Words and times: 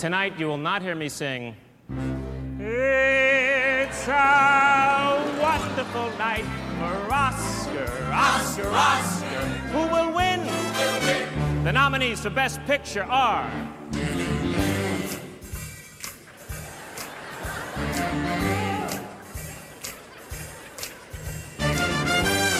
tonight 0.00 0.32
you 0.38 0.46
will 0.48 0.56
not 0.56 0.80
hear 0.80 0.94
me 0.94 1.10
sing. 1.10 1.54
It's 2.58 4.08
a 4.08 5.20
wonderful 5.38 6.08
night 6.16 6.46
for 6.78 7.12
Oscar, 7.12 7.84
Oscar, 8.10 8.68
Oscar. 8.70 9.44
Who 9.74 9.82
will 9.94 10.10
win? 10.16 10.40
The 11.64 11.72
nominees 11.72 12.20
for 12.20 12.30
Best 12.30 12.64
Picture 12.66 13.04
are. 13.04 13.50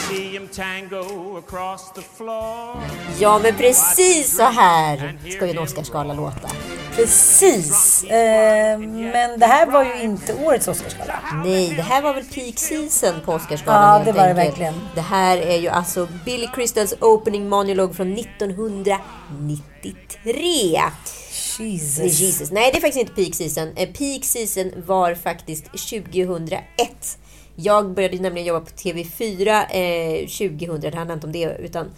See 0.09 0.35
him 0.35 0.47
tango 0.49 1.37
across 1.37 1.91
the 1.91 2.01
floor. 2.01 2.83
Ja, 3.19 3.39
men 3.43 3.55
precis 3.55 4.35
så 4.37 4.43
här 4.43 5.17
ska 5.29 5.45
ju 5.45 5.51
en 5.51 5.59
Oscarsgala 5.59 6.13
låta. 6.13 6.49
Precis. 6.95 8.03
Eh, 8.03 8.79
men 8.79 9.39
det 9.39 9.45
här 9.45 9.65
var 9.71 9.83
ju 9.83 10.01
inte 10.01 10.33
årets 10.45 10.67
Oscarsgala. 10.67 11.19
Nej, 11.45 11.73
det 11.75 11.81
här 11.81 12.01
var 12.01 12.13
väl 12.13 12.23
peak 12.23 12.59
season 12.59 13.13
på 13.25 13.33
Oscarsgalan 13.33 13.83
Ja, 13.83 13.91
helt 13.93 14.05
det 14.05 14.11
var 14.11 14.23
det 14.23 14.29
enkelt. 14.29 14.47
verkligen. 14.49 14.73
Det 14.95 15.01
här 15.01 15.37
är 15.37 15.57
ju 15.57 15.69
alltså 15.69 16.07
Billy 16.25 16.47
Crystals 16.55 16.93
opening 17.01 17.49
monolog 17.49 17.95
från 17.95 18.13
1993. 18.13 20.79
Jesus. 21.59 22.19
Jesus. 22.19 22.51
Nej, 22.51 22.71
det 22.71 22.77
är 22.77 22.81
faktiskt 22.81 23.01
inte 23.09 23.13
peak 23.13 23.35
season. 23.35 23.67
Eh, 23.75 23.89
Peak 23.89 24.23
season 24.25 24.71
var 24.85 25.15
faktiskt 25.15 25.65
2001. 25.65 27.17
Jag 27.55 27.93
började 27.93 28.17
nämligen 28.19 28.47
jobba 28.47 28.65
på 28.65 28.71
TV4 28.71 29.63
eh, 29.69 30.27
2000. 30.59 30.81
Det 30.81 30.95
handlar 30.95 31.15
inte 31.15 31.27
om 31.27 31.33
det, 31.33 31.57
utan 31.59 31.91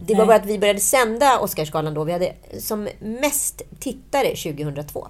det 0.00 0.14
var 0.14 0.18
Nej. 0.18 0.26
bara 0.26 0.36
att 0.36 0.46
vi 0.46 0.58
började 0.58 0.80
sända 0.80 1.38
Oscarsgalan 1.38 1.94
då. 1.94 2.04
Vi 2.04 2.12
hade 2.12 2.32
som 2.58 2.88
mest 3.00 3.62
tittare 3.80 4.28
2002. 4.28 5.08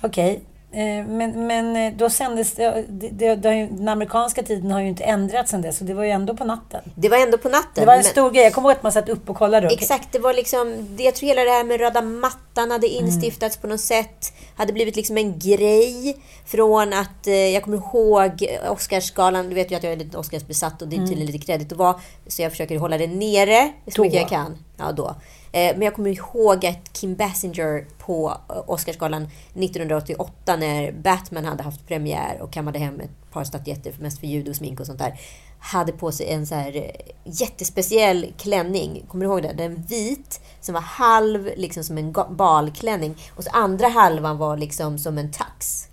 Okej. 0.00 0.40
Eh, 0.76 1.06
Men, 1.06 1.46
men 1.46 1.76
eh, 1.76 1.92
då 1.96 2.10
sändes 2.10 2.52
det, 2.54 2.84
det, 2.88 3.08
det, 3.08 3.34
Den 3.34 3.88
amerikanska 3.88 4.42
tiden 4.42 4.70
har 4.70 4.80
ju 4.80 4.88
inte 4.88 5.04
ändrats 5.04 5.50
sen 5.50 5.62
dess. 5.62 5.78
Så 5.78 5.84
det 5.84 5.94
var 5.94 6.04
ju 6.04 6.10
ändå 6.10 6.36
på 6.36 6.44
natten. 6.44 6.80
Det 6.94 7.08
var 7.08 7.16
ändå 7.18 7.38
på 7.38 7.48
natten. 7.48 7.70
Det 7.74 7.84
var 7.86 7.92
en 7.92 7.98
men- 7.98 8.04
stor 8.04 8.30
grej. 8.30 8.44
Jag 8.44 8.52
kommer 8.52 8.68
ihåg 8.68 8.76
att 8.76 8.82
man 8.82 8.92
satt 8.92 9.08
upp 9.08 9.30
och 9.30 9.36
kollade. 9.36 9.68
Exakt, 9.68 10.12
det 10.12 10.18
var 10.18 10.34
liksom, 10.34 10.96
jag 10.98 11.14
tror 11.14 11.26
hela 11.28 11.44
det 11.44 11.50
här 11.50 11.64
med 11.64 11.80
röda 11.80 12.02
mattan 12.02 12.70
hade 12.70 12.86
Mm. 12.88 13.04
instiftats 13.06 13.56
på 13.56 13.66
något 13.66 13.80
sätt. 13.80 14.32
Hade 14.56 14.72
blivit 14.72 14.96
liksom 14.96 15.16
en 15.18 15.38
grej. 15.38 16.16
Från 16.46 16.92
att, 16.92 17.26
eh, 17.26 17.34
jag 17.34 17.62
kommer 17.62 17.76
ihåg 17.76 18.46
Oscarsgalan, 18.70 19.48
du 19.48 19.54
vet 19.54 19.70
ju 19.70 19.74
att 19.76 19.82
jag 19.82 19.92
är 19.92 19.96
lite 19.96 20.18
Oscarsbesatt 20.18 20.82
och 20.82 20.88
det 20.88 20.94
är 20.96 20.98
Mm. 20.98 21.08
tydligen 21.08 21.32
lite 21.32 21.46
kredit 21.46 21.72
att 21.72 21.78
vara. 21.78 21.94
Så 22.26 22.42
jag 22.42 22.50
försöker 22.52 22.78
hålla 22.78 22.98
det 22.98 23.06
nere 23.06 23.72
så 23.94 24.02
mycket 24.02 24.20
jag 24.20 24.28
kan. 24.28 24.58
Ja, 24.76 24.92
då. 24.92 25.14
Eh, 25.56 25.72
Men 25.76 25.82
jag 25.82 25.94
kommer 25.94 26.10
ihåg 26.10 26.66
att 26.66 26.92
Kim 26.92 27.14
Basinger 27.14 27.86
på 27.98 28.36
eh, 28.50 28.70
Oscarsgalan 28.70 29.22
1988 29.22 30.56
när 30.56 30.92
Batman 30.92 31.44
hade 31.44 31.62
haft 31.62 31.86
premiär 31.86 32.42
och 32.42 32.52
kammade 32.52 32.78
hem 32.78 33.00
ett 33.00 33.32
par 33.32 33.44
statyetter, 33.44 33.94
mest 34.00 34.20
för 34.20 34.26
ljud 34.26 34.48
och 34.48 34.56
smink 34.56 34.80
och 34.80 34.86
sånt 34.86 34.98
där. 34.98 35.20
Hade 35.58 35.92
på 35.92 36.12
sig 36.12 36.26
en 36.32 36.46
så 36.46 36.54
här 36.54 36.76
eh, 36.76 36.90
jättespeciell 37.24 38.32
klänning. 38.38 39.04
Kommer 39.08 39.24
du 39.24 39.30
ihåg 39.30 39.42
det? 39.42 39.52
Den 39.52 39.82
vit 39.82 40.40
som 40.60 40.74
var 40.74 40.80
halv 40.80 41.50
liksom 41.56 41.84
som 41.84 41.98
en 41.98 42.14
balklänning 42.30 43.14
och 43.36 43.44
så 43.44 43.50
andra 43.50 43.88
halvan 43.88 44.38
var 44.38 44.56
liksom 44.56 44.98
som 44.98 45.18
en 45.18 45.32
tax. 45.32 45.88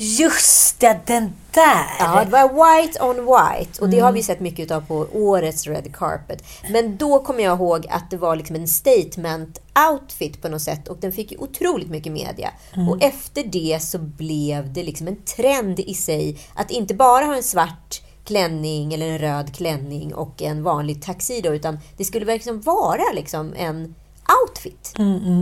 Just 0.00 0.80
det, 0.80 1.00
den 1.06 1.32
där! 1.50 1.86
Ja, 1.98 2.24
det 2.24 2.30
var 2.30 2.48
white 2.48 3.02
on 3.02 3.16
white. 3.16 3.82
Och 3.82 3.88
det 3.88 4.00
har 4.00 4.12
vi 4.12 4.22
sett 4.22 4.40
mycket 4.40 4.70
av 4.70 4.80
på 4.80 5.06
årets 5.12 5.66
red 5.66 5.94
carpet. 5.96 6.44
Men 6.70 6.96
då 6.96 7.18
kommer 7.18 7.44
jag 7.44 7.56
ihåg 7.58 7.86
att 7.90 8.10
det 8.10 8.16
var 8.16 8.36
liksom 8.36 8.56
en 8.56 8.68
statement 8.68 9.60
outfit 9.90 10.42
på 10.42 10.48
något 10.48 10.62
sätt. 10.62 10.88
Och 10.88 10.96
den 11.00 11.12
fick 11.12 11.32
ju 11.32 11.38
otroligt 11.38 11.90
mycket 11.90 12.12
media. 12.12 12.50
Och 12.90 13.02
efter 13.02 13.44
det 13.44 13.82
så 13.82 13.98
blev 13.98 14.72
det 14.72 14.82
liksom 14.82 15.08
en 15.08 15.22
trend 15.36 15.80
i 15.80 15.94
sig. 15.94 16.38
Att 16.54 16.70
inte 16.70 16.94
bara 16.94 17.24
ha 17.24 17.36
en 17.36 17.42
svart 17.42 18.02
klänning 18.24 18.94
eller 18.94 19.08
en 19.08 19.18
röd 19.18 19.54
klänning 19.54 20.14
och 20.14 20.42
en 20.42 20.62
vanlig 20.62 21.02
tuxedo. 21.02 21.50
Utan 21.50 21.78
det 21.96 22.04
skulle 22.04 22.24
verkligen 22.24 22.60
vara 22.60 23.12
liksom 23.14 23.54
en 23.56 23.94
outfit. 24.42 24.94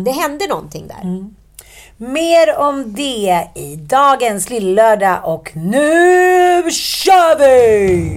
Det 0.05 0.11
hände 0.11 0.47
någonting 0.47 0.89
där. 0.89 1.31
Mer 1.97 2.57
om 2.59 2.95
det 2.95 3.49
i 3.55 3.77
dagens 3.77 4.51
Lillördag 4.51 5.21
och 5.25 5.51
nu 5.57 6.71
kör 6.71 7.39
vi! 7.39 8.17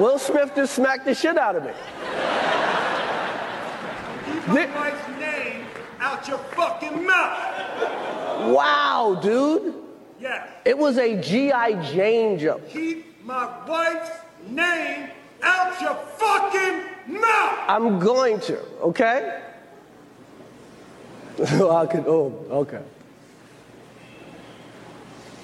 Will 0.00 0.18
Smith 0.18 0.52
just 0.56 0.76
smacked 0.76 1.04
the 1.04 1.14
shit 1.14 1.36
out 1.36 1.56
of 1.56 1.62
me. 1.62 1.72
Keep 4.46 4.48
my 4.48 4.66
wife's 4.74 5.08
name 5.20 5.66
out 6.00 6.26
your 6.26 6.38
fucking 6.38 7.06
mouth. 7.06 8.50
Wow, 8.50 9.20
dude. 9.22 9.74
Yes. 10.18 10.48
It 10.64 10.78
was 10.78 10.96
a 10.96 11.20
G.I. 11.20 11.92
Jane 11.92 12.38
jump. 12.38 12.66
Keep 12.70 13.24
my 13.26 13.46
wife's 13.68 14.10
name 14.48 15.10
out 15.42 15.78
your 15.82 15.96
fucking 16.16 17.20
mouth. 17.20 17.58
I'm 17.68 17.98
going 17.98 18.40
to, 18.40 18.58
okay? 18.80 19.42
I 21.42 21.84
could, 21.84 22.04
oh, 22.06 22.46
okay. 22.50 22.82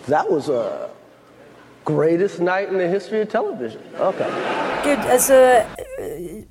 That 0.07 0.31
was 0.31 0.49
a 0.49 0.89
greatest 1.87 2.39
night 2.39 2.69
in 2.73 2.79
the 2.79 2.87
history 2.89 3.23
of 3.23 3.29
television. 3.29 3.81
Okay. 4.01 4.27
Gud, 4.85 4.99
alltså 5.11 5.63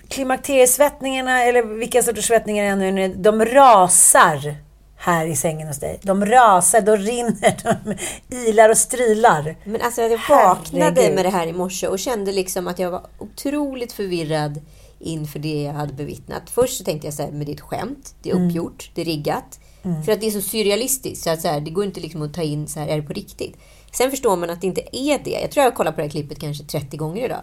klimakteriesvettningarna, 0.10 1.44
eller 1.44 1.64
vilka 1.64 2.04
sorters 2.04 2.26
svettningar 2.28 2.76
det 2.78 2.86
är 2.86 2.92
nu, 2.92 3.14
de 3.18 3.46
rasar 3.46 4.56
här 4.98 5.26
i 5.26 5.36
sängen 5.36 5.68
hos 5.68 5.80
dig. 5.80 6.00
De 6.02 6.26
rasar, 6.26 6.82
de 6.82 6.98
rinner, 6.98 7.56
de 7.64 7.96
ilar 8.36 8.70
och 8.70 8.78
strilar. 8.78 9.56
Men 9.64 9.82
alltså 9.82 10.02
jag 10.02 10.10
vaknade 10.30 10.84
Herregud. 11.02 11.16
med 11.16 11.26
det 11.26 11.30
här 11.30 11.48
i 11.48 11.54
morse 11.54 11.88
och 11.88 12.00
kände 12.00 12.32
liksom 12.32 12.68
att 12.68 12.80
jag 12.80 12.92
var 12.92 13.02
otroligt 13.20 13.94
förvirrad 13.94 14.62
inför 15.00 15.40
det 15.40 15.64
jag 15.64 15.74
hade 15.74 15.94
bevittnat. 15.94 16.50
Först 16.50 16.78
så 16.78 16.84
tänkte 16.84 17.08
jag 17.08 17.14
så 17.14 17.24
här, 17.24 17.30
är 17.42 17.52
ett 17.54 17.62
skämt, 17.62 18.16
det 18.24 18.30
är 18.30 18.36
Mm. 18.36 18.48
uppgjort, 18.48 18.92
det 18.96 19.02
är 19.02 19.06
riggat. 19.06 19.60
För 20.06 20.12
att 20.12 20.22
det 20.22 20.28
är 20.28 20.32
så 20.32 20.42
surrealistiskt, 20.42 21.24
så 21.24 21.30
att 21.30 21.42
så 21.42 21.48
här, 21.48 21.60
det 21.60 21.72
går 21.72 21.86
inte 21.86 22.00
liksom 22.00 22.22
att 22.22 22.34
ta 22.34 22.42
in 22.42 22.68
så 22.68 22.80
här, 22.80 22.88
är 22.88 22.96
det 22.96 23.02
på 23.08 23.14
riktigt? 23.14 23.58
Sen 23.98 24.12
förstår 24.12 24.38
man 24.38 24.50
att 24.50 24.62
det 24.62 24.68
inte 24.68 24.82
är 24.92 25.20
det. 25.24 25.40
Jag 25.42 25.52
tror 25.52 25.64
jag 25.64 25.72
har 25.72 25.76
kollat 25.76 25.96
på 25.96 26.02
det 26.02 26.06
här 26.06 26.12
klippet 26.12 26.40
kanske 26.40 26.64
30 26.64 26.98
gånger 26.98 27.26
idag. 27.26 27.42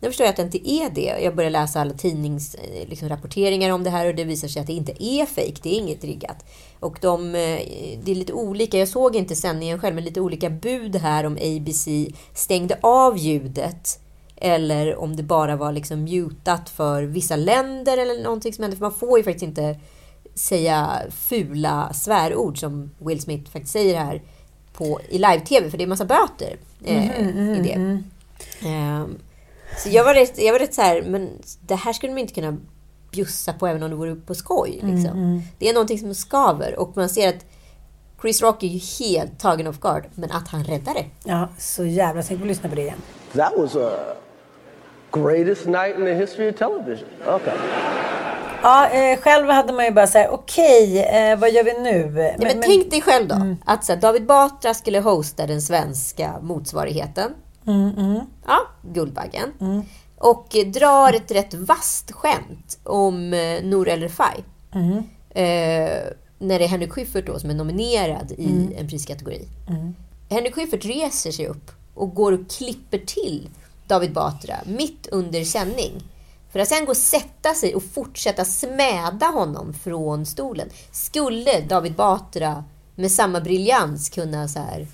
Nu 0.00 0.08
förstår 0.08 0.24
jag 0.24 0.30
att 0.30 0.36
det 0.36 0.42
inte 0.42 0.70
är 0.70 0.90
det. 0.90 1.22
Jag 1.22 1.36
börjar 1.36 1.50
läsa 1.50 1.80
alla 1.80 1.92
tidningsrapporteringar 1.94 2.88
liksom, 2.90 3.08
rapporteringar 3.08 3.70
om 3.70 3.84
det 3.84 3.90
här 3.90 4.06
och 4.06 4.14
det 4.14 4.24
visar 4.24 4.48
sig 4.48 4.60
att 4.60 4.66
det 4.66 4.72
inte 4.72 5.04
är 5.04 5.26
fake. 5.26 5.60
Det 5.62 5.74
är 5.74 5.78
inget 5.78 6.04
riggat. 6.04 6.44
Och 6.80 6.98
de, 7.00 7.26
eh, 7.26 7.60
det 8.02 8.10
är 8.10 8.14
lite 8.14 8.32
olika. 8.32 8.78
Jag 8.78 8.88
såg 8.88 9.16
inte 9.16 9.36
sändningen 9.36 9.78
själv, 9.78 9.94
men 9.94 10.04
lite 10.04 10.20
olika 10.20 10.50
bud 10.50 10.96
här 10.96 11.26
om 11.26 11.32
ABC 11.36 11.88
stängde 12.34 12.78
av 12.80 13.18
ljudet 13.18 13.98
eller 14.36 14.96
om 14.96 15.16
det 15.16 15.22
bara 15.22 15.56
var 15.56 15.72
liksom 15.72 16.04
mutat 16.04 16.70
för 16.70 17.02
vissa 17.02 17.36
länder 17.36 17.98
eller 17.98 18.22
någonting 18.22 18.52
som 18.52 18.62
hände. 18.62 18.76
För 18.76 18.84
man 18.84 18.94
får 18.94 19.18
ju 19.18 19.24
faktiskt 19.24 19.42
inte 19.42 19.78
säga 20.34 21.02
fula 21.10 21.92
svärord 21.92 22.60
som 22.60 22.90
Will 22.98 23.20
Smith 23.20 23.50
faktiskt 23.50 23.72
säger 23.72 23.98
här 23.98 24.22
på, 24.72 25.00
i 25.08 25.18
live-tv, 25.18 25.70
för 25.70 25.78
det 25.78 25.84
är 25.84 25.88
massa 25.88 26.04
böter 26.04 26.56
eh, 26.84 27.20
Mm, 27.20 27.54
i 27.54 27.60
det. 27.62 28.02
Ehm, 28.68 29.18
så 29.78 29.88
jag 29.88 30.04
var 30.04 30.14
rätt, 30.14 30.38
jag 30.42 30.52
var 30.52 30.58
rätt 30.58 30.74
så 30.74 30.82
här, 30.82 31.02
men 31.02 31.30
det 31.66 31.74
här 31.74 31.92
skulle 31.92 32.12
man 32.12 32.18
inte 32.18 32.34
kunna 32.34 32.56
bjussa 33.10 33.52
på 33.52 33.66
även 33.66 33.82
om 33.82 33.90
det 33.90 33.96
vore 33.96 34.14
på 34.14 34.34
skoj. 34.34 34.80
Liksom. 34.82 35.42
Det 35.58 35.68
är 35.68 35.72
någonting 35.72 35.98
som 35.98 36.14
skaver 36.14 36.78
och 36.78 36.96
man 36.96 37.08
ser 37.08 37.28
att 37.28 37.44
Chris 38.20 38.42
Rock 38.42 38.62
är 38.62 38.66
ju 38.66 38.78
helt 39.04 39.38
tagen 39.38 39.66
off 39.66 39.80
guard, 39.80 40.04
men 40.14 40.30
att 40.30 40.48
han 40.48 40.64
räddar 40.64 40.94
det. 40.94 41.04
Ja, 41.24 41.48
så 41.58 41.84
jävla. 41.84 42.22
Tänk 42.22 42.40
på 42.40 42.44
att 42.44 42.48
lyssna 42.48 42.68
på 42.68 42.74
det 42.74 42.82
igen. 42.82 42.98
That 43.32 43.52
was 43.56 43.76
a 43.76 43.90
greatest 45.12 45.66
night 45.66 45.98
in 45.98 46.04
the 46.04 46.14
history 46.14 46.50
of 46.50 46.56
television. 46.56 47.08
Okay. 47.26 47.56
Ja, 48.62 48.88
eh, 48.88 49.18
själv 49.20 49.48
hade 49.48 49.72
man 49.72 49.84
ju 49.84 49.90
bara 49.90 50.06
så 50.06 50.18
här, 50.18 50.30
okej, 50.30 50.98
eh, 51.02 51.38
vad 51.38 51.50
gör 51.52 51.64
vi 51.64 51.72
nu? 51.80 52.10
Nej, 52.12 52.36
men, 52.38 52.62
tänk 52.62 52.90
dig 52.90 53.00
själv 53.00 53.28
då, 53.28 53.56
att 53.64 53.84
så 53.84 53.92
här, 53.92 54.00
David 54.00 54.26
Batra 54.26 54.74
skulle 54.74 55.00
hosta 55.00 55.46
den 55.46 55.62
svenska 55.62 56.32
motsvarigheten. 56.42 57.30
Ja, 58.46 58.58
Guldbaggen. 58.82 59.52
Och 60.18 60.56
eh, 60.56 60.66
drar 60.66 61.12
ett 61.12 61.30
rätt 61.30 61.54
vasst 61.54 62.12
skämt 62.12 62.78
om 62.84 63.32
eh, 63.32 63.62
Nour 63.64 63.88
El 63.88 64.00
Refai. 64.00 64.44
Eh, 65.30 66.02
när 66.38 66.58
det 66.58 66.64
är 66.64 66.68
Henrik 66.68 66.92
Schyffert 66.92 67.26
då 67.26 67.38
som 67.38 67.50
är 67.50 67.54
nominerad 67.54 68.32
i 68.32 68.74
en 68.78 68.88
priskategori. 68.88 69.48
Henrik 70.30 70.54
Schyffert 70.54 70.84
reser 70.84 71.30
sig 71.30 71.46
upp 71.46 71.70
och 71.94 72.14
går 72.14 72.32
och 72.32 72.50
klipper 72.50 72.98
till 72.98 73.48
David 73.86 74.12
Batra 74.12 74.54
mitt 74.66 75.06
under 75.12 75.44
sändning. 75.44 75.92
För 76.52 76.60
att 76.60 76.68
sen 76.68 76.84
gå 76.84 76.90
och 76.90 76.96
sätta 76.96 77.54
sig 77.54 77.74
och 77.74 77.82
fortsätta 77.82 78.44
smäda 78.44 79.26
honom 79.26 79.74
från 79.74 80.26
stolen. 80.26 80.68
Skulle 80.90 81.60
David 81.60 81.94
Batra 81.94 82.64
med 82.94 83.12
samma 83.12 83.40
briljans 83.40 84.08
kunna 84.08 84.48
så 84.48 84.58
här... 84.58 84.86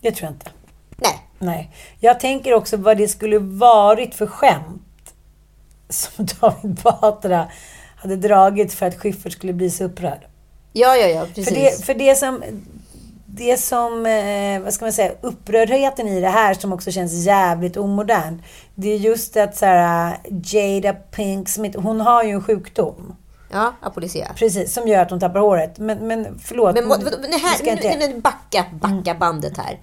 Det 0.00 0.12
tror 0.12 0.24
jag 0.24 0.34
inte. 0.34 0.50
Nej, 0.96 1.22
Nej. 1.38 1.70
Jag 2.00 2.20
tänker 2.20 2.54
också 2.54 2.76
vad 2.76 2.96
det 2.96 3.08
skulle 3.08 3.38
varit 3.38 4.14
för 4.14 4.26
skämt 4.26 5.14
som 5.88 6.26
David 6.40 6.74
Batra 6.74 7.48
hade 7.96 8.16
dragit 8.16 8.74
för 8.74 8.86
att 8.86 8.98
Schyffert 8.98 9.32
skulle 9.32 9.52
bli 9.52 9.70
så 9.70 9.84
upprörd. 9.84 10.26
ja, 10.72 10.96
ja, 10.96 11.06
ja, 11.06 11.26
precis. 11.34 11.48
För 11.48 11.54
det, 11.54 11.84
för 11.84 11.94
det 11.94 12.14
som, 12.14 12.42
det 13.36 13.56
som 13.60 14.06
eh, 14.06 14.60
vad 14.64 14.72
ska 14.74 14.84
man 14.84 14.92
säga, 14.92 15.12
upprördheten 15.20 16.08
i 16.08 16.20
det 16.20 16.28
här 16.28 16.54
som 16.54 16.72
också 16.72 16.90
känns 16.90 17.12
jävligt 17.12 17.76
omodernt. 17.76 18.42
Det 18.74 18.88
är 18.92 18.96
just 18.96 19.36
att 19.36 19.56
så 19.56 19.66
här, 19.66 20.18
Jada 20.44 20.92
Pink 20.92 21.48
Smith, 21.48 21.80
hon 21.80 22.00
har 22.00 22.22
ju 22.22 22.30
en 22.30 22.42
sjukdom. 22.42 23.16
Ja, 23.52 23.72
apolisera. 23.82 24.28
Precis, 24.36 24.72
som 24.74 24.88
gör 24.88 25.02
att 25.02 25.10
hon 25.10 25.20
tappar 25.20 25.40
håret. 25.40 25.78
Men, 25.78 26.08
men 26.08 26.38
förlåt. 26.44 26.74
Men 26.74 26.88
vad- 26.88 27.00
det 27.30 27.36
här, 27.36 27.98
nu, 27.98 28.14
nu, 28.14 28.20
backa, 28.20 28.64
backa 28.72 29.14
bandet 29.14 29.56
här. 29.58 29.78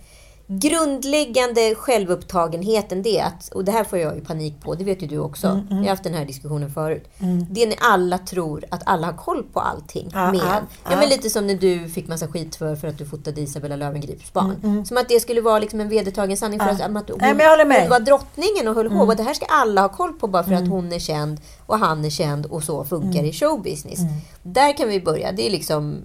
Grundläggande 0.59 1.75
självupptagenheten 1.75 3.01
det 3.03 3.19
är 3.19 3.25
att, 3.25 3.49
och 3.53 3.65
det 3.65 3.71
här 3.71 3.83
får 3.83 3.99
jag 3.99 4.15
ju 4.15 4.21
panik 4.21 4.53
på, 4.61 4.75
det 4.75 4.83
vet 4.83 5.01
ju 5.03 5.07
du 5.07 5.17
också. 5.19 5.47
Mm, 5.47 5.67
Vi 5.69 5.75
har 5.75 5.85
haft 5.89 6.03
den 6.03 6.13
här 6.13 6.25
diskussionen 6.25 6.69
förut. 6.73 7.07
Det 7.51 7.63
är 7.63 7.67
när 7.67 7.77
alla 7.81 8.17
tror 8.17 8.65
att 8.71 8.81
alla 8.85 9.07
har 9.07 9.13
koll 9.13 9.43
på 9.53 9.59
allting 9.59 10.09
Ja, 10.13 10.25
med 10.31 10.41
en. 10.41 10.41
Ja, 10.47 10.61
ja. 10.91 10.97
men 10.97 11.09
lite 11.09 11.29
som 11.29 11.47
när 11.47 11.55
du 11.55 11.89
fick 11.89 12.07
massa 12.07 12.27
skit 12.27 12.55
för, 12.55 12.75
för 12.75 12.87
att 12.87 12.97
du 12.97 13.05
fotade 13.05 13.41
Isabella 13.41 13.75
Löwengrips 13.75 14.33
barn. 14.33 14.55
Mm, 14.63 14.85
Som 14.85 14.97
att 14.97 15.09
det 15.09 15.19
skulle 15.19 15.41
vara 15.41 15.59
liksom 15.59 15.79
en 15.81 15.89
vedertagen 15.89 16.37
sanning 16.37 16.59
för 16.59 16.65
att, 16.69 16.81
att 16.81 17.09
hon, 17.09 17.17
Nej, 17.19 17.35
jag 17.39 17.57
hon 17.81 17.89
var 17.89 17.99
drottningen 17.99 18.67
och 18.67 18.75
höll 18.75 18.85
Mm. 18.87 18.97
hov. 18.97 19.15
Det 19.15 19.23
här 19.23 19.33
ska 19.33 19.45
alla 19.45 19.81
ha 19.81 19.89
koll 19.89 20.13
på 20.13 20.27
bara 20.27 20.43
för 20.43 20.53
att 20.53 20.67
hon 20.67 20.93
är 20.93 20.99
känd 20.99 21.41
och 21.65 21.77
han 21.79 22.05
är 22.05 22.09
känd 22.09 22.45
och 22.45 22.63
så 22.63 22.83
funkar 22.85 23.19
Mm. 23.19 23.25
i 23.25 23.33
showbusiness. 23.33 23.99
Där 24.43 24.77
kan 24.77 24.89
vi 24.89 25.01
börja. 25.01 25.31
Det 25.31 25.47
är 25.47 25.51
liksom 25.51 25.97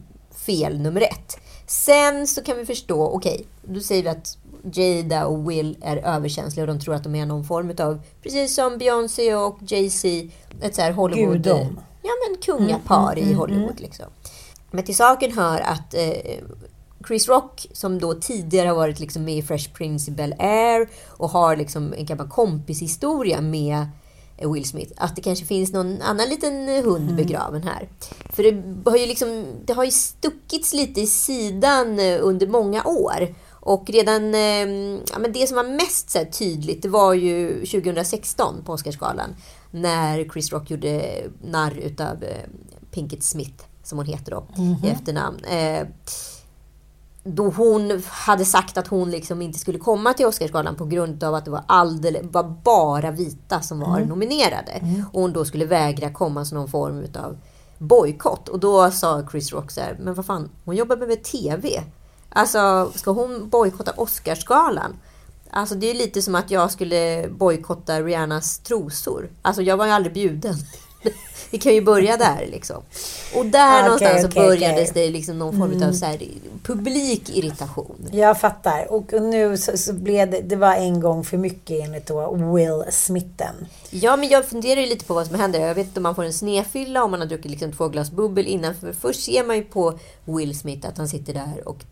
fel 0.47 0.79
nummer 0.81 1.01
ett. 1.01 1.39
Sen 1.69 2.27
så 2.27 2.43
kan 2.43 2.57
vi 2.57 2.67
förstå, 2.67 3.07
okej, 3.07 3.47
då 3.63 3.81
säger 3.81 4.03
vi 4.03 4.09
att 4.09 4.39
Jada 4.73 5.27
och 5.27 5.51
Will 5.51 5.77
är 5.81 5.97
överkänsliga 5.97 6.63
och 6.63 6.67
de 6.67 6.81
tror 6.81 6.95
att 6.95 7.05
de 7.05 7.15
är 7.15 7.27
någon 7.27 7.45
form 7.45 7.75
av, 7.79 8.01
precis 8.23 8.55
som 8.55 8.79
Beyoncé 8.79 9.35
och 9.35 9.59
Jay-Z, 9.61 10.29
ett 10.61 10.75
så 10.75 10.83
här 10.83 10.93
Hollywood... 10.93 11.33
Gudom. 11.33 11.81
Ja, 12.03 12.11
men 12.29 12.41
kungapar 12.43 13.19
i 13.19 13.33
Hollywood 13.33 13.81
liksom. 13.81 14.07
Men 14.71 14.85
till 14.85 14.97
saken 14.97 15.33
hör 15.33 15.61
att 15.61 15.95
eh, 15.95 16.45
Chris 17.07 17.29
Rock, 17.29 17.67
som 17.73 17.99
då 17.99 18.15
tidigare 18.15 18.69
har 18.69 18.77
varit 18.77 19.01
liksom 19.01 19.25
med 19.25 19.37
i 19.37 19.43
Fresh 19.43 19.73
Prince 19.73 20.11
i 20.11 20.15
Bel-Air 20.15 20.89
och 21.09 21.31
har 21.31 21.57
liksom 21.57 21.93
en 21.93 22.07
gammal 22.07 22.29
kompishistoria 22.29 23.41
med 23.41 23.87
Will 24.47 24.65
Smith, 24.65 24.93
att 24.97 25.17
det 25.17 25.23
kanske 25.23 25.45
finns 25.45 25.73
någon 25.73 26.03
annan 26.03 26.29
liten 26.29 26.69
eh, 26.69 26.85
hund 26.85 27.15
begraven 27.17 27.63
här. 27.63 27.89
För 28.33 28.43
det 28.43 28.91
har 28.91 28.97
ju, 28.97 29.07
liksom, 29.07 29.45
det 29.65 29.73
har 29.73 29.85
ju 29.85 29.91
stuckits 29.91 30.75
lite 30.75 31.01
i 31.01 31.07
sidan 31.07 31.99
eh, 31.99 32.19
under 32.21 32.47
många 32.47 32.85
år. 32.85 33.35
Och 33.51 33.91
redan, 33.91 34.35
eh, 34.35 34.69
ja, 35.13 35.19
men 35.19 35.33
det 35.33 35.47
som 35.47 35.57
var 35.57 35.65
mest 35.65 36.11
så 36.11 36.25
tydligt, 36.33 36.83
det 36.83 36.89
var 36.89 37.15
ju 37.15 37.67
2016 37.67 38.63
på 38.65 38.73
Oscarsgalan. 38.73 39.35
När 39.71 40.29
Chris 40.33 40.53
Rock 40.53 40.71
gjorde 40.71 41.23
narr 41.45 41.79
utav 41.79 42.25
eh, 42.25 42.49
Pinkett 42.91 43.23
Smith, 43.23 43.65
som 43.83 43.99
hon 43.99 44.07
heter 44.07 44.31
då 44.31 44.47
i 44.85 44.89
efternamn. 44.89 45.39
Då 47.25 47.51
hon 47.51 48.03
hade 48.07 48.45
sagt 48.45 48.79
att 48.79 48.87
hon 48.87 49.11
liksom 49.11 49.43
inte 49.43 49.59
skulle 49.59 49.79
komma 49.79 50.13
till 50.13 50.27
Oscarsgalan 50.27 50.77
på 50.77 50.85
grund 50.85 51.25
av 51.25 51.35
att 51.35 51.45
det 51.45 51.51
var, 51.51 51.65
alldeles, 51.67 52.23
var 52.23 52.43
bara 52.65 53.11
vita 53.11 53.61
som 53.61 53.81
var 53.81 54.01
nominerade. 54.01 55.05
Och 55.13 55.21
hon 55.21 55.33
då 55.33 55.45
skulle 55.45 55.67
vägra 55.67 56.13
komma 56.13 56.45
som 56.45 56.59
någon 56.59 56.69
form 56.69 57.07
av 57.17 57.39
bojkott. 57.79 58.49
Och 58.49 58.59
då 58.59 58.91
sa 58.91 59.29
Chris 59.31 59.53
Rock 59.53 59.71
så 59.71 59.81
här, 59.81 59.97
men 60.01 60.15
vad 60.15 60.27
fan, 60.27 60.51
hon 60.65 60.77
jobbar 60.77 60.97
med 60.97 61.25
TV. 61.25 61.83
Alltså, 62.29 62.93
ska 62.95 63.11
hon 63.11 63.49
bojkotta 63.49 63.93
Oscarsgalan? 63.97 64.97
Alltså 65.51 65.75
det 65.75 65.91
är 65.91 65.95
lite 65.95 66.23
som 66.23 66.35
att 66.35 66.51
jag 66.51 66.71
skulle 66.71 67.29
bojkotta 67.31 68.01
Rihannas 68.01 68.59
trosor. 68.59 69.31
Alltså 69.43 69.63
jag 69.63 69.77
var 69.77 69.87
ju 69.87 69.93
aldrig 69.93 70.15
bjuden. 70.15 70.55
Vi 71.51 71.59
kan 71.59 71.75
ju 71.75 71.81
börja 71.81 72.17
där 72.17 72.47
liksom. 72.51 72.83
Och 73.35 73.47
där 73.47 73.79
Okej, 73.79 73.83
någonstans 73.83 74.23
så 74.23 74.29
okej, 74.29 74.47
började 74.47 74.75
okej. 74.75 74.91
det 74.95 75.11
liksom 75.11 75.39
någon 75.39 75.59
form 75.59 75.83
av 75.89 75.93
så 75.93 76.07
här, 76.07 76.19
publik 76.63 77.31
irritation. 77.37 78.09
Jag 78.13 78.41
fattar. 78.41 78.93
Och 78.93 79.13
nu 79.23 79.57
så, 79.57 79.77
så 79.77 79.93
blev 79.93 80.31
det, 80.31 80.41
det 80.41 80.57
var 80.57 80.75
en 80.75 81.01
gång 81.01 81.25
för 81.25 81.37
mycket 81.37 81.85
enligt 81.85 82.07
då 82.07 82.35
Will 82.35 82.85
Smithen. 82.91 83.55
Ja, 83.91 84.17
men 84.17 84.29
jag 84.29 84.47
funderar 84.47 84.81
ju 84.81 84.87
lite 84.87 85.05
på 85.05 85.15
vad 85.15 85.27
som 85.27 85.37
händer. 85.41 85.61
Jag 85.61 85.75
vet 85.75 85.87
inte 85.87 86.01
om 86.01 86.03
man 86.03 86.15
får 86.15 86.25
en 86.25 86.33
snefylla 86.33 87.05
om 87.05 87.11
man 87.11 87.21
har 87.21 87.27
druckit 87.27 87.51
liksom 87.51 87.73
två 87.73 87.89
glas 87.89 88.11
bubbel 88.11 88.47
innan. 88.47 88.75
För 88.75 88.93
först 88.93 89.25
ser 89.25 89.45
man 89.45 89.57
ju 89.57 89.63
på 89.63 89.99
Will 90.25 90.59
Smith 90.59 90.89
att 90.89 90.99
han 90.99 91.09
sitter 91.09 91.35
där 91.35 91.69
och 91.69 91.85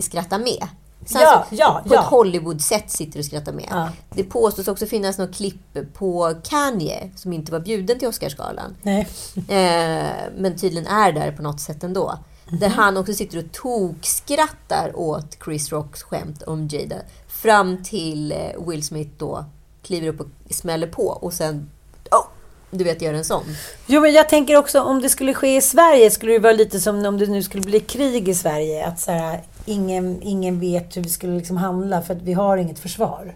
skrattar 0.00 0.38
med. 0.38 0.68
Så 1.06 1.18
Ja, 1.18 1.28
alltså, 1.28 1.54
ja, 1.54 1.82
på 1.88 1.94
ja. 1.94 2.00
ett 2.00 2.06
Hollywood-sätt 2.06 2.90
sitter 2.90 3.18
och 3.18 3.24
skrattar 3.24 3.52
med. 3.52 3.68
Ja. 3.70 3.88
Det 4.10 4.24
påstås 4.24 4.68
också 4.68 4.86
finnas 4.86 5.18
något 5.18 5.34
klipp 5.34 5.94
på 5.94 6.34
Kanye 6.44 7.10
som 7.16 7.32
inte 7.32 7.52
var 7.52 7.60
bjuden 7.60 7.98
till 7.98 8.08
Oscarsgalan. 8.08 8.76
Nej. 8.82 9.08
Eh, 9.34 10.32
men 10.36 10.56
tydligen 10.56 10.86
är 10.86 11.12
där 11.12 11.32
på 11.32 11.42
något 11.42 11.60
sätt 11.60 11.84
ändå. 11.84 12.18
Där 12.50 12.68
han 12.68 12.96
också 12.96 13.14
sitter 13.14 13.38
och 13.38 13.52
tokskrattar 13.52 14.92
åt 14.94 15.36
Chris 15.44 15.72
Rocks 15.72 16.02
skämt 16.02 16.42
om 16.42 16.68
Jada. 16.68 16.96
Fram 17.28 17.82
till 17.82 18.32
eh, 18.32 18.66
Will 18.66 18.82
Smith 18.82 19.10
då 19.18 19.44
kliver 19.82 20.08
upp 20.08 20.20
och 20.20 20.26
smäller 20.50 20.86
på 20.86 21.06
och 21.06 21.32
sen, 21.32 21.70
oh, 22.10 22.26
du 22.70 22.84
vet, 22.84 23.02
gör 23.02 23.14
en 23.14 23.24
sån. 23.24 23.44
Jo, 23.86 24.00
men 24.00 24.12
jag 24.12 24.28
tänker 24.28 24.56
också 24.56 24.80
om 24.80 25.02
det 25.02 25.08
skulle 25.08 25.34
ske 25.34 25.56
i 25.56 25.60
Sverige 25.60 26.10
skulle 26.10 26.32
det 26.32 26.38
vara 26.38 26.52
lite 26.52 26.80
som 26.80 27.06
om 27.06 27.18
det 27.18 27.26
nu 27.26 27.42
skulle 27.42 27.62
bli 27.62 27.80
krig 27.80 28.28
i 28.28 28.34
Sverige. 28.34 28.86
Att 28.86 29.00
så 29.00 29.10
här, 29.10 29.42
ingen, 29.66 30.22
ingen 30.22 30.60
vet 30.60 30.96
hur 30.96 31.02
vi 31.02 31.08
skulle 31.08 31.36
liksom 31.36 31.56
handla 31.56 32.02
för 32.02 32.14
att 32.14 32.22
vi 32.22 32.32
har 32.32 32.56
inget 32.56 32.78
försvar. 32.78 33.34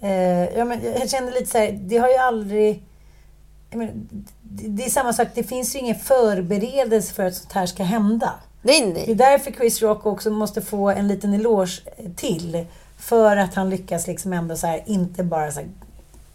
Eh, 0.00 0.44
ja, 0.58 0.64
men 0.64 0.80
jag 1.00 1.10
känner 1.10 1.32
lite 1.32 1.46
så 1.50 1.58
här, 1.58 1.72
det 1.72 1.98
har 1.98 2.08
ju 2.08 2.16
aldrig... 2.16 2.82
Menar, 3.70 3.92
det, 4.42 4.68
det 4.68 4.84
är 4.84 4.90
samma 4.90 5.12
sak, 5.12 5.28
det 5.34 5.42
finns 5.42 5.74
ju 5.74 5.78
ingen 5.78 5.94
förberedelse 5.98 7.14
för 7.14 7.24
att 7.24 7.34
sånt 7.34 7.52
här 7.52 7.66
ska 7.66 7.82
hända. 7.82 8.32
Nej, 8.62 8.80
Det 8.94 9.02
är 9.02 9.06
nej. 9.06 9.14
därför 9.14 9.50
Chris 9.52 9.82
Rock 9.82 10.06
också 10.06 10.30
måste 10.30 10.62
få 10.62 10.90
en 10.90 11.08
liten 11.08 11.34
eloge 11.34 11.82
till. 12.16 12.66
För 12.98 13.36
att 13.36 13.54
han 13.54 13.70
lyckas 13.70 14.06
liksom 14.06 14.32
ändå 14.32 14.56
så 14.56 14.66
här, 14.66 14.82
inte 14.86 15.24
bara 15.24 15.50
så 15.52 15.60
här, 15.60 15.68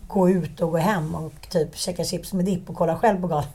gå 0.08 0.30
ut 0.30 0.62
och 0.62 0.72
gå 0.72 0.78
hem 0.78 1.16
och 1.16 1.50
typ 1.50 1.78
käka 1.78 2.04
chips 2.04 2.34
med 2.34 2.46
dipp 2.46 2.70
och 2.70 2.76
kolla 2.76 2.98
själv 2.98 3.22
på 3.22 3.28
galan. 3.28 3.46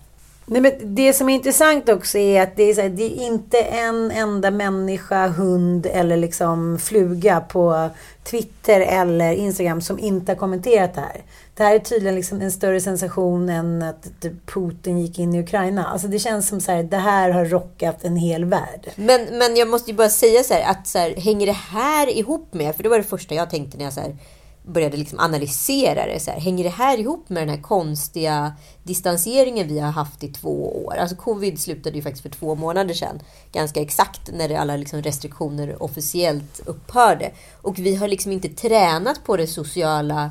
Nej, 0.47 0.61
men 0.61 0.95
det 0.95 1.13
som 1.13 1.29
är 1.29 1.35
intressant 1.35 1.89
också 1.89 2.19
är 2.19 2.43
att 2.43 2.57
det 2.57 2.63
är, 2.63 2.75
så 2.75 2.81
här, 2.81 2.89
det 2.89 3.03
är 3.03 3.27
inte 3.27 3.59
en 3.59 4.11
enda 4.11 4.51
människa, 4.51 5.27
hund 5.27 5.87
eller 5.87 6.17
liksom 6.17 6.79
fluga 6.79 7.41
på 7.41 7.91
Twitter 8.25 8.81
eller 8.81 9.33
Instagram 9.33 9.81
som 9.81 9.99
inte 9.99 10.33
har 10.33 10.37
kommenterat 10.37 10.95
det 10.95 11.01
här. 11.01 11.23
Det 11.55 11.63
här 11.63 11.75
är 11.75 11.79
tydligen 11.79 12.15
liksom 12.15 12.41
en 12.41 12.53
större 12.53 12.81
sensation 12.81 13.49
än 13.49 13.83
att 13.83 14.21
typ 14.21 14.47
Putin 14.47 14.99
gick 14.99 15.19
in 15.19 15.35
i 15.35 15.41
Ukraina. 15.41 15.87
Alltså 15.87 16.09
det 16.09 16.19
känns 16.19 16.49
som 16.49 16.61
så 16.61 16.73
här, 16.73 16.83
det 16.83 16.97
här 16.97 17.31
har 17.31 17.45
rockat 17.45 18.05
en 18.05 18.17
hel 18.17 18.45
värld. 18.45 18.91
Men, 18.97 19.39
men 19.39 19.57
jag 19.57 19.69
måste 19.69 19.91
ju 19.91 19.97
bara 19.97 20.09
säga 20.09 20.43
så 20.43 20.55
här, 20.55 20.71
att 20.71 20.87
så 20.87 20.99
här, 20.99 21.15
hänger 21.17 21.47
det 21.47 21.53
här 21.53 22.17
ihop 22.19 22.55
med, 22.55 22.77
för 22.77 22.83
det 22.83 22.89
var 22.89 22.99
det 22.99 23.05
första 23.05 23.35
jag 23.35 23.51
tänkte 23.51 23.79
när 23.79 23.85
jag 23.85 23.93
så 23.93 24.01
här, 24.01 24.17
började 24.63 24.97
liksom 24.97 25.19
analysera 25.19 26.07
det. 26.07 26.21
Så 26.21 26.31
här, 26.31 26.41
hänger 26.41 26.65
det 26.65 26.71
här 26.71 26.99
ihop 26.99 27.29
med 27.29 27.43
den 27.43 27.49
här 27.49 27.63
konstiga 27.63 28.53
distanseringen 28.83 29.69
vi 29.69 29.79
har 29.79 29.91
haft 29.91 30.25
i 30.25 30.29
två 30.29 30.85
år? 30.85 30.97
Alltså 30.97 31.17
covid 31.17 31.61
slutade 31.61 31.97
ju 31.97 32.03
faktiskt 32.03 32.23
för 32.23 32.31
två 32.31 32.55
månader 32.55 32.95
sedan. 32.95 33.21
Ganska 33.53 33.81
exakt 33.81 34.31
när 34.33 34.49
det 34.49 34.57
alla 34.57 34.77
liksom 34.77 35.03
restriktioner 35.03 35.83
officiellt 35.83 36.61
upphörde. 36.67 37.31
Och 37.63 37.79
vi 37.79 37.95
har 37.95 38.09
liksom 38.09 38.33
inte 38.33 38.49
tränat 38.49 39.25
på 39.25 39.37
det 39.37 39.47
sociala 39.47 40.31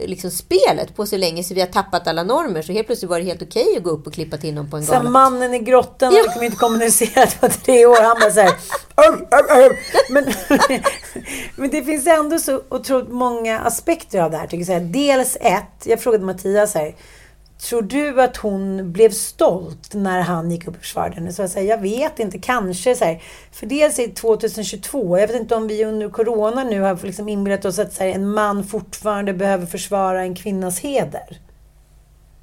liksom 0.00 0.30
spelet 0.30 0.96
på 0.96 1.06
så 1.06 1.16
länge 1.16 1.44
så 1.44 1.54
vi 1.54 1.60
har 1.60 1.68
tappat 1.68 2.06
alla 2.08 2.22
normer. 2.22 2.62
Så 2.62 2.72
helt 2.72 2.86
plötsligt 2.86 3.10
var 3.10 3.18
det 3.18 3.24
helt 3.24 3.42
okej 3.42 3.76
att 3.76 3.82
gå 3.82 3.90
upp 3.90 4.06
och 4.06 4.12
klippa 4.14 4.36
till 4.36 4.54
någon 4.54 4.70
på 4.70 4.76
en 4.76 4.86
Så 4.86 4.92
gala. 4.92 5.10
mannen 5.10 5.54
i 5.54 5.58
grottan 5.58 6.12
har 6.12 6.22
liksom 6.22 6.42
inte 6.42 6.56
kommunicerat 6.56 7.40
på 7.40 7.48
tre 7.48 7.86
år. 7.86 8.02
Han 8.02 8.16
bara 8.20 8.30
så 8.30 8.40
här, 8.40 8.52
"Arr, 8.94 9.26
arr, 9.30 9.62
arr." 9.64 9.78
men, 10.12 10.24
men 11.56 11.70
det 11.70 11.82
finns 11.82 12.06
ändå 12.06 12.38
så 12.38 12.62
otroligt 12.68 13.08
många 13.12 13.60
aspekter 13.60 14.20
av 14.20 14.30
det 14.30 14.36
här. 14.36 14.46
Tycker 14.46 14.72
jag. 14.72 14.82
Så 14.82 14.86
Dels 14.88 15.36
ett, 15.40 15.86
jag 15.86 16.00
frågade 16.00 16.24
Mattias 16.24 16.74
här. 16.74 16.94
Tror 17.68 17.82
du 17.82 18.22
att 18.22 18.36
hon 18.36 18.92
blev 18.92 19.10
stolt 19.10 19.94
när 19.94 20.20
han 20.20 20.50
gick 20.50 20.68
upp 20.68 20.74
och 20.74 20.80
försvarade 20.80 21.14
henne? 21.14 21.32
Så 21.32 21.42
jag 21.42 21.50
säger, 21.50 21.70
jag 21.70 21.78
vet 21.78 22.18
inte, 22.18 22.38
kanske. 22.38 22.94
Så 22.94 23.04
här. 23.04 23.22
För 23.52 23.66
dels 23.66 23.98
är 23.98 24.06
det 24.06 24.14
2022. 24.14 25.18
Jag 25.18 25.26
vet 25.26 25.36
inte 25.36 25.54
om 25.54 25.68
vi 25.68 25.84
under 25.84 26.08
corona 26.10 26.64
nu 26.64 26.80
har 26.80 27.06
liksom 27.06 27.28
inbillat 27.28 27.64
oss 27.64 27.78
att 27.78 27.98
här, 27.98 28.06
en 28.06 28.30
man 28.30 28.64
fortfarande 28.64 29.34
behöver 29.34 29.66
försvara 29.66 30.22
en 30.22 30.34
kvinnas 30.34 30.80
heder. 30.80 31.40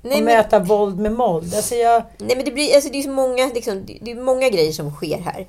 Nej, 0.02 0.14
och 0.14 0.24
men- 0.24 0.26
möta 0.26 0.60
våld 0.60 1.00
med 1.00 1.12
våld. 1.12 1.56
Alltså 1.56 1.76
jag... 1.76 2.04
Nej 2.18 2.36
men 2.36 2.46
det 2.46 2.52
blir, 2.52 2.76
alltså 2.76 2.90
det 2.92 2.98
är 2.98 3.04
så 3.04 3.12
många, 3.12 3.46
liksom, 3.54 3.86
det 4.02 4.12
är 4.12 4.16
många 4.16 4.50
grejer 4.50 4.72
som 4.72 4.92
sker 4.92 5.18
här. 5.18 5.48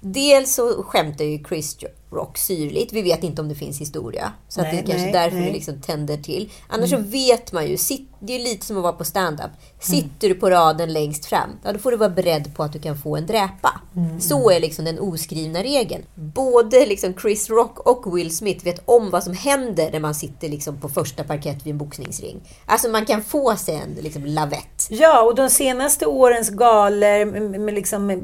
Dels 0.00 0.54
så 0.54 0.82
skämtar 0.82 1.24
ju 1.24 1.44
Chris 1.44 1.76
Rock 2.10 2.38
syrligt. 2.38 2.92
Vi 2.92 3.02
vet 3.02 3.24
inte 3.24 3.42
om 3.42 3.48
det 3.48 3.54
finns 3.54 3.80
historia. 3.80 4.32
Så 4.48 4.60
att 4.60 4.66
Nej, 4.66 4.76
det 4.76 4.82
är 4.82 4.86
kanske 4.86 5.04
nej, 5.04 5.12
därför 5.12 5.36
nej. 5.36 5.46
det 5.46 5.52
liksom 5.52 5.80
tänder 5.80 6.16
till. 6.16 6.52
Annars 6.68 6.90
så 6.90 6.96
vet 6.96 7.52
man 7.52 7.66
ju, 7.66 7.76
sit, 7.76 8.08
det 8.20 8.32
är 8.32 8.38
lite 8.38 8.66
som 8.66 8.76
att 8.76 8.82
vara 8.82 8.92
på 8.92 9.04
stand-up. 9.04 9.50
Sitter 9.80 10.28
du 10.28 10.34
på 10.34 10.50
raden 10.50 10.92
längst 10.92 11.26
fram, 11.26 11.50
ja, 11.64 11.72
då 11.72 11.78
får 11.78 11.90
du 11.90 11.96
vara 11.96 12.10
beredd 12.10 12.56
på 12.56 12.62
att 12.62 12.72
du 12.72 12.78
kan 12.78 12.98
få 12.98 13.16
en 13.16 13.26
dräpa. 13.26 13.80
Så 14.20 14.50
är 14.50 14.60
liksom 14.60 14.84
den 14.84 14.98
oskrivna 14.98 15.62
regeln. 15.62 16.02
Både 16.14 16.86
liksom 16.86 17.14
Chris 17.14 17.50
Rock 17.50 17.78
och 17.78 18.16
Will 18.16 18.36
Smith 18.36 18.64
vet 18.64 18.82
om 18.84 19.10
vad 19.10 19.24
som 19.24 19.34
händer 19.34 19.90
när 19.92 20.00
man 20.00 20.14
sitter 20.14 20.48
liksom 20.48 20.80
på 20.80 20.88
första 20.88 21.24
parkett 21.24 21.66
vid 21.66 21.72
en 21.72 21.78
boxningsring. 21.78 22.40
Alltså 22.66 22.88
man 22.88 23.06
kan 23.06 23.22
få 23.22 23.56
sig 23.56 23.74
en 23.74 23.94
liksom, 24.02 24.24
lavett. 24.24 24.86
Ja, 24.90 25.22
och 25.22 25.34
de 25.34 25.50
senaste 25.50 26.06
årens 26.06 26.50
galor 26.50 27.24
med, 27.58 27.74
liksom 27.74 28.22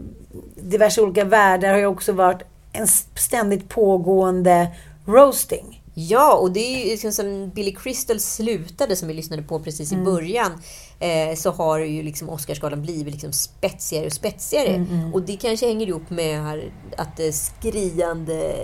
diverse 0.56 1.02
olika 1.02 1.24
världar 1.24 1.68
har 1.68 1.78
ju 1.78 1.86
också 1.86 2.12
varit 2.12 2.42
en 2.75 2.88
ständigt 3.14 3.69
pågående 3.69 4.69
roasting. 5.07 5.81
Ja, 5.95 6.35
och 6.35 6.52
det 6.52 6.61
är 6.61 6.85
ju 6.85 6.90
liksom 6.90 7.12
som 7.12 7.50
Billy 7.50 7.75
Crystal 7.75 8.21
slutade, 8.21 8.97
som 8.97 9.09
vi 9.09 9.14
lyssnade 9.14 9.43
på 9.43 9.61
precis 9.61 9.93
i 9.93 9.97
början, 9.97 10.52
eh, 11.00 11.37
så 11.37 11.50
har 11.50 11.78
ju 11.78 12.02
liksom 12.02 12.28
Oscarsgalan 12.28 12.83
blivit 12.83 13.12
liksom 13.12 13.33
spetsigare 13.33 14.07
och 14.07 14.12
spetsigare. 14.12 14.87
Och 15.12 15.23
det 15.23 15.37
kanske 15.37 15.66
hänger 15.66 15.87
ihop 15.87 16.11
med 16.11 16.43
här, 16.43 16.73
att 16.97 17.16
det 17.16 17.33
skriande 17.33 18.57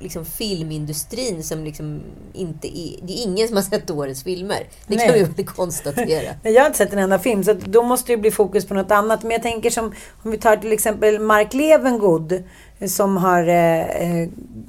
liksom 0.00 0.24
filmindustrin 0.24 1.44
som 1.44 1.64
liksom 1.64 2.02
inte 2.32 2.78
är... 2.78 2.96
Det 3.02 3.12
är 3.12 3.22
ingen 3.26 3.48
som 3.48 3.56
har 3.56 3.64
sett 3.64 3.90
årets 3.90 4.22
filmer. 4.22 4.66
Det 4.86 4.96
kan 4.96 5.06
Nej. 5.06 5.24
vi 5.24 5.42
väl 5.42 5.46
konstatera. 5.46 6.34
Men 6.42 6.52
Jag 6.52 6.62
har 6.62 6.66
inte 6.66 6.78
sett 6.78 6.92
en 6.92 6.98
enda 6.98 7.18
film, 7.18 7.44
så 7.44 7.52
då 7.52 7.82
måste 7.82 8.12
det 8.12 8.16
bli 8.16 8.30
fokus 8.30 8.66
på 8.66 8.74
något 8.74 8.90
annat. 8.90 9.22
Men 9.22 9.30
jag 9.30 9.42
tänker 9.42 9.70
som, 9.70 9.94
om 10.22 10.30
vi 10.30 10.38
tar 10.38 10.56
till 10.56 10.72
exempel 10.72 11.18
Mark 11.18 11.54
Levengood, 11.54 12.44
som 12.86 13.16
har 13.16 13.48
eh, 13.48 13.80
eh, 13.80 14.28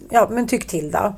ja, 0.10 0.28
men 0.32 0.48
tyckt 0.48 0.70
till 0.70 0.92
då. 0.92 1.14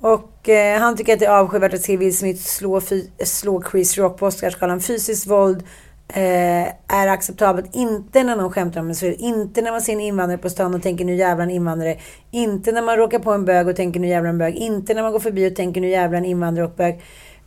Och 0.00 0.48
eh, 0.48 0.80
han 0.80 0.96
tycker 0.96 1.12
att 1.12 1.18
det 1.20 1.26
är 1.26 1.38
avskyvärt 1.38 1.74
att 1.74 1.80
se 1.82 1.96
Will 1.96 2.16
Smith 2.16 2.42
slå, 2.42 2.80
slå 3.24 3.62
Chris 3.70 3.98
Rock 3.98 4.18
på 4.18 4.26
Oscarsgalan. 4.26 4.80
Fysiskt 4.80 5.26
våld 5.26 5.62
eh, 6.08 6.68
är 6.88 7.08
acceptabelt. 7.08 7.66
Inte 7.72 8.22
när 8.22 8.36
någon 8.36 8.52
skämtar 8.52 8.80
om 8.80 8.88
en 8.88 8.94
svält. 8.94 9.20
Inte 9.20 9.62
när 9.62 9.70
man 9.70 9.80
ser 9.82 9.92
en 9.92 10.00
invandrare 10.00 10.38
på 10.38 10.50
stan 10.50 10.74
och 10.74 10.82
tänker 10.82 11.04
nu 11.04 11.14
jävlar 11.14 11.44
en 11.44 11.50
invandrare. 11.50 11.96
Inte 12.30 12.72
när 12.72 12.82
man 12.82 12.96
råkar 12.96 13.18
på 13.18 13.32
en 13.32 13.44
bög 13.44 13.68
och 13.68 13.76
tänker 13.76 14.00
nu 14.00 14.08
jävlar 14.08 14.30
en 14.30 14.38
bög. 14.38 14.54
Inte 14.54 14.94
när 14.94 15.02
man 15.02 15.12
går 15.12 15.20
förbi 15.20 15.50
och 15.50 15.56
tänker 15.56 15.80
nu 15.80 15.88
jävlar 15.88 16.18
en 16.18 16.24
invandrare 16.24 16.66
och 16.66 16.74
bög. 16.76 17.00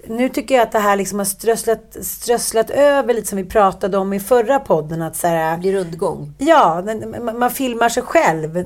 Nu 0.07 0.29
tycker 0.29 0.55
jag 0.55 0.61
att 0.61 0.71
det 0.71 0.79
här 0.79 0.95
liksom 0.95 1.17
har 1.19 1.25
strösslat, 1.25 1.97
strösslat 2.01 2.69
över 2.69 3.13
lite 3.13 3.27
som 3.27 3.37
vi 3.37 3.43
pratade 3.45 3.97
om 3.97 4.13
i 4.13 4.19
förra 4.19 4.59
podden. 4.59 5.01
Att 5.01 5.15
så 5.15 5.27
här, 5.27 5.51
Det 5.51 5.59
blir 5.59 5.73
rundgång. 5.73 6.33
Ja, 6.37 6.83
man- 7.21 7.39
man 7.39 7.51
filmar 7.51 7.89
sig 7.89 8.03
själv 8.03 8.65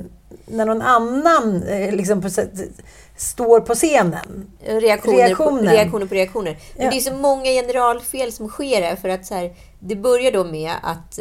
när 0.50 0.66
någon 0.66 0.82
annan 0.82 1.64
eh, 1.64 1.92
liksom 1.92 2.22
på, 2.22 2.30
står 3.18 3.60
på 3.60 3.76
scenen. 3.76 4.52
Reaktioner, 4.66 5.18
Reaktionen. 5.18 5.66
På, 5.66 5.72
reaktioner 5.72 6.06
på 6.06 6.16
reaktioner. 6.16 6.58
Men 6.76 6.86
Ja. 6.86 6.92
det 6.92 6.98
är 6.98 7.02
så 7.02 7.14
många 7.14 7.46
generalfel 7.46 8.32
som 8.32 8.48
sker 8.50 8.82
här. 8.82 8.96
För 8.96 9.10
att 9.10 9.26
så 9.26 9.34
här, 9.34 9.54
det 9.80 9.96
börjar 9.96 10.32
då 10.32 10.44
med 10.44 10.72
att 10.84 11.20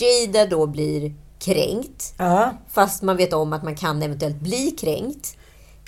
Jada 0.00 0.46
då 0.46 0.66
blir 0.66 1.12
kränkt. 1.38 2.14
Ja. 2.18 2.50
Fast 2.72 3.02
man 3.02 3.16
vet 3.16 3.32
om 3.32 3.52
att 3.52 3.62
man 3.62 3.76
kan 3.76 4.02
eventuellt 4.02 4.40
bli 4.40 4.70
kränkt. 4.70 5.36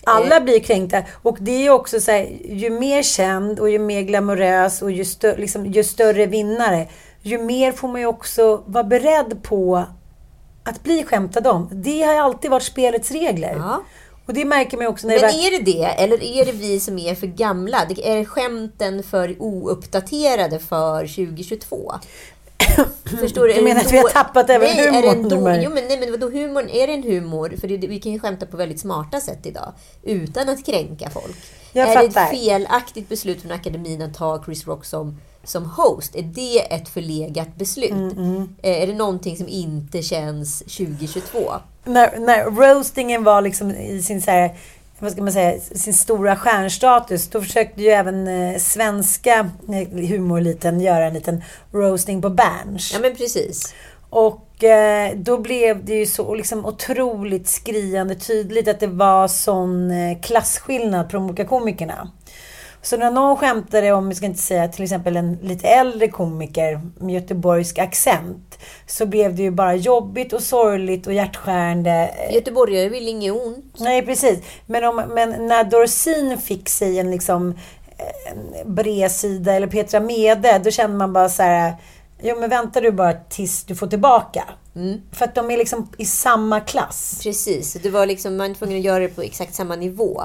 Alla 0.05 0.41
blir 0.41 0.61
kränkta. 0.61 1.03
Och 1.23 1.37
det 1.41 1.67
är 1.67 1.71
också 1.71 2.01
så 2.01 2.11
här, 2.11 2.37
ju 2.45 2.71
mer 2.71 3.03
känd 3.03 3.61
och 3.61 3.71
ju 3.71 3.79
mer 3.79 4.03
glamorös 4.03 4.83
och 4.83 4.91
ju, 4.91 5.05
stö, 5.05 5.37
liksom, 5.37 5.67
ju 5.67 5.85
större 5.85 6.27
vinnare, 6.27 6.89
ju 7.23 7.39
mer 7.39 7.73
får 7.73 7.89
man 7.89 8.01
ju 8.01 8.07
också 8.07 8.63
vara 8.67 8.85
beredd 8.85 9.43
på 9.43 9.85
att 10.67 10.83
bli 10.83 11.05
skämtad 11.05 11.47
om. 11.47 11.69
Det 11.73 12.03
har 12.03 12.15
alltid 12.15 12.51
varit 12.51 12.63
spelets 12.63 13.11
regler. 13.11 13.55
Ja. 13.57 13.83
Och 14.27 14.35
det 14.35 14.45
märker 14.45 14.77
man 14.77 14.87
också 14.87 15.07
när 15.07 15.15
Men 15.15 15.21
det 15.23 15.27
väl- 15.27 15.47
är 15.47 15.51
det 15.59 15.73
det? 15.73 15.85
Eller 15.85 16.23
är 16.25 16.45
det 16.45 16.53
vi 16.53 16.81
som 16.81 16.99
är 16.99 17.15
för 17.15 17.27
gamla? 17.27 17.79
Det- 17.89 18.09
Är 18.19 18.25
skämten 18.25 19.03
för 19.03 19.43
ouppdaterade 19.43 20.59
för 20.59 21.07
2022? 21.07 21.93
Förstår 23.21 23.43
du? 23.47 23.53
Du 23.53 23.59
det 23.59 23.63
menar 23.65 23.81
en 23.81 23.87
att 23.87 23.93
vi 23.93 23.99
har 23.99 24.09
tappat 24.09 24.51
även 24.51 24.69
nej, 24.77 24.87
Är 24.87 24.93
det 25.03 25.09
en 25.09 25.15
humorn, 25.17 25.29
då... 25.29 25.41
Mary? 25.41 25.63
Jo, 25.65 25.71
men, 25.75 25.85
nej, 25.89 26.01
men 26.01 26.11
vadå 26.11 26.31
humorn? 26.31 26.69
Är 26.69 26.87
det 26.87 26.93
en 26.93 27.03
humor? 27.03 27.55
För 27.61 27.69
det, 27.69 27.77
vi 27.87 27.99
kan 28.01 28.13
ju 28.13 28.21
skämta 28.21 28.47
på 28.47 28.57
väldigt 28.57 28.81
smarta 28.81 29.21
sätt 29.21 29.47
idag. 29.47 29.73
Utan 30.03 30.49
att 30.49 30.67
kränka 30.67 31.11
folk. 31.11 31.37
Jag 31.73 31.89
är 31.89 32.03
det 32.03 32.09
fattar. 32.11 32.25
ett 32.33 32.41
felaktigt 32.41 33.09
beslut 33.09 33.43
från 33.43 33.53
akademin 33.53 34.03
att 34.03 34.15
ta 34.15 34.43
Chris 34.45 34.67
Rock 34.67 34.85
som, 34.85 35.21
som 35.49 35.65
host? 35.71 36.15
Är 36.17 36.23
det 36.23 36.73
ett 36.75 36.89
förlegat 36.89 37.57
beslut? 37.57 37.91
Mm, 37.91 38.49
Eh, 38.63 38.83
Är 38.83 38.87
det 38.87 38.95
någonting 38.95 39.37
som 39.37 39.49
inte 39.49 40.03
känns 40.03 40.59
2022? 40.59 41.53
när, 41.85 42.19
när 42.19 42.45
roastingen 42.45 43.25
var 43.25 43.43
liksom 43.43 43.71
i 43.71 44.03
sin 44.03 44.23
så 44.23 44.31
här, 44.31 44.57
vad 44.99 45.13
ska 45.13 45.23
man 45.23 45.33
säga, 45.33 45.61
sin 45.61 45.95
stora 45.95 46.37
stjärnstatus, 46.37 47.29
då 47.29 47.41
försökte 47.41 47.83
ju 47.83 47.89
även 47.89 48.29
eh, 48.29 48.59
svenska 48.59 49.51
eh, 49.69 50.09
humoreliten 50.09 50.81
göra 50.81 51.05
en 51.07 51.15
liten 51.15 51.43
roasting 51.73 52.23
på 52.23 52.31
Berns. 52.31 52.93
Ja, 52.93 52.99
men 53.01 53.17
precis. 53.17 53.75
Och 54.11 54.65
eh, 54.65 55.17
då 55.17 55.39
blev 55.39 55.85
det 55.85 55.95
ju 55.95 56.07
så 56.07 56.35
liksom 56.35 56.67
otroligt 56.67 57.49
skriande 57.49 58.15
tydligt 58.15 58.69
att 58.69 58.81
det 58.81 58.87
var 58.87 59.29
sån 59.29 59.91
eh, 59.91 60.21
klasskillnad 60.21 61.11
på 61.11 61.17
de 61.17 61.25
olika 61.27 61.45
komikerna. 61.45 62.11
Så 62.87 62.97
när 62.97 63.11
någon 63.11 63.37
skämtade 63.37 63.93
om, 63.93 64.07
jag 64.07 64.17
ska 64.17 64.27
inte 64.27 64.43
säga 64.43 64.69
till 64.69 64.85
exempel 64.85 65.17
en 65.17 65.39
lite 65.43 65.69
äldre 65.69 66.09
komiker 66.09 66.81
med 67.01 67.15
göteborgsk 67.15 67.79
accent, 67.79 68.59
så 68.87 69.07
blev 69.07 69.35
det 69.35 69.43
ju 69.43 69.51
bara 69.51 69.75
jobbigt 69.75 70.33
och 70.33 70.43
sorgligt 70.43 71.07
och 71.07 71.13
hjärtskärande. 71.13 72.11
Göteborgare 72.31 72.89
vill 72.89 73.09
inget 73.09 73.33
ont. 73.33 73.75
Nej, 73.79 74.07
precis. 74.07 74.39
Men, 74.67 74.85
om, 74.85 74.97
men 74.97 75.47
när 75.47 75.65
Dorsin 75.65 76.39
fick 76.39 76.69
sig 76.69 76.99
en 76.99 77.11
liksom 77.11 77.59
en 78.27 78.75
bredsida 78.75 79.53
eller 79.53 79.67
Petra 79.67 80.01
Mede, 80.01 80.61
då 80.65 80.71
kände 80.71 80.97
man 80.97 81.13
bara 81.13 81.29
så 81.29 81.43
här, 81.43 81.75
jo 82.23 82.37
men 82.41 82.51
vänta 82.51 82.81
du 82.81 82.91
bara 82.91 83.13
tills 83.13 83.65
du 83.65 83.75
får 83.75 83.87
tillbaka. 83.87 84.45
För 85.13 85.25
att 85.25 85.35
de 85.35 85.51
är 85.51 85.57
liksom 85.57 85.89
i 85.99 86.05
samma 86.05 86.61
klass. 86.61 87.21
Precis, 87.23 87.73
det 87.73 87.91
var 87.91 88.07
liksom, 88.07 88.37
man 88.37 88.49
var 88.49 88.55
tvungen 88.55 88.79
att 88.79 88.85
göra 88.85 88.99
det 88.99 89.09
på 89.09 89.23
exakt 89.23 89.55
samma 89.55 89.77
nivå. 89.77 90.23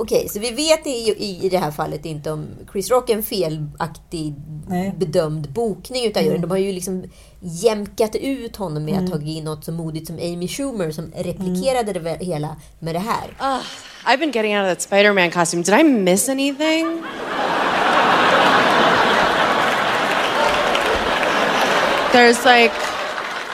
Okej, 0.00 0.28
så 0.28 0.40
vi 0.40 0.50
vet 0.50 0.86
i, 0.86 1.14
i, 1.18 1.48
det 1.48 1.58
här 1.58 1.70
fallet 1.70 2.06
inte 2.06 2.30
om 2.30 2.46
Chris 2.72 2.90
Rock 2.90 3.10
är 3.10 3.14
en 3.14 3.22
felaktig 3.22 4.34
Nej. 4.68 4.94
bedömd 4.98 5.48
bokning 5.52 6.06
utav 6.06 6.22
juryn. 6.22 6.40
De 6.40 6.50
har 6.50 6.58
ju 6.58 6.72
liksom 6.72 7.04
jämkat 7.40 8.14
ut 8.16 8.56
honom 8.56 8.84
med 8.84 8.98
att 9.04 9.10
ta 9.10 9.20
in 9.20 9.44
något 9.44 9.64
så 9.64 9.72
modigt 9.72 10.06
som 10.06 10.16
Amy 10.16 10.48
Schumer 10.48 10.90
som 10.90 11.12
replikerade 11.16 11.92
det 11.92 12.00
väl- 12.00 12.18
hela 12.20 12.56
med 12.78 12.94
det 12.94 12.98
här. 12.98 13.56
Ugh, 13.56 13.64
I've 14.06 14.18
been 14.18 14.30
getting 14.32 14.56
out 14.58 14.62
of 14.64 14.68
that 14.70 14.82
Spider 14.82 15.12
Man 15.12 15.30
costume. 15.30 15.62
Did 15.62 15.74
I 15.80 15.82
miss 15.84 16.28
anything? 16.28 17.02
there's 22.12 22.44
like 22.44 22.72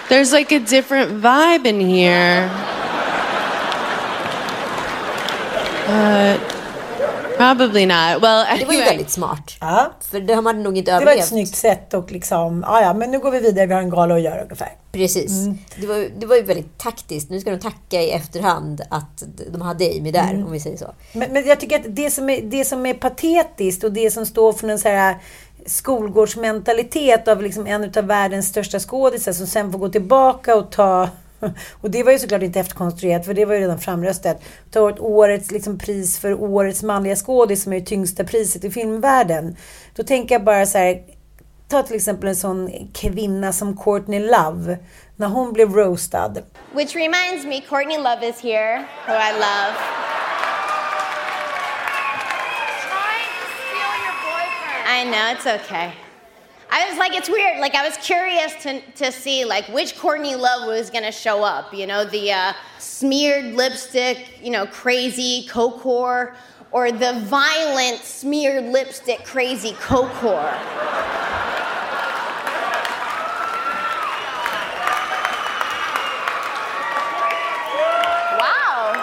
there's 0.08 0.32
like 0.32 0.52
a 0.52 0.60
different 0.60 1.10
vibe 1.22 1.66
in 1.66 1.80
here. 1.80 2.50
But 5.86 6.40
probably 7.36 7.86
not. 7.86 7.96
Well, 7.96 8.20
Det 8.20 8.22
var 8.22 8.56
ju 8.56 8.64
anyway. 8.64 8.84
väldigt 8.84 9.10
smart. 9.10 9.56
Ja. 9.60 9.92
För 10.10 10.20
det 10.20 10.34
har 10.34 10.42
man 10.42 10.62
nog 10.62 10.78
inte 10.78 10.90
Det 10.90 10.94
var 10.94 11.00
ett 11.02 11.06
överlevt. 11.08 11.28
snyggt 11.28 11.56
sätt 11.56 11.94
och 11.94 12.12
liksom, 12.12 12.64
ja 12.68 12.80
ja, 12.82 12.94
men 12.94 13.10
nu 13.10 13.18
går 13.18 13.30
vi 13.30 13.40
vidare, 13.40 13.66
vi 13.66 13.74
har 13.74 13.80
en 13.80 13.90
gala 13.90 14.14
att 14.14 14.20
göra 14.22 14.42
ungefär. 14.42 14.72
Precis. 14.92 15.30
Mm. 15.30 15.58
Det, 15.76 15.86
var, 15.86 16.08
det 16.18 16.26
var 16.26 16.36
ju 16.36 16.42
väldigt 16.42 16.78
taktiskt. 16.78 17.30
Nu 17.30 17.40
ska 17.40 17.50
de 17.50 17.58
tacka 17.58 18.02
i 18.02 18.10
efterhand 18.10 18.80
att 18.90 19.22
de 19.52 19.60
hade 19.62 19.84
Amy 19.84 20.10
där, 20.10 20.30
Mm. 20.30 20.46
om 20.46 20.52
vi 20.52 20.60
säger 20.60 20.76
så. 20.76 20.94
Men, 21.12 21.32
men 21.32 21.46
jag 21.46 21.60
tycker 21.60 21.76
att 21.78 21.84
det 21.88 22.10
som, 22.10 22.30
är, 22.30 22.40
det 22.42 22.64
som 22.64 22.86
är 22.86 22.94
patetiskt 22.94 23.84
och 23.84 23.92
det 23.92 24.10
som 24.10 24.26
står 24.26 24.52
för 24.52 24.68
en 24.68 24.78
så 24.78 24.88
här 24.88 25.16
skolgårdsmentalitet 25.66 27.28
av 27.28 27.42
liksom 27.42 27.66
en 27.66 27.84
av 27.96 28.04
världens 28.04 28.46
största 28.48 28.78
skådisar 28.80 29.32
som 29.32 29.46
sen 29.46 29.72
får 29.72 29.78
gå 29.78 29.88
tillbaka 29.88 30.56
och 30.56 30.70
ta 30.72 31.08
och 31.80 31.90
det 31.90 32.02
var 32.02 32.12
ju 32.12 32.18
såklart 32.18 32.42
inte 32.42 32.60
efterkonstruerat 32.60 33.26
för 33.26 33.34
det 33.34 33.44
var 33.44 33.54
ju 33.54 33.60
redan 33.60 33.78
framröstat. 33.78 34.42
Ta 34.70 34.92
årets 34.98 35.50
liksom, 35.50 35.78
pris 35.78 36.18
för 36.18 36.34
årets 36.34 36.82
manliga 36.82 37.16
skådis 37.16 37.62
som 37.62 37.72
är 37.72 37.80
det 37.80 37.86
tyngsta 37.86 38.24
priset 38.24 38.64
i 38.64 38.70
filmvärlden. 38.70 39.56
Då 39.94 40.02
tänker 40.02 40.34
jag 40.34 40.44
bara 40.44 40.66
så 40.66 40.78
här. 40.78 41.02
Ta 41.68 41.82
till 41.82 41.96
exempel 41.96 42.28
en 42.28 42.36
sån 42.36 42.70
kvinna 42.94 43.52
som 43.52 43.76
Courtney 43.76 44.20
Love. 44.20 44.78
När 45.16 45.28
hon 45.28 45.52
blev 45.52 45.74
roastad. 45.74 46.34
Which 46.72 46.94
reminds 46.94 47.46
me, 47.46 47.60
Courtney 47.60 47.98
Love 47.98 48.28
is 48.28 48.40
here, 48.40 48.78
who 49.06 49.12
I 49.12 49.32
love. 49.32 49.74
I 54.86 55.04
know, 55.04 55.32
it's 55.32 55.46
okay. 55.46 56.03
I 56.76 56.88
was 56.88 56.98
like, 56.98 57.14
it's 57.14 57.28
weird. 57.28 57.60
Like, 57.60 57.76
I 57.76 57.86
was 57.86 57.96
curious 57.98 58.52
to, 58.64 58.80
to 58.96 59.12
see, 59.12 59.44
like, 59.44 59.68
which 59.68 59.96
Courtney 59.96 60.34
Love 60.34 60.66
was 60.66 60.90
going 60.90 61.04
to 61.04 61.12
show 61.12 61.44
up. 61.44 61.72
You 61.72 61.86
know, 61.86 62.04
the 62.04 62.32
uh, 62.32 62.52
smeared 62.80 63.54
lipstick, 63.54 64.40
you 64.42 64.50
know, 64.50 64.66
crazy 64.66 65.46
Cocor, 65.48 66.34
or 66.72 66.90
the 66.90 67.12
violent 67.26 68.00
smeared 68.02 68.64
lipstick 68.64 69.24
crazy 69.24 69.76
Cocor. 69.78 70.50
Wow. 78.40 78.94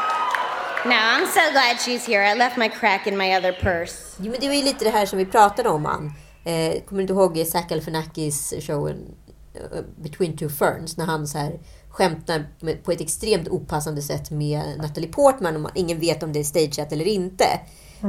No, 0.86 0.98
I'm 0.98 1.26
so 1.26 1.50
glad 1.54 1.80
she's 1.80 2.06
here. 2.06 2.22
I 2.22 2.34
left 2.34 2.58
my 2.58 2.68
crack 2.68 3.08
in 3.08 3.16
my 3.16 3.32
other 3.32 3.54
purse. 3.54 4.18
Jo, 4.20 4.30
men 4.32 4.42
det 4.42 4.48
var 4.48 4.56
ju 4.56 4.64
lite 4.64 4.84
det 4.84 4.92
här 4.92 5.06
som 5.06 5.18
vi 5.18 5.26
pratade 5.26 5.70
om, 5.70 5.86
Ann. 5.86 6.14
Eh, 6.44 6.82
kommer 6.82 6.98
du 6.98 7.02
inte 7.02 7.14
ihåg 7.14 7.48
Zac 7.48 7.68
Galifianakis 7.68 8.54
showen 8.60 9.16
eh, 9.54 9.82
Between 10.04 10.38
Two 10.38 10.50
Ferns? 10.50 10.98
När 10.98 11.06
han 11.06 11.28
så 11.28 11.38
här 11.38 11.60
skämtar 11.90 12.46
med, 12.60 12.84
på 12.84 12.92
ett 12.92 13.02
extremt 13.02 13.48
opassande 13.48 14.02
sätt 14.02 14.32
med 14.32 14.62
Natalie 14.78 15.10
Portman 15.10 15.56
och 15.56 15.62
man, 15.62 15.72
ingen 15.76 16.00
vet 16.00 16.24
om 16.24 16.34
det 16.34 16.40
är 16.40 16.44
stageat 16.44 16.92
eller 16.92 17.08
inte. 17.08 17.46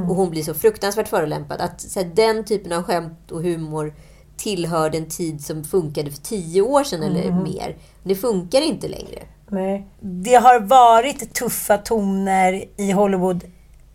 Och 0.08 0.16
hon 0.16 0.30
blir 0.30 0.42
så 0.42 0.54
fruktansvärt 0.54 1.08
förolämpad. 1.08 1.60
Att 1.60 1.80
så 1.80 2.00
här, 2.00 2.10
den 2.14 2.44
typen 2.44 2.72
av 2.72 2.82
skämt 2.82 3.30
och 3.30 3.42
humor 3.42 3.94
tillhör 4.36 4.90
den 4.90 5.06
tid 5.08 5.44
som 5.44 5.64
funkade 5.64 6.10
för 6.10 6.22
tio 6.22 6.62
år 6.62 6.84
sedan 6.84 7.02
eller 7.02 7.30
mer. 7.32 7.76
Det 8.02 8.14
funkar 8.14 8.60
inte 8.60 8.88
längre. 8.88 9.22
Nej. 9.48 9.86
Det 10.00 10.34
har 10.34 10.60
varit 10.60 11.34
tuffa 11.34 11.78
toner 11.78 12.64
i 12.76 12.92
Hollywood 12.92 13.44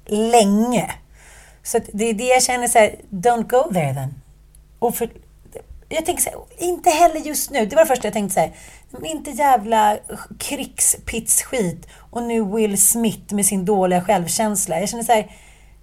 länge. 0.06 0.92
Så 1.64 1.80
det 1.94 2.10
är 2.10 2.14
det 2.14 2.28
jag 2.28 2.44
känner 2.44 2.68
så 2.68 2.80
här, 2.80 2.96
don't 3.10 3.50
go 3.50 3.74
there 3.74 3.94
then. 3.94 4.14
Och 4.80 4.96
för, 4.96 5.10
jag 5.90 6.06
tänker 6.06 6.24
så 6.24 6.30
här, 6.30 6.40
inte 6.58 6.90
heller 6.90 7.20
just 7.20 7.52
nu. 7.52 7.66
Det 7.66 7.76
var 7.76 7.84
det 7.84 7.88
första 7.88 8.08
jag 8.08 8.14
tänkte 8.14 8.34
så 8.34 8.40
här, 8.40 8.52
inte 9.06 9.32
jävla 9.32 9.98
krigspitsskit 10.40 11.88
och 12.12 12.24
nu 12.24 12.44
Will 12.44 12.82
Smith 12.82 13.34
med 13.34 13.46
sin 13.46 13.66
dåliga 13.66 14.02
självkänsla. 14.02 14.80
Jag 14.80 14.90
känner 14.90 15.04
så 15.04 15.12
här, 15.12 15.32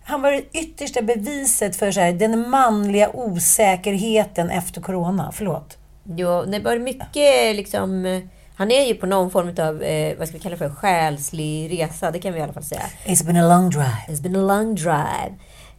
han 0.05 0.23
var 0.23 0.31
det 0.31 0.59
yttersta 0.59 1.03
beviset 1.03 1.77
för 1.77 1.93
så 1.93 2.01
här, 2.01 2.13
den 2.13 2.51
manliga 2.51 3.11
osäkerheten 3.11 4.51
efter 4.51 4.81
corona. 4.81 5.33
Förlåt. 5.35 5.79
Jo, 6.05 6.45
det 6.45 6.59
var 6.59 6.79
mycket 6.79 7.57
liksom... 7.57 8.21
Han 8.57 8.71
är 8.71 8.87
ju 8.87 8.95
på 8.95 9.07
någon 9.07 9.31
form 9.31 9.49
av, 9.49 9.83
eh, 9.83 10.19
vad 10.19 10.29
ska 10.29 10.37
vi 10.37 10.43
kalla 10.43 10.57
för, 10.57 10.71
själslig 10.71 11.81
resa. 11.81 12.11
Det 12.11 12.19
kan 12.19 12.33
vi 12.33 12.39
i 12.39 12.43
alla 12.43 12.53
fall 12.53 12.63
säga. 12.63 12.83
It's 13.05 13.27
been 13.27 13.37
a 13.37 13.49
long 13.49 13.71
drive. 13.71 14.05
It's 14.09 14.23
been 14.23 14.37
a 14.37 14.43
long 14.43 14.75
drive. 14.75 15.35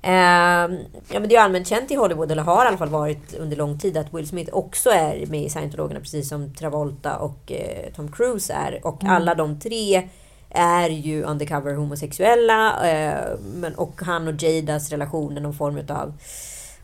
Ehm, 0.08 0.78
ja, 1.12 1.20
men 1.20 1.30
det 1.30 1.36
är 1.36 1.42
allmänt 1.42 1.68
känt 1.68 1.92
i 1.92 1.96
Hollywood, 1.96 2.32
eller 2.32 2.44
har 2.44 2.66
i 2.66 2.68
alla 2.68 2.78
fall 2.78 2.90
varit 2.90 3.34
under 3.34 3.58
lång 3.58 3.80
tid, 3.80 3.98
att 3.98 4.14
Will 4.14 4.28
Smith 4.28 4.54
också 4.54 4.90
är 4.90 5.26
med 5.26 5.44
i 5.44 5.50
Scientologerna, 5.50 6.00
precis 6.00 6.30
som 6.30 6.54
Travolta 6.54 7.18
och 7.18 7.52
eh, 7.52 7.94
Tom 7.96 8.12
Cruise 8.12 8.54
är. 8.54 8.80
Och 8.84 9.04
alla 9.04 9.36
de 9.36 9.60
tre 9.60 10.10
är 10.50 10.90
ju 10.90 11.24
undercover 11.24 11.74
homosexuella. 11.74 12.90
Eh, 12.90 13.38
men, 13.56 13.76
och 13.76 14.02
han 14.02 14.28
och 14.28 14.44
Jadas 14.44 14.90
relation 14.90 15.38
är 15.38 15.42
någon 15.42 15.54
form 15.54 15.82
av 15.90 16.14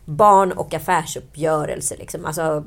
barn 0.04 0.52
och 0.52 0.74
affärsuppgörelse. 0.74 1.96
Liksom. 1.98 2.24
Alltså, 2.24 2.64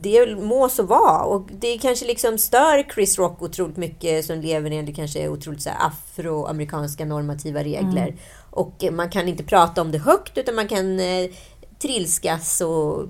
det 0.00 0.36
må 0.36 0.68
så 0.68 0.82
vara. 0.82 1.22
Och 1.22 1.48
det 1.60 1.78
kanske 1.78 2.06
liksom 2.06 2.38
stör 2.38 2.92
Chris 2.94 3.18
Rock 3.18 3.42
otroligt 3.42 3.76
mycket 3.76 4.24
som 4.24 4.40
lever 4.40 4.70
enligt 4.70 4.96
kanske 4.96 5.28
otroligt 5.28 5.62
så 5.62 5.70
här 5.70 5.86
afroamerikanska 5.86 7.04
normativa 7.04 7.64
regler. 7.64 8.14
Och 8.56 8.84
man 8.92 9.10
kan 9.10 9.28
inte 9.28 9.44
prata 9.44 9.80
om 9.80 9.92
det 9.92 9.98
högt 9.98 10.38
utan 10.38 10.54
man 10.54 10.68
kan 10.68 11.00
eh, 11.00 11.30
trilskas 11.78 12.60
och 12.60 13.08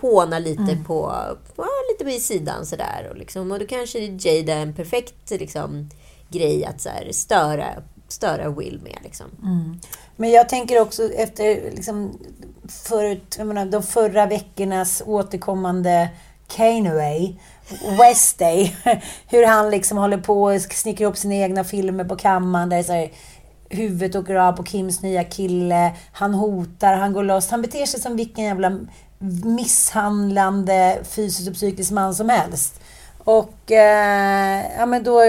håna 0.00 0.38
lite 0.38 0.62
på, 0.86 1.12
på 1.56 1.66
lite 1.92 2.04
på 2.04 2.20
sidan 2.20 2.66
sådär. 2.66 3.08
Och, 3.10 3.16
liksom, 3.16 3.52
och 3.52 3.58
då 3.58 3.66
kanske 3.66 3.98
Jada 3.98 4.54
är 4.54 4.62
en 4.62 4.74
perfekt 4.74 5.30
liksom, 5.30 5.88
grej 6.28 6.64
att 6.64 6.80
så 6.80 6.88
här, 6.88 7.08
störa, 7.12 7.66
störa 8.08 8.50
Will 8.50 8.80
med. 8.82 8.98
Liksom. 9.02 9.26
Men 10.16 10.30
jag 10.30 10.48
tänker 10.48 10.80
också 10.80 11.12
efter 11.12 11.70
liksom, 11.70 12.18
förut, 12.68 13.38
menar, 13.38 13.66
de 13.66 13.82
förra 13.82 14.26
veckornas 14.26 15.02
återkommande 15.06 16.08
Kaneway, 16.48 17.34
Westday, 17.98 18.76
hur 19.28 19.46
han 19.46 19.70
liksom 19.70 19.98
håller 19.98 20.18
på 20.18 20.42
och 20.42 20.60
snickrar 20.60 21.08
upp 21.08 21.16
sina 21.16 21.34
egna 21.34 21.64
filmer 21.64 22.04
på 22.04 22.16
kammaren 22.16 22.68
där 22.68 22.82
så 22.82 22.92
här, 22.92 23.10
huvudet 23.68 24.16
åker 24.16 24.34
av 24.34 24.52
på 24.52 24.64
Kims 24.64 25.02
nya 25.02 25.24
kille, 25.24 25.92
han 26.12 26.34
hotar, 26.34 26.96
han 26.96 27.12
går 27.12 27.22
loss, 27.22 27.50
han 27.50 27.62
beter 27.62 27.86
sig 27.86 28.00
som 28.00 28.16
vilken 28.16 28.44
jävla 28.44 28.78
misshandlande 29.44 30.98
fysiskt 31.02 31.48
och 31.48 31.54
psykisk 31.54 31.90
man 31.90 32.14
som 32.14 32.28
helst. 32.28 32.80
Och 33.18 33.72
eh, 33.72 34.64
ja 34.78 34.86
men 34.86 35.02
då 35.02 35.22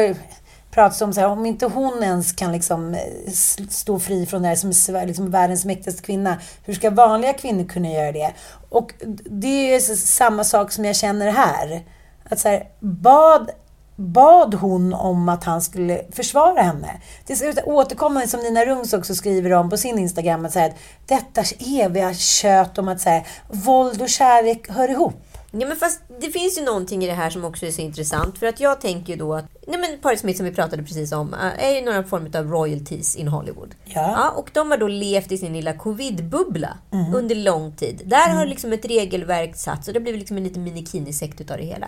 pratas 0.71 0.99
det 0.99 1.05
om 1.05 1.13
så 1.13 1.21
här, 1.21 1.27
om 1.27 1.45
inte 1.45 1.65
hon 1.65 2.03
ens 2.03 2.31
kan 2.31 2.51
liksom 2.51 2.93
eh, 2.93 3.31
stå 3.69 3.99
fri 3.99 4.25
från 4.25 4.41
det 4.41 4.47
här 4.47 4.55
som 4.55 5.07
liksom 5.07 5.31
världens 5.31 5.65
mäktigaste 5.65 6.01
kvinna, 6.01 6.37
hur 6.65 6.73
ska 6.73 6.89
vanliga 6.89 7.33
kvinnor 7.33 7.65
kunna 7.65 7.89
göra 7.89 8.11
det? 8.11 8.33
Och 8.69 8.93
det 9.25 9.75
är 9.75 9.79
samma 9.95 10.43
sak 10.43 10.71
som 10.71 10.85
jag 10.85 10.95
känner 10.95 11.31
här. 11.31 11.83
Att 12.29 12.39
så 12.39 12.49
här, 12.49 12.67
bad, 12.79 13.51
bad 13.97 14.53
hon 14.53 14.93
om 14.93 15.29
att 15.29 15.43
han 15.43 15.61
skulle 15.61 16.01
försvara 16.11 16.61
henne? 16.61 17.01
Så 17.27 17.61
återkommande 17.65 18.27
som 18.27 18.39
Nina 18.39 18.65
Rungs 18.65 18.93
också 18.93 19.15
skriver 19.15 19.53
om 19.53 19.69
på 19.69 19.77
sin 19.77 19.99
Instagram, 19.99 20.45
att, 20.45 20.55
här, 20.55 20.73
detta 21.05 21.43
eviga 21.59 22.13
kött 22.13 22.77
om 22.77 22.87
att 22.87 23.03
här, 23.03 23.27
våld 23.47 24.01
och 24.01 24.09
kärlek 24.09 24.69
hör 24.69 24.89
ihop. 24.89 25.23
Ja, 25.51 25.67
men 25.67 25.77
fast 25.77 26.01
det 26.19 26.31
finns 26.31 26.57
ju 26.57 26.65
någonting 26.65 27.03
i 27.03 27.07
det 27.07 27.13
här 27.13 27.29
som 27.29 27.45
också 27.45 27.65
är 27.65 27.71
så 27.71 27.81
intressant. 27.81 28.37
För 28.37 28.47
att 28.47 28.59
jag 28.59 28.81
tänker 28.81 29.13
ju 29.13 29.19
då 29.19 29.33
att 29.33 29.45
nej 29.67 29.79
men 29.79 29.99
Paris 30.01 30.19
Smith 30.19 30.37
som 30.37 30.45
vi 30.45 30.51
pratade 30.51 30.83
precis 30.83 31.11
om 31.11 31.33
äh, 31.33 31.65
är 31.65 31.75
ju 31.75 31.81
några 31.81 32.03
form 32.03 32.31
av 32.35 32.51
royalties 32.51 33.15
in 33.15 33.27
Hollywood. 33.27 33.75
Ja. 33.85 34.29
och 34.29 34.49
de 34.53 34.71
har 34.71 34.77
då 34.77 34.87
levt 34.87 35.31
i 35.31 35.37
sin 35.37 35.53
lilla 35.53 35.73
covid-bubbla 35.73 36.77
under 37.15 37.35
lång 37.35 37.75
tid. 37.75 38.01
Där 38.05 38.29
har 38.29 38.45
liksom 38.45 38.73
ett 38.73 38.85
regelverk 38.85 39.55
satts 39.55 39.87
och 39.87 39.93
det 39.93 39.99
blir 39.99 40.17
liksom 40.17 40.37
en 40.37 40.43
liten 40.43 40.63
minikinisekt 40.63 41.41
utav 41.41 41.57
det 41.57 41.63
hela. 41.63 41.87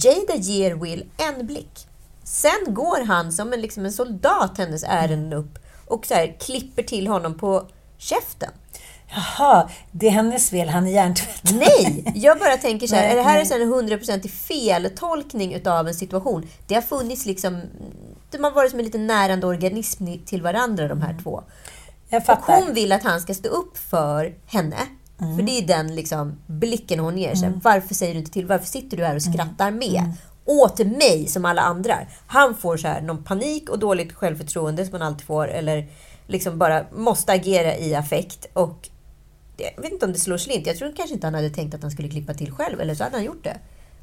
Jada 0.00 0.34
ger 0.36 0.74
Will 0.74 1.04
en 1.16 1.46
blick. 1.46 1.86
Sen 2.24 2.64
går 2.74 3.04
han 3.04 3.32
som 3.32 3.52
en, 3.52 3.60
liksom 3.60 3.84
en 3.84 3.92
soldat 3.92 4.58
hennes 4.58 4.84
ärenden 4.84 5.32
upp 5.32 5.58
och 5.86 6.06
så 6.06 6.14
här, 6.14 6.36
klipper 6.40 6.82
till 6.82 7.06
honom 7.06 7.34
på 7.38 7.66
käften. 7.98 8.50
Jaha, 9.14 9.70
det 9.90 10.06
är 10.06 10.10
hennes 10.10 10.50
fel, 10.50 10.68
han 10.68 10.86
är 10.86 10.90
hjärntvättad. 10.90 11.54
Nej! 11.54 12.12
Jag 12.14 12.38
bara 12.38 12.56
tänker 12.56 12.86
så 12.86 12.94
här, 12.94 13.02
Nej, 13.02 13.12
är 13.12 13.16
det 13.16 13.22
här 13.22 13.44
nej. 13.50 13.62
en 13.62 13.68
hundraprocentig 13.68 14.30
feltolkning 14.30 15.54
utav 15.54 15.88
en 15.88 15.94
situation? 15.94 16.48
Det 16.66 16.74
har 16.74 16.82
funnits 16.82 17.26
liksom... 17.26 17.60
De 18.30 18.44
har 18.44 18.50
varit 18.50 18.70
som 18.70 18.78
en 18.78 18.84
liten 18.84 19.06
närande 19.06 19.46
organism 19.46 20.06
till 20.26 20.42
varandra, 20.42 20.88
de 20.88 21.02
här 21.02 21.18
två. 21.22 21.42
Jag 22.08 22.20
Och 22.20 22.26
fattar. 22.26 22.62
hon 22.62 22.74
vill 22.74 22.92
att 22.92 23.02
han 23.02 23.20
ska 23.20 23.34
stå 23.34 23.48
upp 23.48 23.78
för 23.78 24.34
henne. 24.46 24.76
Mm. 25.22 25.36
För 25.36 25.42
det 25.42 25.58
är 25.58 25.66
den 25.66 25.94
liksom, 25.94 26.38
blicken 26.46 26.98
hon 26.98 27.18
ger 27.18 27.34
sig. 27.34 27.52
Varför 27.62 27.94
säger 27.94 28.14
du 28.14 28.18
inte 28.20 28.30
till? 28.32 28.46
Varför 28.46 28.66
sitter 28.66 28.96
du 28.96 29.04
här 29.04 29.14
och 29.14 29.22
skrattar 29.22 29.68
Mm. 29.68 29.78
med? 29.78 30.12
Åt 30.44 30.78
mig 30.78 31.26
som 31.26 31.44
alla 31.44 31.62
andra. 31.62 31.98
Han 32.26 32.54
får 32.56 32.76
så 32.76 32.88
här 32.88 33.00
någon 33.00 33.24
panik 33.24 33.70
och 33.70 33.78
dåligt 33.78 34.12
självförtroende 34.12 34.84
som 34.84 34.92
man 34.92 35.02
alltid 35.02 35.26
får. 35.26 35.48
Eller 35.48 35.86
liksom 36.26 36.58
bara 36.58 36.84
måste 36.92 37.32
agera 37.32 37.76
i 37.76 37.94
affekt. 37.94 38.46
Och 38.52 38.88
jag 39.56 39.82
vet 39.82 39.92
inte 39.92 40.06
om 40.06 40.12
det 40.12 40.18
slår 40.18 40.36
slint. 40.36 40.66
Jag 40.66 40.76
tror 40.76 40.92
kanske 40.96 41.14
inte 41.14 41.26
han 41.26 41.34
hade 41.34 41.50
tänkt 41.50 41.74
att 41.74 41.82
han 41.82 41.90
skulle 41.90 42.08
klippa 42.08 42.34
till 42.34 42.52
själv. 42.52 42.80
Eller 42.80 42.94
så 42.94 43.04
hade 43.04 43.16
han 43.16 43.24
gjort 43.24 43.44
det. 43.44 43.56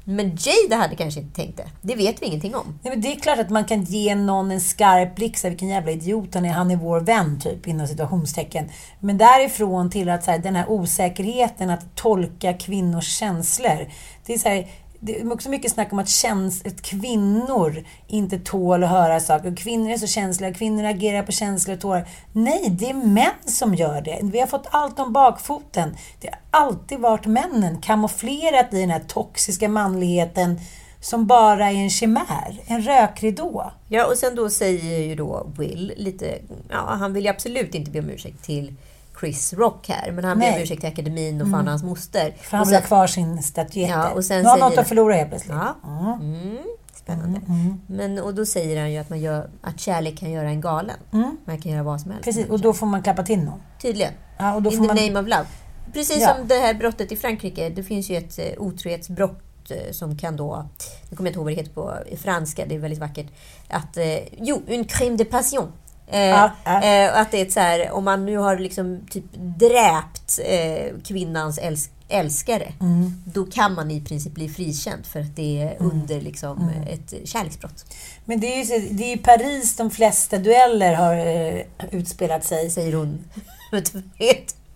Men 0.04 0.38
Jada 0.40 0.76
hade 0.76 0.96
kanske 0.96 1.20
inte 1.20 1.36
tänkt 1.36 1.56
det. 1.56 1.70
Det 1.82 1.94
vet 1.94 2.22
vi 2.22 2.26
ingenting 2.26 2.54
om. 2.54 2.78
Nej, 2.82 2.92
men 2.92 3.00
det 3.00 3.12
är 3.12 3.20
klart 3.20 3.38
att 3.38 3.50
man 3.50 3.64
kan 3.64 3.82
ge 3.82 4.14
någon 4.14 4.50
en 4.50 4.60
skarp 4.60 5.16
blick, 5.16 5.38
så 5.38 5.46
här, 5.46 5.50
vilken 5.50 5.68
jävla 5.68 5.90
idiot 5.90 6.34
han 6.34 6.44
är, 6.44 6.50
han 6.50 6.70
är 6.70 6.76
vår 6.76 7.00
vän, 7.00 7.40
typ, 7.40 7.68
inom 7.68 7.86
situationstecken. 7.86 8.68
Men 9.00 9.18
därifrån 9.18 9.90
till 9.90 10.08
att 10.08 10.24
så 10.24 10.30
här, 10.30 10.38
den 10.38 10.56
här 10.56 10.70
osäkerheten 10.70 11.70
att 11.70 11.96
tolka 11.96 12.52
kvinnors 12.52 13.08
känslor. 13.08 13.88
Det 14.26 14.34
är 14.34 14.38
så 14.38 14.48
här, 14.48 14.66
det 15.00 15.20
är 15.20 15.32
också 15.32 15.48
mycket 15.48 15.72
snack 15.72 15.92
om 15.92 15.98
att, 15.98 16.08
käns 16.08 16.66
att 16.66 16.82
kvinnor 16.82 17.84
inte 18.06 18.38
tål 18.38 18.84
att 18.84 18.90
höra 18.90 19.20
saker. 19.20 19.56
Kvinnor 19.56 19.90
är 19.90 19.98
så 19.98 20.06
känsliga, 20.06 20.54
kvinnor 20.54 20.84
agerar 20.84 21.22
på 21.22 21.32
känslor 21.32 21.74
och 21.76 21.80
tårar. 21.80 22.08
Nej, 22.32 22.68
det 22.70 22.90
är 22.90 22.94
män 22.94 23.30
som 23.46 23.74
gör 23.74 24.00
det. 24.00 24.18
Vi 24.22 24.40
har 24.40 24.46
fått 24.46 24.66
allt 24.70 24.98
om 24.98 25.12
bakfoten. 25.12 25.96
Det 26.20 26.28
har 26.28 26.60
alltid 26.62 26.98
varit 26.98 27.26
männen, 27.26 27.80
kamouflerat 27.80 28.74
i 28.74 28.80
den 28.80 28.90
här 28.90 29.02
toxiska 29.08 29.68
manligheten 29.68 30.60
som 31.00 31.26
bara 31.26 31.70
är 31.70 31.74
en 31.74 31.90
chimär, 31.90 32.60
en 32.66 32.82
rökridå. 32.82 33.72
Ja, 33.88 34.06
och 34.06 34.16
sen 34.16 34.34
då 34.34 34.50
säger 34.50 34.98
ju 34.98 35.14
då 35.14 35.46
Will 35.58 35.92
lite... 35.96 36.38
Ja, 36.68 36.86
han 36.86 37.12
vill 37.12 37.24
ju 37.24 37.30
absolut 37.30 37.74
inte 37.74 37.90
be 37.90 37.98
om 37.98 38.10
ursäkt 38.10 38.44
till 38.44 38.74
Chris 39.20 39.52
Rock 39.52 39.88
här, 39.88 40.12
men 40.12 40.24
han 40.24 40.38
ber 40.38 40.54
om 40.54 40.62
ursäkt 40.62 40.80
till 40.80 40.90
akademin 40.90 41.42
och 41.42 41.50
fan 41.50 41.68
hans 41.68 41.82
moster. 41.82 42.34
För 42.40 42.56
han 42.56 42.66
vill 42.66 42.76
ha 42.76 42.82
kvar 42.82 43.06
sin 43.06 43.42
statyett. 43.42 43.90
Ja, 43.90 44.10
och 44.10 44.24
sen 44.24 44.42
nu 44.42 44.48
har 44.48 44.58
han 44.58 44.70
något 44.70 44.78
att 44.78 44.88
förlora 44.88 45.14
helt 45.14 45.28
plötsligt. 45.30 45.56
Ja. 45.82 46.18
Mm, 46.20 46.58
spännande. 46.94 47.40
Men, 47.86 48.18
och 48.18 48.34
då 48.34 48.46
säger 48.46 48.80
han 48.80 48.92
ju 48.92 48.98
att, 48.98 49.10
man 49.10 49.20
gör, 49.20 49.50
att 49.62 49.80
kärlek 49.80 50.18
kan 50.18 50.30
göra 50.30 50.48
en 50.48 50.60
galen. 50.60 50.96
Man 51.44 51.60
kan 51.60 51.72
göra 51.72 51.82
vad 51.82 52.00
som 52.00 52.10
helst. 52.10 52.24
Precis, 52.24 52.48
och 52.48 52.60
då 52.60 52.72
får 52.72 52.86
man 52.86 53.02
klappa 53.02 53.22
till 53.22 53.38
någon. 53.38 53.60
Tydligen. 53.82 54.12
Ja, 54.38 54.54
och 54.54 54.62
då 54.62 54.70
In 54.70 54.78
får 54.78 54.84
the 54.84 54.94
man... 54.94 54.96
name 55.06 55.20
of 55.20 55.26
love. 55.26 55.46
Precis 55.92 56.20
Ja. 56.20 56.34
som 56.34 56.48
det 56.48 56.54
här 56.54 56.74
brottet 56.74 57.12
i 57.12 57.16
Frankrike. 57.16 57.68
Det 57.70 57.82
finns 57.82 58.10
ju 58.10 58.16
ett 58.16 58.38
eh, 58.38 58.44
otrohetsbrott 58.58 59.70
eh, 59.70 59.92
som 59.92 60.18
kan 60.18 60.36
då... 60.36 60.68
Nu 61.10 61.16
kommer 61.16 61.30
jag 61.30 61.32
inte 61.32 61.38
ihåg 61.38 61.44
vad 61.44 61.52
det 61.52 61.56
heter 61.56 61.72
på 62.14 62.16
franska, 62.16 62.66
det 62.66 62.74
är 62.74 62.78
väldigt 62.78 63.00
vackert. 63.00 63.26
Att, 63.68 63.96
eh, 63.96 64.18
jo, 64.38 64.62
un 64.68 64.84
crime 64.84 65.16
de 65.16 65.24
passion. 65.24 65.72
Eh, 66.12 66.20
ja. 66.28 66.50
Eh, 66.64 67.20
att 67.20 67.30
det 67.30 67.40
är 67.40 67.50
så 67.50 67.60
här, 67.60 67.90
om 67.90 68.04
man 68.04 68.26
nu 68.26 68.36
har 68.36 68.58
liksom 68.58 69.00
typ 69.10 69.24
dräpt 69.34 70.38
eh, 70.44 71.00
kvinnans 71.04 71.58
älsk 71.58 71.90
älskare, 72.12 72.72
Mm. 72.80 73.22
då 73.24 73.44
kan 73.44 73.74
man 73.74 73.90
i 73.90 74.00
princip 74.00 74.32
bli 74.32 74.48
frikänd 74.48 75.06
för 75.06 75.20
att 75.20 75.36
det 75.36 75.62
är 75.62 75.76
under 75.78 76.20
liksom 76.20 76.58
Mm. 76.58 76.82
ett 76.82 77.14
kärleksbrott. 77.28 77.84
Men 78.24 78.40
det 78.40 78.46
är 78.54 78.58
ju 78.58 78.64
så- 78.64 78.94
det 78.94 79.12
är 79.12 79.16
Paris 79.16 79.76
de 79.76 79.90
flesta 79.90 80.38
dueller 80.38 80.94
har 80.94 81.14
eh, 81.16 81.62
utspelat 81.90 82.44
sig. 82.44 82.70
Säger 82.70 82.92
hon 82.92 83.24
med 83.72 83.88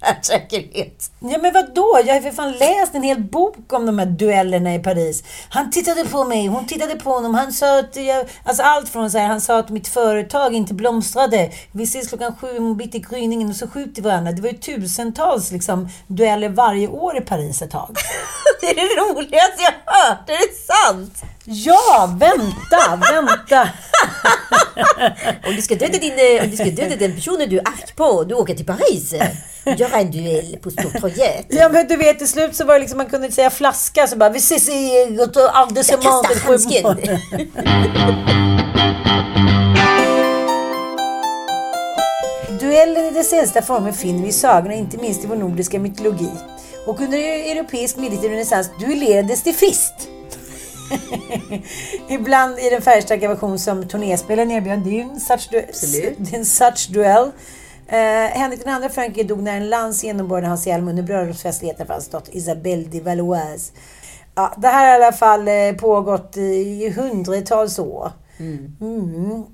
tvärsäkerhet. 0.05 1.11
Ja 1.21 1.39
men 1.39 1.53
vadå? 1.53 2.01
Jag 2.07 2.15
har 2.15 2.21
för 2.21 2.31
fan 2.31 2.53
läst 2.53 2.95
en 2.95 3.03
hel 3.03 3.21
bok 3.21 3.73
om 3.73 3.87
de 3.87 3.99
här 3.99 4.07
duellerna 4.07 4.75
i 4.75 4.79
Paris. 4.79 5.25
Han 5.49 5.71
tittade 5.71 6.05
på 6.05 6.25
mig, 6.25 6.47
hon 6.47 6.67
tittade 6.67 6.95
på 6.95 7.11
honom. 7.11 7.35
Han 7.35 7.53
sa 7.53 7.79
att 7.79 7.97
jag... 7.97 8.27
Alltså 8.45 8.63
allt 8.63 8.89
från 8.89 9.11
så 9.11 9.19
här, 9.19 9.27
han 9.27 9.41
sa 9.41 9.59
att 9.59 9.71
mitt 9.71 9.89
företag 9.89 10.55
inte 10.55 10.75
blomstrade. 10.75 11.51
Vi 11.73 11.85
ses 11.85 12.09
klockan 12.09 12.37
sju 12.41 12.59
om 12.59 12.77
bitti 12.77 12.99
gryningen 12.99 13.49
och 13.49 13.57
så 13.57 13.69
skjuter 13.69 14.03
vi 14.03 14.09
varandra. 14.09 14.33
Det 14.33 14.43
var 14.43 14.49
ju 14.49 14.59
tusentals 14.59 15.51
liksom, 15.51 15.89
dueller 16.07 16.49
varje 16.49 16.89
år 16.89 17.17
i 17.17 17.21
Paris 17.21 17.63
ett 17.63 17.71
tag. 17.71 17.97
Det 18.61 18.71
är 18.71 18.75
det 18.75 19.03
roligaste 19.03 19.63
jag 19.63 19.93
hört, 19.93 20.31
är 20.31 20.33
det 20.33 20.55
sant? 20.57 21.23
Ja, 21.47 22.15
vänta, 22.19 23.01
vänta! 23.13 23.69
Om 25.47 25.57
du 25.57 25.63
ska 25.63 25.75
döda, 25.75 25.99
din, 25.99 26.13
eh, 26.13 26.45
om 26.45 26.51
du 26.51 26.57
ska 26.57 26.65
döda 26.65 26.97
den 26.97 27.15
personen 27.15 27.49
du 27.49 27.59
är 27.59 27.69
arg 27.69 27.93
på, 27.97 28.25
du 28.25 28.35
åker 28.35 28.55
till 28.55 28.67
Paris. 28.67 29.13
eh, 29.13 29.29
Göra 29.79 30.01
en 30.01 30.11
duell 30.11 30.59
på 30.63 30.71
Stortorget. 30.71 31.47
Ja 31.49 31.69
men 31.69 31.87
du 31.89 31.97
vet 31.97 32.19
till 32.19 32.29
slut 32.29 32.57
så 32.57 32.65
var 32.65 32.75
det 32.75 32.81
liksom, 32.81 32.97
man 32.99 33.07
kunde 33.07 33.27
inte 33.27 33.35
säga 33.35 33.51
flaska 33.51 34.07
så 34.07 34.17
bara 34.17 34.31
vi 34.31 34.39
ses 34.39 34.69
i 34.69 35.19
alldeles 35.53 35.91
Jag 35.91 36.03
kastar 36.03 36.49
handsken. 36.49 36.97
Duellen 42.61 43.05
i 43.07 43.11
dess 43.11 43.33
äldsta 43.33 43.63
former 43.63 43.93
finner 43.93 44.23
vi 44.23 44.29
i 44.29 44.33
sagorna, 44.33 44.75
inte 44.75 44.97
minst 44.99 45.25
i 45.25 45.27
vår 45.27 45.37
nordiska 45.37 45.79
mytologi. 45.79 46.31
Och 46.87 47.01
under 47.01 47.19
europeisk 47.19 47.97
medeltid 47.97 48.25
och 48.25 48.31
renässans 48.31 48.71
duellerades 48.81 49.43
det 49.43 49.53
fist. 49.53 49.95
Ibland 52.09 52.59
i 52.59 52.71
den 52.71 52.83
färgstarka 52.83 53.29
version 53.29 53.59
som 53.59 53.89
turnéspelen 53.89 54.51
erbjöd. 54.51 54.79
Det 54.85 54.91
är 54.91 54.95
ju 54.95 55.01
en 55.01 55.21
such, 55.21 55.49
du- 55.51 56.37
en 56.37 56.45
such 56.45 56.89
duell. 56.91 57.31
Eh, 57.87 57.99
Henrik 58.39 58.67
II 58.67 58.73
av 58.73 58.89
Frankrike 58.89 59.23
dog 59.23 59.43
när 59.43 59.57
en 59.57 59.69
lans 59.69 60.05
genomborrade 60.05 60.47
hans 60.47 60.67
hjälm 60.67 60.89
under 60.89 61.03
bröllopsfestligheten 61.03 61.87
för 61.87 61.93
hans 61.95 62.09
dotter 62.09 62.37
Isabelle 62.37 62.85
de 62.85 63.01
Valois. 63.01 63.73
Ja, 64.35 64.55
det 64.57 64.69
här 64.69 64.87
har 64.87 65.01
i 65.01 65.05
alla 65.05 65.13
fall 65.13 65.49
eh, 65.49 65.73
pågått 65.73 66.37
i 66.37 66.91
hundratals 66.97 67.79
år. 67.79 68.13
Mm. 68.81 69.45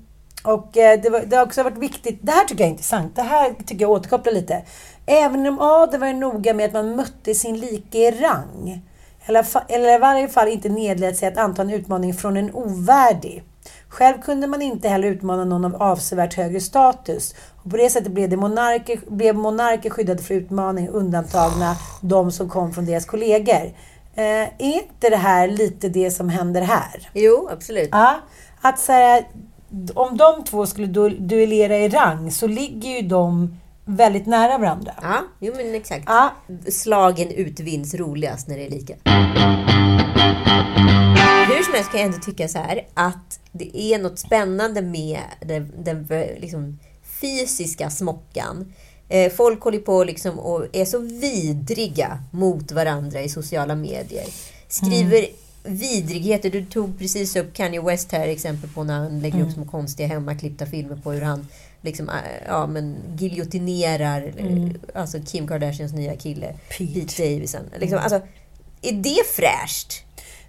Och 0.43 0.77
eh, 0.77 1.01
det, 1.01 1.09
var, 1.09 1.19
det 1.19 1.35
har 1.35 1.45
också 1.45 1.63
varit 1.63 1.77
viktigt. 1.77 2.19
Det 2.21 2.31
här 2.31 2.45
tycker 2.45 2.63
jag 2.63 2.67
är 2.67 2.71
intressant. 2.71 3.15
Det 3.15 3.21
här 3.21 3.53
tycker 3.65 3.81
jag 3.81 3.91
återkopplar 3.91 4.33
lite. 4.33 4.61
Även 5.05 5.47
om 5.47 5.59
Adel 5.61 5.99
var 5.99 6.13
noga 6.13 6.53
med 6.53 6.65
att 6.65 6.73
man 6.73 6.95
mötte 6.95 7.33
sin 7.35 7.59
like 7.59 7.97
i 7.97 8.11
rang. 8.11 8.81
Eller, 9.25 9.45
eller 9.67 9.95
i 9.95 9.97
varje 9.97 10.27
fall 10.27 10.47
inte 10.47 10.69
nedlät 10.69 11.17
sig 11.17 11.27
att 11.27 11.37
anta 11.37 11.61
en 11.61 11.69
utmaning 11.69 12.13
från 12.13 12.37
en 12.37 12.55
ovärdig. 12.55 13.43
Själv 13.89 14.21
kunde 14.21 14.47
man 14.47 14.61
inte 14.61 14.89
heller 14.89 15.07
utmana 15.07 15.45
någon 15.45 15.65
av 15.65 15.81
avsevärt 15.81 16.33
högre 16.33 16.59
status. 16.59 17.35
Och 17.63 17.71
på 17.71 17.77
det 17.77 17.89
sättet 17.89 18.11
blev, 18.11 18.29
det 18.29 18.37
monarker, 18.37 18.99
blev 19.07 19.35
monarker 19.35 19.89
skyddade 19.89 20.23
för 20.23 20.33
utmaning, 20.33 20.87
undantagna 20.89 21.75
de 22.01 22.31
som 22.31 22.49
kom 22.49 22.73
från 22.73 22.85
deras 22.85 23.05
kollegor. 23.05 23.73
Eh, 24.15 24.23
är 24.23 24.51
inte 24.57 25.09
det 25.09 25.17
här 25.17 25.47
lite 25.47 25.89
det 25.89 26.11
som 26.11 26.29
händer 26.29 26.61
här? 26.61 27.09
Jo, 27.13 27.49
absolut. 27.51 27.89
Ja, 27.91 28.15
att 28.61 28.79
så 28.79 28.91
här, 28.91 29.27
om 29.93 30.17
de 30.17 30.43
två 30.43 30.65
skulle 30.65 30.87
du- 30.87 31.17
duellera 31.17 31.77
i 31.77 31.89
rang 31.89 32.31
så 32.31 32.47
ligger 32.47 32.89
ju 32.89 33.07
de 33.07 33.57
väldigt 33.85 34.25
nära 34.25 34.57
varandra. 34.57 34.93
Ja, 35.01 35.23
jo 35.39 35.53
men 35.57 35.75
exakt. 35.75 36.03
Ja. 36.07 36.33
Slagen 36.71 37.31
utvinns 37.31 37.93
roligast 37.93 38.47
när 38.47 38.57
det 38.57 38.65
är 38.65 38.69
lika. 38.69 38.93
Hur 41.47 41.63
som 41.63 41.73
helst 41.73 41.91
kan 41.91 41.99
jag 41.99 42.07
ändå 42.07 42.17
tycka 42.17 42.47
så 42.47 42.57
här 42.57 42.87
att 42.93 43.39
det 43.51 43.77
är 43.77 43.99
något 43.99 44.19
spännande 44.19 44.81
med 44.81 45.19
den, 45.41 45.71
den 45.77 46.07
liksom, 46.39 46.79
fysiska 47.21 47.89
smockan. 47.89 48.73
Eh, 49.09 49.31
folk 49.31 49.61
håller 49.61 49.79
på 49.79 50.03
liksom 50.03 50.39
och 50.39 50.65
är 50.73 50.85
så 50.85 50.99
vidriga 50.99 52.19
mot 52.31 52.71
varandra 52.71 53.21
i 53.21 53.29
sociala 53.29 53.75
medier. 53.75 54.25
Skriver 54.67 55.25
vidrigheter. 55.63 56.49
Du 56.49 56.65
tog 56.65 56.99
precis 56.99 57.35
upp 57.35 57.53
Kanye 57.53 57.81
West 57.81 58.11
här 58.11 58.27
exempel 58.27 58.69
på 58.69 58.83
när 58.83 58.99
han 58.99 59.19
lägger 59.19 59.41
upp 59.41 59.51
små 59.51 59.65
konstiga 59.65 60.07
hemmaklippta 60.07 60.65
filmer 60.65 60.95
på 60.95 61.11
hur 61.11 61.21
han 61.21 61.47
liksom, 61.81 62.09
äh, 62.09 62.15
ja, 62.47 62.67
men 62.67 62.95
giljotinerar 63.17 64.33
eh, 64.37 65.01
alltså 65.01 65.17
Kim 65.25 65.47
Kardashians 65.47 65.93
nya 65.93 66.15
kille 66.15 66.55
Pete. 66.77 66.93
Pete 66.93 67.23
Davidson. 67.23 67.61
Liksom, 67.79 67.99
alltså, 67.99 68.21
är 68.81 68.91
det 68.91 69.27
fräscht? 69.27 70.03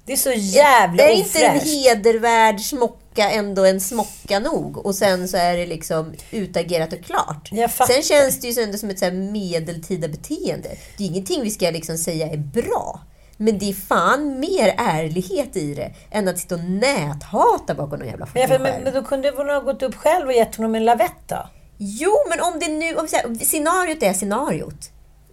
Det 0.05 0.13
är 0.13 0.17
så 0.17 0.33
jävla 0.33 1.03
är 1.03 1.13
inte 1.13 1.45
en 1.45 1.57
ofräscht. 1.57 1.73
hedervärd 1.73 2.61
smocka 2.61 3.31
ändå 3.31 3.65
en 3.65 3.81
smocka 3.81 4.39
nog? 4.39 4.87
Och 4.87 4.95
sen 4.95 5.29
så 5.29 5.37
är 5.37 5.57
det 5.57 5.67
liksom 5.67 6.15
utagerat 6.31 6.93
och 6.93 7.05
klart. 7.05 7.51
Sen 7.87 8.03
känns 8.03 8.41
det 8.41 8.49
ju 8.49 8.63
ändå 8.63 8.79
som 8.79 8.91
ett 8.91 8.99
så 8.99 9.05
här 9.05 9.13
medeltida 9.13 10.09
beteende. 10.09 10.69
Det 10.99 11.05
är 11.05 11.09
ingenting 11.09 11.43
vi 11.43 11.51
ska 11.51 11.71
liksom 11.71 11.99
säga 11.99 12.27
är 12.27 12.37
bra. 12.37 13.01
Men 13.43 13.59
det 13.59 13.71
är 13.71 13.75
fan 13.75 14.41
mer 14.41 14.75
ärlighet 14.79 15.57
i 15.57 15.75
det 15.75 15.93
än 16.11 16.29
att 16.29 16.39
sitta 16.39 16.55
och 16.55 16.65
näthata 16.65 17.75
bakom 17.75 17.99
någon 17.99 18.09
jävla 18.09 18.29
Men, 18.35 18.49
fucking 18.49 18.63
men, 18.63 18.73
skärm. 18.73 18.85
men 18.85 18.95
då 18.95 19.03
kunde 19.03 19.33
hon 19.37 19.49
ha 19.49 19.61
gått 19.61 19.83
upp 19.83 19.95
själv 19.95 20.27
och 20.27 20.33
gett 20.33 20.57
honom 20.57 20.75
en 20.75 20.85
lavett 20.85 21.29
då? 21.29 21.47
Jo, 21.77 22.13
men 22.29 22.41
om 22.41 22.59
det 22.61 22.69
nu... 22.69 22.97
Om 22.97 23.09
säger, 23.09 23.45
scenariot 23.45 24.03
är 24.03 24.13
scenariot. 24.13 24.91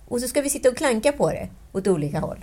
Och 0.07 0.21
så 0.21 0.27
ska 0.27 0.41
vi 0.41 0.49
sitta 0.49 0.69
och 0.69 0.77
klanka 0.77 1.11
på 1.11 1.29
det 1.29 1.49
åt 1.71 1.87
olika 1.87 2.19
håll. 2.19 2.37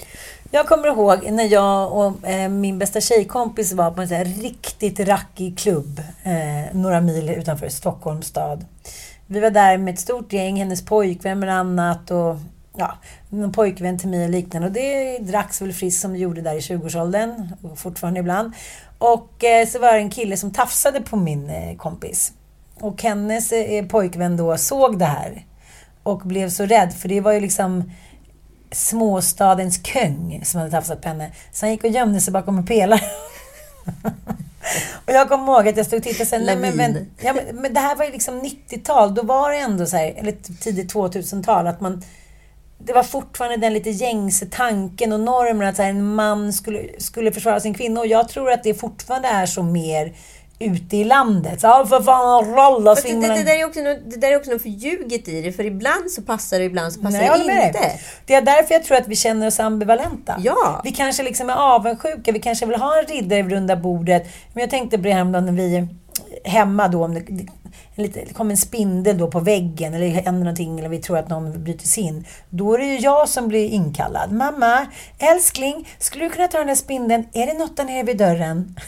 Jag 0.51 0.67
kommer 0.67 0.89
ihåg 0.89 1.31
när 1.31 1.45
jag 1.45 1.93
och 1.93 2.29
eh, 2.29 2.49
min 2.49 2.79
bästa 2.79 3.01
tjejkompis 3.01 3.73
var 3.73 3.91
på 3.91 4.03
en 4.03 4.09
här 4.09 4.25
riktigt 4.25 5.01
rackig 5.01 5.59
klubb 5.59 6.01
eh, 6.25 6.77
några 6.77 7.01
mil 7.01 7.29
utanför 7.29 7.69
Stockholms 7.69 8.27
stad. 8.27 8.65
Vi 9.27 9.41
var 9.41 9.51
där 9.51 9.79
med 9.79 9.95
ett 9.95 10.01
stort 10.01 10.33
gäng, 10.33 10.57
hennes 10.57 10.85
pojkvän 10.85 11.41
bland 11.41 11.81
annat 11.81 12.11
och 12.11 12.37
ja, 12.77 12.99
någon 13.29 13.53
pojkvän 13.53 13.99
till 13.99 14.09
mig 14.09 14.25
och 14.25 14.31
liknande. 14.31 14.69
Och 14.69 14.75
det 14.75 15.19
dracks 15.19 15.63
väl 15.63 15.73
friskt 15.73 16.01
som 16.01 16.13
det 16.13 16.19
gjorde 16.19 16.41
där 16.41 16.55
i 16.55 16.61
20-årsåldern 16.61 17.53
och 17.63 17.79
fortfarande 17.79 18.21
ibland. 18.21 18.53
Och 18.99 19.45
eh, 19.45 19.67
så 19.67 19.79
var 19.79 19.93
det 19.93 19.99
en 19.99 20.11
kille 20.11 20.37
som 20.37 20.51
tafsade 20.53 21.01
på 21.01 21.17
min 21.17 21.51
eh, 21.51 21.77
kompis. 21.77 22.33
Och 22.81 23.03
hennes 23.03 23.53
eh, 23.53 23.87
pojkvän 23.87 24.37
då 24.37 24.57
såg 24.57 24.99
det 24.99 25.05
här 25.05 25.45
och 26.03 26.19
blev 26.19 26.51
så 26.51 26.67
rädd 26.67 26.93
för 26.93 27.09
det 27.09 27.21
var 27.21 27.33
ju 27.33 27.41
liksom 27.41 27.91
småstadens 28.73 29.79
kung 29.79 30.41
som 30.45 30.61
hade 30.61 30.71
tafsat 30.71 31.03
på 31.03 31.09
henne. 31.09 31.33
Så 31.53 31.67
han 31.67 31.71
gick 31.71 31.85
och 31.85 31.91
gömde 31.91 32.21
sig 32.21 32.33
bakom 32.33 32.59
en 32.59 32.67
pelare. 32.67 33.01
och 35.07 35.13
jag 35.13 35.29
kommer 35.29 35.53
ihåg 35.53 35.69
att 35.69 35.77
jag 35.77 35.87
stod 35.87 35.97
och 35.97 36.05
tittade 36.05 36.27
sen, 36.27 36.43
nej, 36.43 36.57
men, 36.57 36.77
men, 36.77 37.11
ja, 37.21 37.33
men, 37.33 37.57
men 37.57 37.75
det 37.75 37.81
här 37.81 37.97
var 37.97 38.05
ju 38.05 38.13
liksom 38.13 38.43
90-tal. 38.43 39.15
Då 39.15 39.23
var 39.23 39.51
det 39.51 39.59
ändå 39.59 39.87
så 39.87 39.97
här, 39.97 40.15
eller 40.17 40.33
tidigt 40.61 40.95
2000-tal, 40.95 41.67
att 41.67 41.81
man 41.81 42.03
det 42.87 42.93
var 42.93 43.03
fortfarande 43.03 43.57
den 43.57 43.73
lite 43.73 43.91
gängse 43.91 44.47
tanken 44.47 45.13
och 45.13 45.21
normen 45.21 45.69
att 45.69 45.77
så 45.77 45.83
här, 45.83 45.91
en 45.91 46.15
man 46.15 46.53
skulle, 46.53 46.81
skulle 46.99 47.33
försvara 47.33 47.61
sin 47.61 47.75
kvinna. 47.75 48.01
Och 48.01 48.07
jag 48.07 48.29
tror 48.29 48.51
att 48.51 48.63
det 48.63 48.75
fortfarande 48.75 49.29
är 49.29 49.47
så 49.47 49.63
mer 49.63 50.13
ute 50.59 50.97
i 50.97 51.05
landet. 51.05 51.61
Så, 51.61 51.87
för 51.87 52.03
fan, 52.03 52.45
rolla 52.45 52.95
det, 52.95 53.03
det, 53.03 53.35
det, 53.35 53.43
där 53.43 53.61
är 53.61 53.65
också 53.65 53.81
något, 53.81 53.99
det 54.11 54.17
där 54.17 54.33
är 54.33 54.37
också 54.37 54.51
något 54.51 54.63
förljuget 54.63 55.29
i 55.29 55.43
det. 55.43 55.53
För 55.53 55.65
ibland 55.65 56.11
så 56.11 56.23
passar 56.23 56.59
det, 56.59 56.65
ibland 56.65 56.93
så 56.93 57.01
passar 57.01 57.19
Nej, 57.19 57.29
det 57.47 57.67
inte. 57.67 57.93
Det 58.27 58.35
är 58.35 58.43
därför 58.43 58.75
jag 58.75 58.85
tror 58.85 58.97
att 58.97 59.09
vi 59.09 59.17
känner 59.17 59.47
oss 59.47 59.61
ambivalenta. 59.61 60.37
Ja. 60.39 60.81
Vi 60.85 60.93
kanske 60.93 61.23
liksom 61.23 61.51
är 61.51 61.55
avundsjuka. 61.55 62.33
Vi 62.33 62.41
kanske 62.41 62.67
vill 62.67 62.77
ha 62.77 62.99
en 62.99 63.07
riddare 63.07 63.43
vid 63.43 63.53
runda 63.53 63.77
bordet. 63.77 64.27
Men 64.53 64.61
jag 64.61 64.71
tänkte 64.71 64.97
på 64.97 65.05
det 65.05 65.13
häromdagen 65.13 65.47
när 65.47 65.53
vi 65.53 65.89
hemma 66.45 66.89
då, 66.89 67.05
om 67.05 67.15
det, 67.15 67.47
en 67.97 68.03
lite, 68.05 68.25
det 68.25 68.35
kom 68.35 68.51
en 68.51 68.57
spindel 68.57 69.19
då 69.19 69.31
på 69.31 69.41
väggen 69.41 69.95
eller 69.95 70.09
händer 70.09 70.33
någonting 70.33 70.79
eller 70.79 70.89
vi 70.89 70.99
tror 70.99 71.19
att 71.19 71.29
någon 71.29 71.65
bryter 71.65 71.87
sig 71.87 72.03
in. 72.03 72.27
Då 72.51 72.75
är 72.75 72.79
det 72.79 72.85
ju 72.85 72.99
jag 72.99 73.29
som 73.29 73.49
blir 73.49 73.69
inkallad. 73.69 74.33
Mamma, 74.33 74.87
älskling, 75.19 75.89
skulle 75.99 76.25
du 76.25 76.31
kunna 76.31 76.49
ta 76.49 76.59
den 76.59 76.67
där 76.67 76.75
spindeln? 76.75 77.27
Är 77.33 77.47
det 77.47 77.59
något 77.59 77.77
där 77.77 77.85
nere 77.85 78.03
vid 78.03 78.19
dörren? 78.19 78.77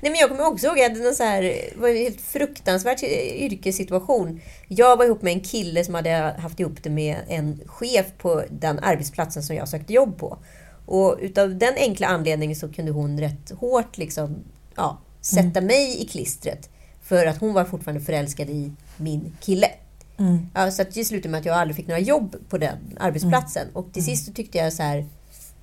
Nej, 0.00 0.12
men 0.12 0.14
jag 0.14 0.28
kommer 0.28 0.46
också 0.46 0.66
ihåg 0.66 0.80
att 0.80 0.94
det 0.94 1.00
var 1.00 1.12
så 1.12 1.22
här, 1.22 1.42
det 1.42 1.76
var 1.76 1.88
en 1.88 1.96
helt 1.96 2.20
fruktansvärd 2.20 3.02
yrkessituation. 3.02 4.40
Jag 4.68 4.96
var 4.96 5.04
ihop 5.04 5.22
med 5.22 5.32
en 5.32 5.40
kille 5.40 5.84
som 5.84 5.94
hade 5.94 6.34
haft 6.38 6.60
ihop 6.60 6.82
det 6.82 6.90
med 6.90 7.16
en 7.28 7.60
chef 7.66 8.06
på 8.18 8.42
den 8.50 8.78
arbetsplatsen 8.78 9.42
som 9.42 9.56
jag 9.56 9.68
sökte 9.68 9.92
jobb 9.92 10.18
på. 10.18 10.38
Och 10.86 11.16
utav 11.20 11.58
den 11.58 11.74
enkla 11.76 12.06
anledningen 12.06 12.56
så 12.56 12.68
kunde 12.68 12.92
hon 12.92 13.20
rätt 13.20 13.50
hårt 13.50 13.98
liksom, 13.98 14.44
ja, 14.76 14.98
sätta 15.20 15.60
mig 15.60 16.02
i 16.02 16.06
klistret. 16.06 16.70
För 17.08 17.26
att 17.26 17.40
hon 17.40 17.52
var 17.52 17.64
fortfarande 17.64 18.04
förälskad 18.04 18.50
i 18.50 18.72
min 18.96 19.36
kille. 19.40 19.66
Mm. 20.18 20.46
Ja, 20.54 20.70
så 20.70 20.82
att 20.82 20.94
det 20.94 21.04
slutade 21.04 21.28
med 21.28 21.40
att 21.40 21.46
jag 21.46 21.56
aldrig 21.56 21.76
fick 21.76 21.86
några 21.86 22.00
jobb 22.00 22.36
på 22.48 22.58
den 22.58 22.78
arbetsplatsen. 23.00 23.66
Och 23.72 23.92
till 23.92 24.04
sist 24.04 24.26
så 24.26 24.32
tyckte 24.32 24.58
jag 24.58 24.72
så 24.72 24.82
här... 24.82 25.06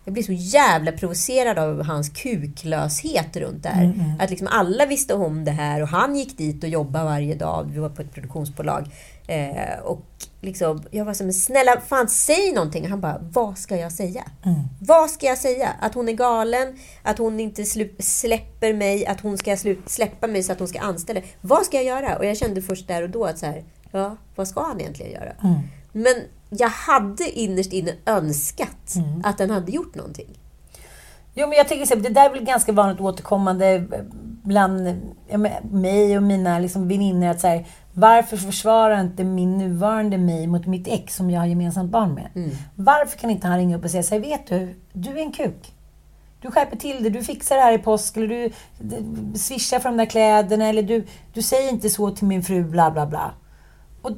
Jag 0.05 0.13
blev 0.13 0.23
så 0.23 0.31
jävla 0.31 0.91
provocerad 0.91 1.59
av 1.59 1.83
hans 1.83 2.09
kuklöshet 2.09 3.37
runt 3.37 3.63
det 3.63 3.69
här. 3.69 4.15
Att 4.19 4.29
liksom 4.29 4.47
alla 4.51 4.85
visste 4.85 5.13
om 5.13 5.45
det 5.45 5.51
här 5.51 5.81
och 5.81 5.87
han 5.87 6.15
gick 6.15 6.37
dit 6.37 6.63
och 6.63 6.69
jobbade 6.69 7.05
varje 7.05 7.35
dag. 7.35 7.69
Vi 7.73 7.79
var 7.79 7.89
på 7.89 8.01
ett 8.01 8.13
produktionsbolag. 8.13 8.87
Eh, 9.27 9.79
och 9.83 10.05
liksom, 10.41 10.83
jag 10.91 11.05
var 11.05 11.13
så 11.13 11.23
men 11.23 11.33
snälla, 11.33 11.81
fan 11.87 12.07
säg 12.07 12.51
någonting. 12.53 12.83
Och 12.83 12.89
han 12.89 13.01
bara, 13.01 13.19
vad 13.21 13.57
ska 13.57 13.77
jag 13.77 13.91
säga? 13.91 14.23
Vad 14.81 15.09
ska 15.09 15.25
jag 15.25 15.37
säga? 15.37 15.69
Att 15.79 15.93
hon 15.93 16.09
är 16.09 16.13
galen? 16.13 16.79
Att 17.03 17.17
hon 17.17 17.39
inte 17.39 17.65
släpper 17.99 18.73
mig? 18.73 19.05
Att 19.05 19.21
hon 19.21 19.37
ska 19.37 19.57
släppa 19.85 20.27
mig 20.27 20.43
så 20.43 20.51
att 20.51 20.59
hon 20.59 20.67
ska 20.67 20.79
anställa? 20.79 21.21
Vad 21.41 21.65
ska 21.65 21.77
jag 21.77 21.85
göra? 21.85 22.17
Och 22.17 22.25
jag 22.25 22.37
kände 22.37 22.61
först 22.61 22.87
där 22.87 23.01
och 23.01 23.09
då 23.09 23.25
att 23.25 23.39
så 23.39 23.45
här, 23.45 23.63
ja, 23.91 24.17
vad 24.35 24.47
ska 24.47 24.63
han 24.63 24.81
egentligen 24.81 25.11
göra? 25.11 25.33
Men 25.91 26.13
jag 26.49 26.69
hade 26.69 27.29
innerst 27.29 27.73
inne 27.73 27.91
önskat 28.05 28.95
att 29.23 29.37
den 29.37 29.49
hade 29.49 29.71
gjort 29.71 29.95
någonting. 29.95 30.39
Jo, 31.35 31.47
men 31.47 31.57
jag 31.57 31.67
tänker 31.67 31.85
så 31.85 31.95
det 31.95 32.09
där 32.09 32.25
är 32.29 32.33
väl 32.33 32.45
ganska 32.45 32.71
vanligt 32.71 33.01
återkommande 33.01 33.87
bland 34.43 35.01
mig 35.71 36.17
och 36.17 36.23
mina 36.23 36.59
liksom, 36.59 36.87
väninnor. 36.87 37.27
Att 37.27 37.41
så 37.41 37.47
här, 37.47 37.65
varför 37.93 38.37
försvarar 38.37 39.01
inte 39.01 39.23
min 39.23 39.57
nuvarande 39.57 40.17
mig 40.17 40.47
mot 40.47 40.65
mitt 40.65 40.87
ex 40.87 41.15
som 41.15 41.29
jag 41.29 41.39
har 41.39 41.47
gemensamt 41.47 41.91
barn 41.91 42.13
med? 42.13 42.29
Varför 42.75 43.17
kan 43.17 43.29
inte 43.29 43.47
han 43.47 43.57
ringa 43.57 43.77
upp 43.77 43.83
och 43.83 43.91
säga 43.91 44.03
så 44.03 44.15
här, 44.15 44.21
vet 44.21 44.47
du, 44.47 44.75
du 44.93 45.09
är 45.09 45.21
en 45.21 45.31
kuk. 45.31 45.73
Du 46.41 46.51
skärper 46.51 46.77
till 46.77 47.03
det, 47.03 47.09
du 47.09 47.23
fixar 47.23 47.55
det 47.55 47.61
här 47.61 47.73
i 47.73 47.77
påsk, 47.77 48.17
eller 48.17 48.27
du, 48.27 48.49
swishar 49.37 49.79
för 49.79 49.89
de 49.89 49.97
där 49.97 50.05
kläderna, 50.05 50.67
eller 50.69 50.83
du, 50.83 51.05
du 51.33 51.41
säger 51.41 51.69
inte 51.69 51.89
så 51.89 52.11
till 52.11 52.27
min 52.27 52.43
fru, 52.43 52.63
bla 52.63 52.91
bla 52.91 53.05
bla. 53.05 53.33
Och, 54.01 54.11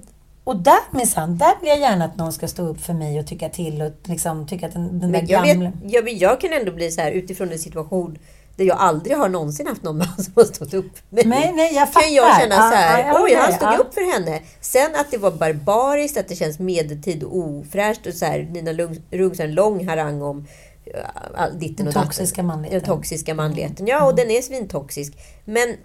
och 0.43 0.57
där 0.57 0.79
minsann, 0.91 1.37
där 1.37 1.59
vill 1.59 1.69
jag 1.69 1.79
gärna 1.79 2.05
att 2.05 2.17
någon 2.17 2.33
ska 2.33 2.47
stå 2.47 2.67
upp 2.67 2.81
för 2.81 2.93
mig 2.93 3.19
och 3.19 3.27
tycka 3.27 3.49
till 3.49 3.81
och 3.81 3.91
liksom 4.03 4.47
tycka 4.47 4.67
att 4.67 4.73
den, 4.73 4.99
den 4.99 5.11
där 5.11 5.25
jag, 5.27 5.45
gamla... 5.45 5.69
vet, 5.69 5.93
jag, 5.93 6.09
jag 6.09 6.41
kan 6.41 6.53
ändå 6.53 6.71
bli 6.71 6.91
så 6.91 7.01
här 7.01 7.11
utifrån 7.11 7.51
en 7.51 7.59
situation 7.59 8.17
där 8.55 8.65
jag 8.65 8.77
aldrig 8.77 9.17
har 9.17 9.29
någonsin 9.29 9.67
haft 9.67 9.83
någon 9.83 9.97
man 9.97 10.07
som 10.23 10.33
har 10.35 10.43
stått 10.43 10.73
upp 10.73 10.97
för 11.09 11.15
mig. 11.15 11.25
Nej, 11.25 11.53
nej, 11.55 11.73
jag 11.75 11.93
Kan 11.93 12.13
jag 12.13 12.25
fattar. 12.27 12.39
känna 12.41 12.55
Ja, 12.55 12.61
så 12.71 12.75
här, 12.75 12.99
ja, 12.99 13.07
jag 13.07 13.23
oj, 13.23 13.35
han 13.35 13.53
stod 13.53 13.69
med. 13.69 13.79
upp 13.79 13.93
för 13.93 14.13
henne. 14.13 14.41
Sen 14.61 14.95
att 14.95 15.11
det 15.11 15.17
var 15.17 15.31
barbariskt, 15.31 16.17
att 16.17 16.27
det 16.27 16.35
känns 16.35 16.59
medeltid 16.59 17.23
och 17.23 17.37
ofräscht 17.37 18.05
och 18.07 18.13
så 18.13 18.25
här, 18.25 18.39
Nina 18.51 18.71
Rungs 19.11 19.39
en 19.39 19.53
lång 19.53 19.87
harang 19.87 20.21
om 20.21 20.47
ja, 20.85 20.93
all- 21.35 21.59
ditten 21.59 21.87
och 21.87 21.93
Den 21.93 22.01
datten. 22.03 22.07
toxiska 22.07 22.43
manligheten. 22.43 22.79
Den 22.79 22.95
toxiska 22.97 23.33
manligheten. 23.33 23.87
Ja, 23.87 24.05
och 24.05 24.15
den 24.15 24.31
är 24.31 24.41
svintoxisk. 24.41 25.13
Men 25.45 25.75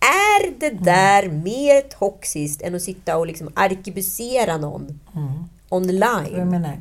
är 0.00 0.60
det 0.60 0.70
där 0.70 1.28
mer 1.28 1.80
toxiskt 1.80 2.62
än 2.62 2.74
att 2.74 2.82
sitta 2.82 3.16
och 3.16 3.26
liksom 3.26 3.50
arkebusera 3.54 4.56
någon 4.56 5.00
jag 5.12 5.78
online? 5.78 6.50
menar. 6.50 6.78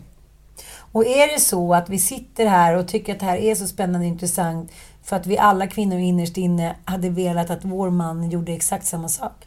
Och 0.93 1.05
är 1.05 1.33
det 1.33 1.39
så 1.39 1.73
att 1.73 1.89
vi 1.89 1.99
sitter 1.99 2.45
här 2.45 2.77
och 2.77 2.87
tycker 2.87 3.13
att 3.13 3.19
det 3.19 3.25
här 3.25 3.37
är 3.37 3.55
så 3.55 3.67
spännande 3.67 4.07
och 4.07 4.11
intressant 4.13 4.71
för 5.03 5.15
att 5.15 5.27
vi 5.27 5.37
alla 5.37 5.67
kvinnor 5.67 5.99
innerst 5.99 6.37
inne 6.37 6.75
hade 6.85 7.09
velat 7.09 7.49
att 7.49 7.65
vår 7.65 7.89
man 7.89 8.29
gjorde 8.29 8.51
exakt 8.53 8.85
samma 8.85 9.09
sak? 9.09 9.45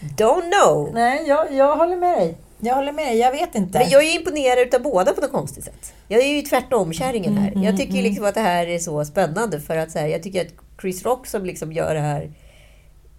Don't 0.00 0.50
know. 0.52 0.90
Nej, 0.94 1.24
jag, 1.26 1.52
jag 1.52 1.76
håller 1.76 1.96
med 1.96 2.18
dig. 2.18 2.36
Jag 2.58 2.74
håller 2.74 2.92
med. 2.92 3.16
Jag 3.16 3.32
vet 3.32 3.54
inte. 3.54 3.78
Men 3.78 3.88
jag 3.88 4.02
är 4.02 4.06
ju 4.06 4.18
imponerad 4.18 4.74
av 4.74 4.82
båda 4.82 5.12
på 5.12 5.20
något 5.20 5.32
konstigt 5.32 5.64
sätt. 5.64 5.92
Jag 6.08 6.20
är 6.20 6.28
ju 6.28 6.42
tvärtom 6.42 6.92
kärringen 6.92 7.36
här. 7.36 7.48
Mm, 7.48 7.62
Jag 7.62 7.76
tycker 7.76 8.02
liksom 8.02 8.24
att 8.24 8.34
det 8.34 8.40
här 8.40 8.66
är 8.66 8.78
så 8.78 9.04
spännande 9.04 9.60
för 9.60 9.76
att 9.76 9.90
så 9.90 9.98
här, 9.98 10.06
jag 10.06 10.22
tycker 10.22 10.40
att 10.40 10.52
Chris 10.80 11.02
Rock 11.04 11.26
som 11.26 11.44
liksom 11.44 11.72
gör 11.72 11.94
det 11.94 12.00
här 12.00 12.30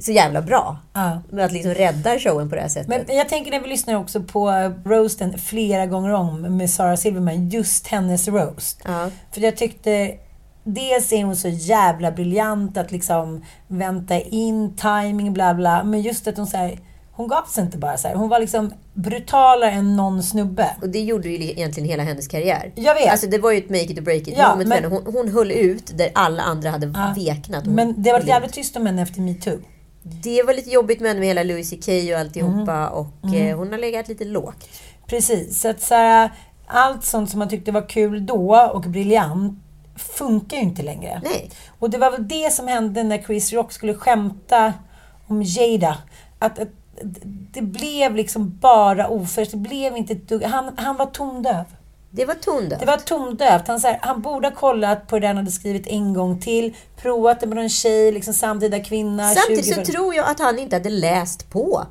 så 0.02 0.12
jävla 0.12 0.42
bra. 0.42 0.78
Ja. 0.94 1.22
Med 1.30 1.46
att 1.46 1.52
liksom 1.52 1.74
rädda 1.74 2.20
showen 2.20 2.50
på 2.50 2.56
det 2.56 2.62
här 2.62 2.70
sättet. 2.70 2.88
Men 3.08 3.18
jag 3.18 3.30
tänker 3.30 3.52
när 3.52 3.60
vi 3.60 3.70
lyssnar 3.70 3.96
också 3.96 4.24
på 4.24 4.52
roasten 4.86 5.38
flera 5.38 5.86
gånger 5.86 6.14
om 6.14 6.58
med 6.58 6.70
Sarah 6.70 6.96
Silverman, 6.96 7.50
just 7.50 7.88
hennes 7.88 8.28
roast. 8.28 8.82
Ja. 8.86 9.10
För 9.32 9.42
jag 9.42 9.58
tyckte 9.58 10.18
Dels 10.64 11.14
är 11.14 11.24
hon 11.24 11.36
så 11.36 11.48
jävla 11.48 12.12
briljant 12.12 12.78
att 12.78 12.92
liksom 12.92 13.46
vänta 13.68 14.20
in, 14.20 14.76
timing, 14.76 15.34
bla 15.34 15.54
bla. 15.54 15.84
Men 15.84 16.02
just 16.02 16.28
att 16.28 16.38
hon 16.38 16.48
så 16.48 16.58
här, 16.58 16.80
hon 17.12 17.28
gav 17.28 17.46
sig 17.46 17.64
inte 17.64 17.78
bara 17.78 17.98
så 17.98 18.08
här. 18.08 18.16
Hon 18.16 18.30
var 18.30 18.40
liksom 18.40 18.74
brutalare 18.94 19.72
än 19.72 19.96
någon 19.96 20.24
snubbe. 20.24 20.76
Och 20.82 20.90
det 20.90 21.00
gjorde 21.00 21.30
ju 21.30 21.50
egentligen 21.52 21.90
hela 21.90 22.04
hennes 22.04 22.28
karriär. 22.28 22.72
Jag 22.76 22.96
vet. 22.96 23.12
Alltså 23.12 23.28
det 23.28 23.38
var 23.38 23.52
ju 23.52 23.58
ett 23.58 23.70
make 23.70 23.82
it 23.82 23.98
or 23.98 24.02
break 24.02 24.22
it 24.28 24.34
Ja, 24.38 24.50
moment 24.50 24.70
men-. 24.70 24.92
Hon, 24.92 25.14
hon 25.14 25.28
höll 25.28 25.52
ut 25.52 25.98
där 25.98 26.12
alla 26.14 26.44
andra 26.44 26.70
hade 26.70 26.86
Ja. 26.96 27.14
veknat. 27.16 27.66
Hon 27.66 27.76
Men 27.76 28.02
det 28.02 28.12
var 28.12 28.20
jävligt 28.20 28.54
tyst 28.54 28.78
om 28.78 28.86
henne 28.86 29.02
efter 29.02 29.22
metoo. 29.22 29.60
Det 30.04 30.44
var 30.44 30.54
lite 30.54 30.70
jobbigt 30.70 31.00
med 31.00 31.10
henne 31.10 31.20
med 31.20 31.28
hela 31.28 31.44
Louis 31.44 31.70
CK 31.70 31.88
och 32.14 32.20
alltihopa. 32.20 32.74
Mm. 32.74 32.94
Och 32.94 33.36
eh, 33.36 33.58
hon 33.58 33.72
har 33.72 33.80
legat 33.80 34.08
lite 34.08 34.26
lågt. 34.26 34.70
Precis. 35.08 35.62
Så 35.62 35.70
att 35.70 35.82
så 35.82 35.96
här, 35.96 36.32
allt 36.68 37.06
sånt 37.06 37.30
som 37.30 37.40
man 37.40 37.50
tyckte 37.50 37.72
var 37.72 37.90
kul 37.90 38.26
då 38.26 38.70
och 38.74 38.82
briljant 38.82 39.60
funkar 39.96 40.58
ju 40.58 40.64
inte 40.64 40.84
längre. 40.84 41.22
Nej. 41.24 41.52
Och 41.80 41.90
det 41.90 41.98
var 41.98 42.12
väl 42.12 42.28
det 42.28 42.54
som 42.54 42.68
hände 42.68 43.04
när 43.04 43.18
Chris 43.18 43.54
Rock 43.54 43.72
skulle 43.72 43.94
skämta 43.94 44.74
om 45.28 45.44
Jada. 45.44 45.98
Att, 46.40 46.60
att 46.60 46.70
det 47.52 47.62
blev 47.62 48.16
liksom 48.16 48.58
bara 48.58 49.08
ofräscht. 49.08 49.52
Det 49.52 49.58
blev 49.58 49.98
inte 49.98 50.14
ett 50.14 50.28
dugg. 50.28 50.44
Han, 50.44 50.78
han 50.78 50.96
var 50.98 51.06
tondöv. 51.06 51.66
Det 52.14 52.26
var 52.26 52.34
tondövt. 52.36 52.80
Det 52.80 52.86
var 52.86 52.98
tondövt. 52.98 53.68
Han, 53.68 53.80
så 53.80 53.88
här, 53.88 54.00
han 54.02 54.22
borde 54.22 54.48
ha 54.48 54.56
kollat 54.56 55.08
på 55.08 55.20
det 55.20 55.28
han 55.28 55.38
hade 55.38 55.52
skrivit 55.52 55.88
en 55.88 56.14
gång 56.14 56.40
till. 56.40 56.76
Provat 57.02 57.40
det 57.40 57.48
med 57.48 57.56
någon 57.56 57.70
tjej, 57.70 58.12
liksom 58.12 58.34
samtida 58.34 58.80
kvinna. 58.80 59.30
Samtidigt 59.30 59.66
20 59.66 59.86
så 59.86 59.92
tror 59.92 60.16
jag 60.16 60.30
att 60.30 60.40
han 60.40 60.60
inte 60.60 60.76
hade 60.76 60.90
läst 60.90 61.50
på 61.50 61.86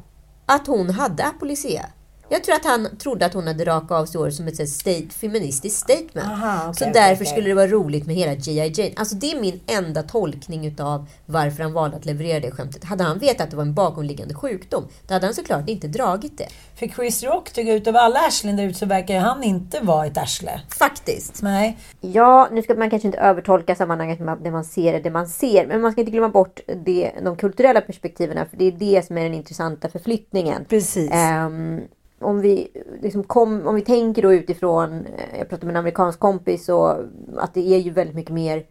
att 0.47 0.67
hon 0.67 0.91
hade 0.91 1.25
apolysia. 1.25 1.87
Jag 2.33 2.45
tror 2.45 2.55
att 2.55 2.65
han 2.65 2.97
trodde 2.99 3.27
att 3.27 3.35
hon 3.35 3.47
hade 3.47 3.65
rakat 3.65 3.91
av 3.91 4.07
sig 4.07 4.21
hår 4.21 4.31
som 4.31 4.49
ett 4.49 4.69
state, 4.69 5.09
feministiskt 5.11 5.79
statement. 5.79 6.29
Aha, 6.29 6.69
okej, 6.69 6.75
så 6.75 6.85
därför 6.85 7.15
okej. 7.15 7.27
skulle 7.27 7.49
det 7.49 7.55
vara 7.55 7.67
roligt 7.67 8.07
med 8.07 8.17
hela 8.17 8.35
G.I. 8.35 8.73
Jane. 8.75 8.93
Alltså 8.97 9.15
det 9.15 9.33
är 9.33 9.41
min 9.41 9.61
enda 9.67 10.03
tolkning 10.03 10.67
utav 10.67 11.07
varför 11.27 11.63
han 11.63 11.73
valde 11.73 11.97
att 11.97 12.07
leverera 12.07 12.41
det 12.41 12.51
skämtet. 12.51 12.85
Hade 12.85 13.05
han 13.05 13.19
vetat 13.19 13.41
att 13.41 13.51
det 13.51 13.57
var 13.57 13.63
en 13.63 13.75
bakomliggande 13.75 14.35
sjukdom, 14.35 14.85
då 15.07 15.15
hade 15.15 15.27
han 15.27 15.35
såklart 15.35 15.69
inte 15.69 15.89
dragit 15.89 16.39
det. 16.39 16.49
För 16.75 16.87
Chris 16.87 17.23
Rock 17.23 17.51
tycker 17.51 17.71
jag 17.71 17.77
utav 17.77 17.97
alla 17.97 18.21
arslen 18.21 18.57
där 18.57 18.65
ute 18.65 18.79
så 18.79 18.87
verkar 18.87 19.21
han 19.21 19.43
inte 19.43 19.81
vara 19.81 20.07
ett 20.07 20.19
arsle. 20.19 20.61
Faktiskt. 20.79 21.43
Nej. 21.43 21.79
Ja, 22.01 22.49
nu 22.53 22.63
ska 22.63 22.75
man 22.75 22.91
kanske 22.91 23.09
inte 23.09 23.19
övertolka 23.19 23.75
sammanhanget 23.75 24.21
med 24.21 24.39
det 24.43 24.51
man 24.51 24.65
ser 24.65 24.95
är 24.95 25.01
det 25.01 25.11
man 25.11 25.29
ser. 25.29 25.67
Men 25.67 25.81
man 25.81 25.93
ska 25.93 26.01
inte 26.01 26.11
glömma 26.11 26.29
bort 26.29 26.61
det, 26.85 27.13
de 27.25 27.37
kulturella 27.37 27.81
perspektiven. 27.81 28.47
För 28.51 28.57
det 28.57 28.65
är 28.65 28.73
det 28.73 29.07
som 29.07 29.19
är 29.19 29.23
den 29.23 29.35
intressanta 29.35 29.89
förflyttningen. 29.89 30.65
Precis. 30.69 31.11
Ehm, 31.13 31.81
om, 32.21 32.41
vi, 32.41 32.69
liksom 33.03 33.23
kom, 33.23 33.67
om 33.67 33.75
vi 33.75 33.83
tänker 33.83 34.23
då 34.23 34.35
utifrån, 34.35 35.07
eh, 35.07 35.39
jag 35.39 35.49
pratade 35.49 35.67
med 35.67 35.73
en 35.73 35.81
amerikansk 35.81 36.19
kompis 36.19 36.69
och 36.69 36.91
att 37.37 37.55
det 37.55 37.75
är 37.75 37.79
ju 37.79 37.91
väldigt 37.91 38.17
mycket 38.17 38.35
mer 38.35 38.65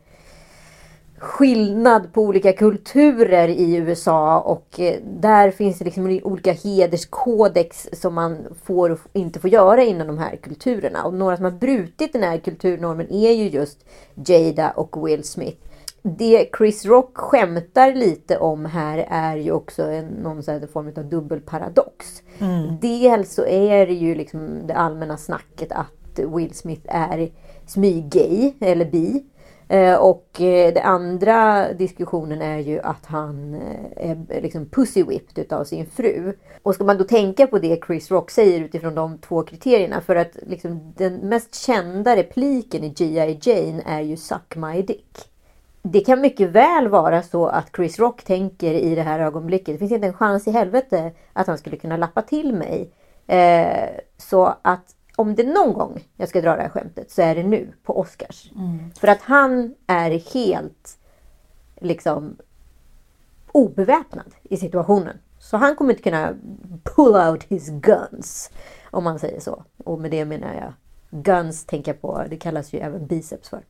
skillnad 1.19 2.13
på 2.13 2.21
olika 2.21 2.53
kulturer 2.53 3.47
i 3.47 3.75
USA 3.75 4.39
och 4.39 4.79
eh, 4.79 4.99
där 5.03 5.51
finns 5.51 5.79
det 5.79 5.85
liksom 5.85 6.19
olika 6.23 6.51
hederskodex 6.51 7.89
som 7.93 8.13
man 8.13 8.37
får 8.63 8.89
och 8.89 8.99
inte 9.13 9.39
får 9.39 9.49
göra 9.49 9.83
inom 9.83 10.07
de 10.07 10.17
här 10.17 10.35
kulturerna. 10.35 11.03
Och 11.03 11.13
några 11.13 11.35
som 11.35 11.45
har 11.45 11.51
brutit 11.51 12.13
den 12.13 12.23
här 12.23 12.37
kulturnormen 12.37 13.11
är 13.11 13.31
ju 13.31 13.49
just 13.49 13.85
Jada 14.25 14.71
och 14.71 15.07
Will 15.07 15.23
Smith 15.23 15.68
det 16.01 16.49
Chris 16.57 16.85
Rock 16.85 17.17
skämtar 17.17 17.93
lite 17.93 18.37
om 18.37 18.65
här 18.65 19.07
är 19.09 19.37
ju 19.37 19.51
också 19.51 19.83
en, 19.83 20.05
någon 20.05 20.43
form 20.43 20.93
av 20.97 21.05
dubbelparadox. 21.09 22.23
Dels 22.81 23.33
så 23.33 23.45
är 23.45 23.87
det 23.87 23.93
ju 23.93 24.15
liksom 24.15 24.67
det 24.67 24.73
allmänna 24.73 25.17
snacket 25.17 25.71
att 25.71 26.19
Will 26.35 26.53
Smith 26.53 26.81
är 26.87 27.31
smyggay 27.65 28.53
eller 28.59 28.85
bi. 28.85 29.25
Eh, 29.67 29.95
Och 29.95 30.41
eh, 30.41 30.73
det 30.73 30.81
andra 30.81 31.73
diskussionen 31.73 32.41
är 32.41 32.57
ju 32.57 32.79
att 32.79 33.05
han 33.05 33.53
eh, 33.55 34.17
är 34.29 34.41
liksom 34.41 34.65
pussy 34.65 35.03
whipped 35.03 35.43
utav 35.43 35.63
sin 35.63 35.85
fru. 35.85 36.33
Och 36.63 36.75
ska 36.75 36.83
man 36.83 36.97
då 36.97 37.03
tänka 37.03 37.47
på 37.47 37.59
det 37.59 37.79
Chris 37.87 38.11
Rock 38.11 38.31
säger 38.31 38.61
utifrån 38.61 38.95
de 38.95 39.17
två 39.17 39.43
kriterierna 39.43 40.01
för 40.01 40.15
att 40.15 40.37
liksom 40.47 40.93
den 40.97 41.15
mest 41.15 41.55
kända 41.55 42.15
repliken 42.15 42.83
i 42.83 42.89
G.I. 42.89 43.39
Jane 43.41 43.83
är 43.85 44.01
ju 44.01 44.17
Suck 44.17 44.55
my 44.55 44.81
dick. 44.81 45.28
Det 45.81 45.99
kan 45.99 46.21
mycket 46.21 46.49
väl 46.49 46.87
vara 46.87 47.23
så 47.23 47.47
att 47.47 47.75
Chris 47.75 47.99
Rock 47.99 48.23
tänker 48.23 48.73
i 48.73 48.95
det 48.95 49.01
här 49.01 49.19
ögonblicket. 49.19 49.75
Det 49.75 49.77
finns 49.77 49.91
inte 49.91 50.07
en 50.07 50.13
chans 50.13 50.47
i 50.47 50.51
helvete 50.51 51.11
att 51.33 51.47
han 51.47 51.57
skulle 51.57 51.77
kunna 51.77 51.97
lappa 51.97 52.21
till 52.21 52.53
mig. 52.53 52.91
Eh, 53.27 53.89
så 54.17 54.55
att 54.61 54.95
om 55.15 55.35
det 55.35 55.43
någon 55.43 55.73
gång 55.73 56.03
jag 56.15 56.29
ska 56.29 56.41
dra 56.41 56.55
det 56.55 56.61
här 56.61 56.69
skämtet 56.69 57.11
så 57.11 57.21
är 57.21 57.35
det 57.35 57.43
nu 57.43 57.73
på 57.83 57.99
Oscars. 57.99 58.51
För 58.99 59.07
att 59.07 59.21
han 59.21 59.75
är 59.87 60.33
helt 60.33 60.97
liksom 61.81 62.37
obeväpnad 63.51 64.33
i 64.43 64.57
situationen. 64.57 65.17
Så 65.39 65.57
han 65.57 65.75
kommer 65.75 65.91
inte 65.91 66.03
kunna 66.03 66.35
pull 66.95 67.15
out 67.15 67.43
his 67.43 67.69
guns. 67.69 68.51
Om 68.91 69.03
man 69.03 69.19
säger 69.19 69.39
så. 69.39 69.63
Och 69.77 69.99
med 69.99 70.11
det 70.11 70.25
menar 70.25 70.53
jag 70.53 70.73
guns 71.23 71.65
tänker 71.65 71.91
jag 71.91 72.01
på. 72.01 72.23
Det 72.29 72.37
kallas 72.37 72.73
ju 72.73 72.79
även 72.79 73.07
biceps 73.07 73.49
för. 73.49 73.63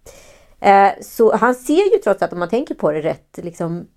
Eh, 0.59 0.91
så 1.01 1.35
han 1.35 1.55
ser 1.55 1.93
ju 1.93 1.97
trots 2.03 2.21
att 2.21 2.33
om 2.33 2.39
man 2.39 2.49
tänker 2.49 2.75
på 2.75 2.91
det 2.91 3.01
rätt 3.01 3.39
liksom 3.43 3.87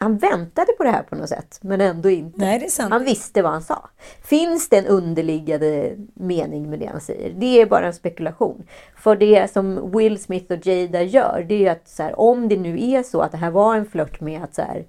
han 0.00 0.18
väntade 0.18 0.72
på 0.72 0.84
det 0.84 0.90
här 0.90 1.02
på 1.02 1.14
något 1.14 1.28
sätt, 1.28 1.58
men 1.62 1.80
ändå 1.80 2.10
inte. 2.10 2.38
Nej, 2.38 2.58
det 2.58 2.64
är 2.64 2.70
sant. 2.70 2.92
Han 2.92 3.04
visste 3.04 3.42
vad 3.42 3.52
han 3.52 3.62
sa. 3.62 3.88
Finns 4.22 4.68
det 4.68 4.78
en 4.78 4.86
underliggande 4.86 5.96
mening 6.14 6.70
med 6.70 6.78
det 6.78 6.86
han 6.86 7.00
säger? 7.00 7.32
Det 7.36 7.60
är 7.60 7.66
bara 7.66 7.86
en 7.86 7.94
spekulation. 7.94 8.62
För 8.96 9.16
det 9.16 9.52
som 9.52 9.90
Will 9.90 10.18
Smith 10.18 10.52
och 10.52 10.66
Jada 10.66 11.02
gör, 11.02 11.46
det 11.48 11.66
är 11.66 11.72
att 11.72 11.88
så 11.88 12.02
här, 12.02 12.20
om 12.20 12.48
det 12.48 12.56
nu 12.56 12.90
är 12.90 13.02
så 13.02 13.20
att 13.20 13.32
det 13.32 13.38
här 13.38 13.50
var 13.50 13.76
en 13.76 13.86
flört 13.86 14.20
med 14.20 14.42
att 14.44 14.54
så 14.54 14.62
här, 14.62 14.84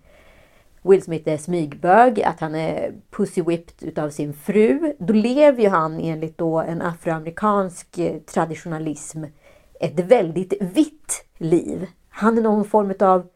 Will 0.81 1.01
Smith 1.01 1.29
är 1.29 1.37
smygbög, 1.37 2.21
att 2.21 2.39
han 2.39 2.55
är 2.55 2.93
pussy 3.11 3.41
whipped 3.41 3.87
utav 3.87 4.09
sin 4.09 4.33
fru. 4.33 4.93
Då 4.99 5.13
lever 5.13 5.61
ju 5.61 5.69
han 5.69 5.99
enligt 5.99 6.37
då 6.37 6.59
en 6.59 6.81
afroamerikansk 6.81 7.97
eh, 7.97 8.17
traditionalism 8.17 9.23
ett 9.81 9.99
väldigt 9.99 10.53
vitt 10.59 11.25
liv. 11.37 11.87
Han 12.09 12.37
är 12.37 12.41
någon 12.41 12.65
form 12.65 12.93
av, 12.99 13.27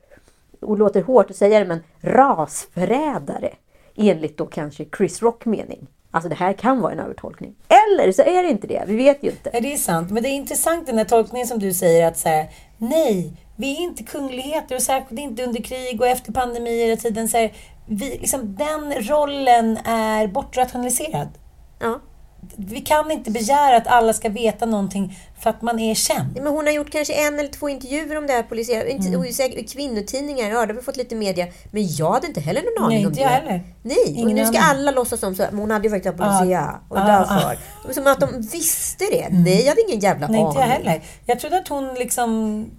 och 0.61 0.77
låter 0.77 1.01
hårt 1.01 1.29
att 1.29 1.35
säga 1.35 1.59
det, 1.59 1.65
men 1.65 1.83
rasförrädare. 2.01 3.53
Enligt 3.95 4.37
då 4.37 4.45
kanske 4.45 4.85
Chris 4.97 5.21
Rock 5.21 5.45
mening. 5.45 5.87
Alltså 6.11 6.29
det 6.29 6.35
här 6.35 6.53
kan 6.53 6.81
vara 6.81 6.91
en 6.91 6.99
övertolkning. 6.99 7.55
Eller 7.67 8.11
så 8.11 8.21
är 8.21 8.43
det 8.43 8.49
inte 8.49 8.67
det, 8.67 8.83
vi 8.87 8.95
vet 8.95 9.23
ju 9.23 9.29
inte. 9.29 9.49
Ja, 9.53 9.61
det 9.61 9.73
är 9.73 9.77
sant. 9.77 10.11
Men 10.11 10.23
det 10.23 10.29
är 10.29 10.33
intressant 10.33 10.87
den 10.87 10.97
här 10.97 11.05
tolkningen 11.05 11.47
som 11.47 11.59
du 11.59 11.73
säger 11.73 12.07
att 12.07 12.17
så 12.17 12.29
här, 12.29 12.49
nej, 12.77 13.33
vi 13.55 13.77
är 13.77 13.81
inte 13.81 14.03
kungligheter 14.03 14.75
och 14.75 14.81
särskilt 14.81 15.21
inte 15.21 15.43
under 15.43 15.61
krig 15.61 16.01
och 16.01 16.07
efter 16.07 16.31
pandemier 16.31 16.93
och 16.93 16.99
tiden. 16.99 17.27
Så 17.29 17.37
här, 17.37 17.53
vi, 17.85 18.09
liksom, 18.09 18.55
den 18.55 18.93
rollen 18.93 19.77
är 19.85 20.27
bortrationaliserad. 20.27 21.29
Ja. 21.79 21.99
Vi 22.55 22.81
kan 22.81 23.11
inte 23.11 23.31
begära 23.31 23.77
att 23.77 23.87
alla 23.87 24.13
ska 24.13 24.29
veta 24.29 24.65
någonting 24.65 25.17
för 25.41 25.49
att 25.49 25.61
man 25.61 25.79
är 25.79 25.95
känd. 25.95 26.33
Men 26.35 26.47
hon 26.47 26.65
har 26.65 26.73
gjort 26.73 26.91
kanske 26.91 27.13
en 27.13 27.39
eller 27.39 27.49
två 27.49 27.69
intervjuer 27.69 28.17
om 28.17 28.27
det 28.27 28.33
här 28.33 28.43
polisiära. 28.43 28.83
Mm. 28.83 29.13
Mm. 29.13 29.65
Kvinnotidningar, 29.67 30.49
ja 30.49 30.65
det 30.65 30.73
har 30.73 30.81
fått 30.81 30.97
lite 30.97 31.15
media. 31.15 31.47
Men 31.71 31.87
jag 31.95 32.11
hade 32.11 32.27
inte 32.27 32.39
heller 32.41 32.61
någon 32.61 32.85
aning 32.85 32.97
Nej, 32.97 33.05
om 33.05 33.11
inte 33.11 33.19
det. 33.19 33.23
jag 33.23 33.29
heller. 33.29 33.63
Nej, 33.81 33.97
och 34.03 34.07
Ingen 34.09 34.35
nu 34.37 34.45
ska 34.45 34.59
alla 34.59 34.91
låtsas 34.91 35.19
som 35.19 35.35
så. 35.35 35.43
Men 35.51 35.59
hon 35.59 35.71
hade 35.71 35.87
ju 35.87 35.93
faktiskt 35.93 36.15
Ja. 36.19 36.25
polisiära. 36.25 36.79
Och 36.89 36.97
Ja, 36.97 37.03
därför. 37.05 37.93
Som 37.93 38.07
att 38.07 38.19
de 38.19 38.41
visste 38.41 39.05
det. 39.11 39.27
Nej, 39.31 39.61
jag 39.61 39.69
hade 39.69 39.81
ingen 39.89 39.99
jävla 39.99 40.27
Nej, 40.27 40.37
aning. 40.39 40.47
inte 40.47 40.59
jag 40.59 40.67
heller. 40.67 41.01
Jag 41.25 41.39
trodde 41.39 41.57
att 41.57 41.67
hon 41.67 41.93
liksom... 41.93 42.29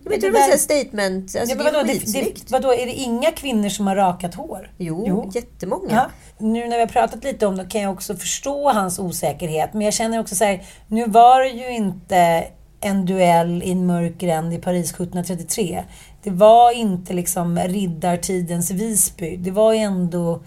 Men 0.03 0.13
jag 0.13 0.21
tror 0.21 0.33
det 0.33 0.39
var 0.41 0.49
ett 0.55 0.61
statement. 0.61 1.37
Alltså, 1.37 1.39
ja, 1.39 1.57
men 1.57 1.65
vadå, 1.65 1.83
det, 1.87 2.13
det, 2.13 2.51
vadå, 2.51 2.73
är 2.75 2.87
det 2.87 2.93
inga 2.93 3.31
kvinnor 3.31 3.69
som 3.69 3.87
har 3.87 3.97
rakat 3.97 4.35
hår? 4.35 4.71
Jo, 4.79 5.31
jättemånga. 5.35 5.89
Ja. 5.91 6.07
Nu 6.39 6.69
när 6.69 6.77
vi 6.77 6.81
har 6.81 6.89
pratat 6.89 7.25
lite 7.25 7.47
om 7.47 7.57
det 7.57 7.65
kan 7.65 7.81
jag 7.81 7.93
också 7.93 8.17
förstå 8.17 8.73
hans 8.73 8.99
osäkerhet. 8.99 9.73
Men 9.73 9.83
jag 9.83 9.95
känner 9.95 10.21
också 10.21 10.35
så 10.35 10.45
här, 10.45 10.63
nu 10.87 11.07
var 11.07 11.41
det 11.41 11.49
ju 11.49 11.71
inte 11.71 12.45
en 12.81 13.07
duell 13.07 13.63
i 13.63 13.71
en 13.73 13.87
mörk 13.87 14.19
gränd 14.19 14.53
i 14.55 14.59
Paris 14.59 14.91
1733. 14.91 15.85
Det 16.23 16.31
var 16.31 16.73
inte 16.73 17.13
liksom 17.13 17.59
riddartidens 17.59 18.71
Visby. 18.71 19.37
Det 19.37 19.51
var 19.51 19.73
ju 19.73 19.79
ändå, 19.79 20.43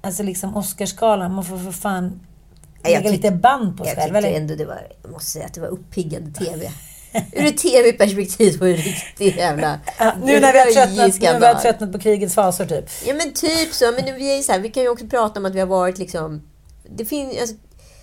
alltså 0.00 0.22
liksom 0.22 0.56
Oscarsgalan, 0.56 1.34
man 1.34 1.44
får 1.44 1.58
för 1.58 1.72
fan 1.72 2.20
jag 2.82 2.90
lägga 2.92 3.10
lite 3.10 3.30
band 3.30 3.78
på 3.78 3.84
sig 3.84 3.92
Jag 3.92 4.02
själv. 4.02 4.14
tyckte 4.14 4.28
Eller? 4.28 4.40
ändå 4.40 4.54
det 4.54 4.64
var, 4.64 4.86
jag 5.02 5.12
måste 5.12 5.30
säga 5.30 5.46
att 5.46 5.54
det 5.54 5.60
var 5.60 5.68
uppiggande 5.68 6.32
TV. 6.32 6.70
Ur 7.32 7.46
ett 7.46 7.58
TV-perspektiv 7.58 8.60
var 8.60 8.66
det 8.66 8.74
riktigt 8.74 9.36
jävla 9.36 9.80
Ja, 9.98 10.12
nu 10.24 10.40
när 10.40 10.52
vi 10.52 10.58
har 10.58 10.66
tröttnat, 10.66 11.20
nu 11.20 11.38
vi 11.40 11.46
har 11.46 11.54
tröttnat 11.54 11.92
på 11.92 11.98
krigets 11.98 12.34
fasor 12.34 12.66
typ. 12.66 12.90
Ja 13.06 13.14
men 13.14 13.32
typ 13.32 13.72
så. 13.72 13.92
Men 13.92 14.04
nu, 14.04 14.12
vi, 14.12 14.38
är 14.38 14.42
så 14.42 14.52
här, 14.52 14.58
vi 14.58 14.68
kan 14.68 14.82
ju 14.82 14.88
också 14.88 15.06
prata 15.06 15.40
om 15.40 15.46
att 15.46 15.54
vi 15.54 15.60
har 15.60 15.66
varit 15.66 15.98
liksom... 15.98 16.42
Det 16.96 17.04
finns, 17.04 17.40
alltså, 17.40 17.56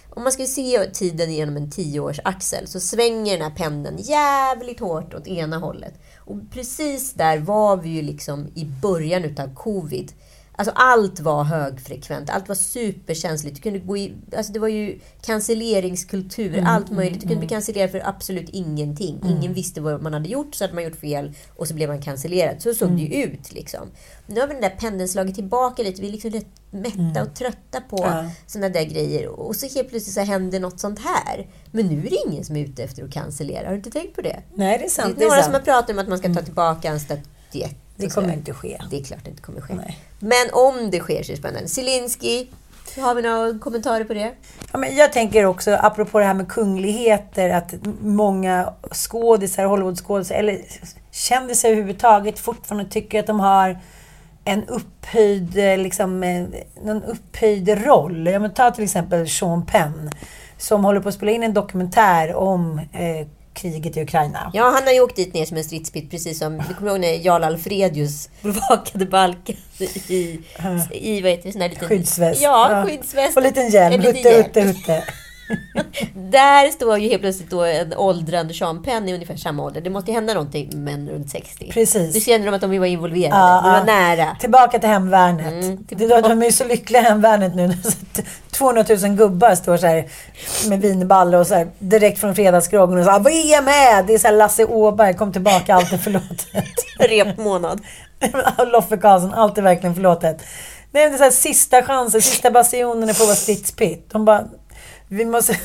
om 0.10 0.24
man 0.24 0.32
ska 0.32 0.45
se 0.45 0.89
tiden 0.93 1.34
genom 1.34 1.58
en 1.58 1.71
tioårsaxel 1.71 2.67
så 2.67 2.80
svänger 2.80 3.38
den 3.38 3.41
här 3.41 3.58
pendeln 3.58 3.97
jävligt 3.97 4.80
hårt 4.80 5.13
åt 5.13 5.28
ena 5.28 5.58
hållet. 5.58 5.93
Och 6.17 6.38
precis 6.54 7.13
där 7.13 7.38
var 7.38 7.78
vi 7.78 7.89
ju 7.89 8.02
liksom 8.02 8.47
i 8.56 8.65
början 8.65 9.26
utav 9.26 9.54
covid. 9.56 10.12
Alltså 10.55 10.73
allt 10.75 11.19
var 11.19 11.43
högfrekvent, 11.43 12.29
allt 12.29 12.47
var 12.47 12.55
superkänsligt. 12.55 13.55
Du 13.55 13.61
kunde 13.61 13.79
gå 13.79 13.97
i, 13.97 14.13
alltså 14.37 14.53
det 14.53 14.59
var 14.59 14.67
ju 14.67 14.99
cancelleringskultur, 15.21 16.53
Mm, 16.53 16.67
allt 16.67 16.91
möjligt. 16.91 17.21
Du 17.21 17.27
kunde 17.27 17.39
bli 17.39 17.47
cancellerad 17.49 17.91
för 17.91 18.07
absolut 18.07 18.49
ingenting. 18.49 19.19
Ingen 19.25 19.53
visste 19.53 19.81
vad 19.81 20.01
man 20.01 20.13
hade 20.13 20.29
gjort, 20.29 20.55
så 20.55 20.63
hade 20.63 20.73
man 20.73 20.83
gjort 20.83 20.95
fel 20.99 21.33
och 21.57 21.67
så 21.67 21.73
blev 21.73 21.89
man 21.89 22.01
cancellerad. 22.01 22.61
Så 22.61 22.73
såg 22.73 22.87
det 22.89 22.93
Mm. 23.05 23.11
ju 23.11 23.23
ut 23.23 23.53
liksom. 23.53 23.91
Nu 24.27 24.39
har 24.39 24.47
vi 24.47 24.53
den 24.53 24.61
där 24.61 24.69
pendeln 24.69 25.07
slagit 25.09 25.35
tillbaka 25.35 25.83
lite. 25.83 26.01
Vi 26.01 26.07
är 26.07 26.11
liksom 26.11 26.31
rätt 26.31 26.45
mätta 26.71 27.21
och 27.23 27.33
trötta 27.35 27.81
på 27.89 28.03
Mm. 28.03 28.25
Ja. 28.25 28.31
sådana 28.47 28.69
där 28.69 28.83
grejer. 28.85 29.27
Och 29.27 29.55
så 29.55 29.65
helt 29.75 29.89
plötsligt 29.89 30.13
så 30.15 30.21
händer 30.21 30.59
något 30.59 30.79
sånt 30.79 30.99
här. 30.99 31.47
Men 31.71 31.85
nu 31.87 31.99
är 32.07 32.09
det 32.09 32.17
ingen 32.27 32.43
som 32.45 32.55
är 32.55 32.63
ute 32.65 32.83
efter 32.83 33.03
att 33.03 33.11
cancellera. 33.11 33.63
Har 33.65 33.71
du 33.71 33.77
inte 33.77 33.91
tänkt 33.91 34.15
på 34.15 34.21
det? 34.21 34.39
Nej, 34.55 34.77
det 34.77 34.85
är 34.85 34.89
sant. 34.89 35.15
det 35.17 35.23
är 35.23 35.27
några 35.29 35.41
sant. 35.41 35.45
som 35.45 35.53
har 35.53 35.61
pratat 35.61 35.89
om 35.89 35.99
att 35.99 36.07
man 36.07 36.17
ska 36.17 36.33
ta 36.33 36.41
tillbaka 36.41 36.87
en 36.89 36.99
statyett. 36.99 37.77
Det 38.01 38.13
kommer 38.13 38.27
sådär. 38.27 38.37
inte 38.37 38.53
ske. 38.53 38.77
Det 38.89 38.99
är 38.99 39.03
klart 39.03 39.19
det 39.23 39.29
inte 39.29 39.41
kommer 39.41 39.61
ske. 39.61 39.73
Nej. 39.73 39.97
Men 40.19 40.53
om 40.53 40.91
det 40.91 40.99
sker 40.99 41.23
så 41.23 41.31
är 41.31 41.35
det 41.35 41.39
spännande. 41.39 41.67
Zelensky, 41.67 42.47
har 42.97 43.15
vi 43.15 43.21
några 43.21 43.59
kommentarer 43.59 44.03
på 44.03 44.13
det? 44.13 44.31
Ja, 44.71 44.77
men 44.77 44.95
jag 44.95 45.13
tänker 45.13 45.45
också, 45.45 45.71
apropå 45.71 46.19
det 46.19 46.25
här 46.25 46.33
med 46.33 46.47
kungligheter, 46.47 47.49
att 47.49 47.73
många 48.01 48.73
skådisar, 48.91 49.65
Hollywoodskådisar, 49.65 50.35
eller 50.35 50.61
kändisar 51.11 51.69
överhuvudtaget 51.69 52.39
fortfarande 52.39 52.89
tycker 52.89 53.19
att 53.19 53.27
de 53.27 53.39
har 53.39 53.79
en 54.45 54.63
upphöjd, 54.67 55.57
eh, 55.57 55.77
liksom, 55.77 56.23
eh, 56.23 56.45
någon 56.83 57.03
upphöjd 57.03 57.85
roll. 57.85 58.27
Ja, 58.27 58.39
men 58.39 58.53
ta 58.53 58.71
till 58.71 58.83
exempel 58.83 59.29
Sean 59.29 59.65
Penn, 59.65 60.09
som 60.57 60.85
håller 60.85 60.99
på 60.99 61.09
att 61.09 61.15
spela 61.15 61.31
in 61.31 61.43
en 61.43 61.53
dokumentär 61.53 62.35
om 62.35 62.79
eh, 62.79 63.27
kriget 63.53 63.97
i 63.97 64.01
Ukraina. 64.01 64.51
Ja, 64.53 64.63
han 64.63 64.83
har 64.83 64.91
ju 64.91 65.01
åkt 65.01 65.15
dit 65.15 65.33
ner 65.33 65.45
som 65.45 65.57
en 65.57 65.63
stridspitt, 65.63 66.11
precis 66.11 66.39
som... 66.39 66.63
Du 66.67 66.73
kommer 66.73 66.91
ihåg 66.91 66.99
när 66.99 67.25
Jarl 67.25 67.43
Alfredius 67.43 68.29
bevakade 68.41 69.05
Balkan 69.05 69.55
i, 70.07 70.39
i 70.91 71.21
vad 71.21 71.31
heter 71.31 71.43
det, 71.43 71.51
sån 71.51 71.61
här 71.61 71.69
liten... 71.69 71.87
Skyddsväst. 71.87 72.41
Ja, 72.41 72.83
skyddsväst. 72.87 73.37
Och 73.37 73.43
liten 73.43 73.69
hjälm. 73.69 74.01
Hutte, 74.01 74.29
hutte, 74.29 74.61
hutte. 74.61 75.03
Där 76.13 76.71
står 76.71 76.97
ju 76.97 77.09
helt 77.09 77.21
plötsligt 77.21 77.49
då 77.49 77.63
en 77.63 77.93
åldrande 77.93 78.53
Sean 78.53 78.83
Penn 78.83 79.09
i 79.09 79.13
ungefär 79.13 79.35
samma 79.35 79.63
ålder. 79.63 79.81
Det 79.81 79.89
måste 79.89 80.11
ju 80.11 80.15
hända 80.15 80.33
någonting 80.33 80.69
med 80.73 80.77
män 80.99 81.09
runt 81.09 81.29
60. 81.29 81.71
Precis. 81.73 82.13
Nu 82.15 82.21
känner 82.21 82.45
de 82.45 82.53
att 82.55 82.61
de 82.61 82.79
var 82.79 82.85
involverade. 82.85 83.35
Ja, 83.35 83.61
de 83.63 83.71
var 83.71 83.83
nära. 83.85 84.35
Tillbaka 84.39 84.79
till 84.79 84.89
hemvärnet. 84.89 85.63
Mm, 85.63 85.85
Det- 85.89 86.21
de, 86.21 86.41
är 86.41 86.45
ju 86.45 86.51
så 86.51 86.63
lyckliga 86.63 87.01
hemvärnet 87.01 87.55
nu. 87.55 87.77
Så 87.83 87.89
att 87.89 88.25
200 88.51 88.85
000 89.01 89.15
gubbar 89.15 89.55
står 89.55 89.77
så 89.77 89.85
här 89.87 90.05
med 90.69 90.81
vinballe 90.81 91.37
och 91.37 91.47
så 91.47 91.55
här 91.55 91.67
direkt 91.79 92.19
från 92.19 92.35
fredagsgroggen 92.35 92.97
och 92.99 93.05
så 93.05 93.11
här, 93.11 93.19
Vi 93.19 93.53
är 93.53 93.61
med! 93.61 94.05
Det 94.07 94.13
är 94.13 94.17
så 94.19 94.27
här 94.27 94.35
Lasse 94.35 94.65
Åberg, 94.65 95.13
kom 95.13 95.33
tillbaka, 95.33 95.75
allt 95.75 95.93
är 95.93 95.97
förlåtet. 95.97 96.47
Repmånad. 96.99 97.81
Loffe 98.73 98.97
Karlsson, 98.97 99.33
allt 99.33 99.57
är 99.57 99.61
verkligen 99.61 99.95
förlåtet. 99.95 100.41
Nej, 100.93 101.09
det 101.09 101.15
är 101.15 101.17
så 101.17 101.23
här, 101.23 101.31
sista 101.31 101.81
chansen, 101.83 102.21
sista 102.21 102.51
bastionen 102.51 103.09
är 103.09 103.13
på 103.13 103.21
att 103.23 103.27
vara 103.27 103.35
stridspitt. 103.35 104.09
De 104.11 104.25
bara, 104.25 104.43
vi 105.12 105.26
måste... 105.26 105.58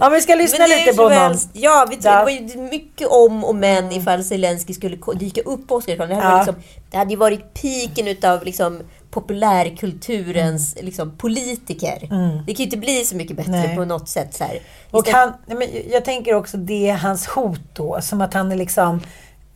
Ja, 0.00 0.08
vi 0.08 0.20
ska 0.20 0.34
lyssna 0.34 0.66
lite 0.66 0.96
på 0.96 1.08
någon. 1.08 1.36
Ja, 1.52 1.86
vi, 1.90 1.96
det 1.96 2.08
var 2.08 2.30
ju 2.30 2.58
mycket 2.58 3.08
om 3.08 3.44
och 3.44 3.54
men 3.54 3.92
ifall 3.92 4.24
Zelensky 4.24 4.74
skulle 4.74 4.96
dyka 5.14 5.40
upp 5.40 5.68
på 5.68 5.74
Oscarsgalan. 5.74 6.08
Det, 6.08 6.14
hade 6.24 6.28
Ja. 6.36 6.38
liksom, 6.38 6.54
det 6.90 6.96
hade 6.96 7.10
ju 7.10 7.16
varit 7.16 7.54
piken 7.54 8.08
utav 8.08 8.44
liksom 8.44 8.80
populärkulturens 9.10 10.76
liksom, 10.80 11.16
politiker. 11.16 11.98
Det 12.46 12.54
kan 12.54 12.58
ju 12.58 12.64
inte 12.64 12.76
bli 12.76 13.04
så 13.04 13.16
mycket 13.16 13.36
bättre 13.36 13.52
Mm. 13.54 13.66
Nej. 13.66 13.76
på 13.76 13.84
något 13.84 14.08
sätt. 14.08 14.34
Så 14.34 14.44
här. 14.44 14.58
Och 14.90 15.08
han, 15.08 15.32
nej, 15.46 15.58
men 15.58 15.68
jag 15.92 16.04
tänker 16.04 16.34
också 16.34 16.56
det 16.56 16.88
är 16.88 16.94
hans 16.96 17.26
hot 17.26 17.60
då. 17.72 17.98
Som 18.02 18.20
att 18.20 18.34
han 18.34 18.52
är 18.52 18.56
liksom 18.56 19.00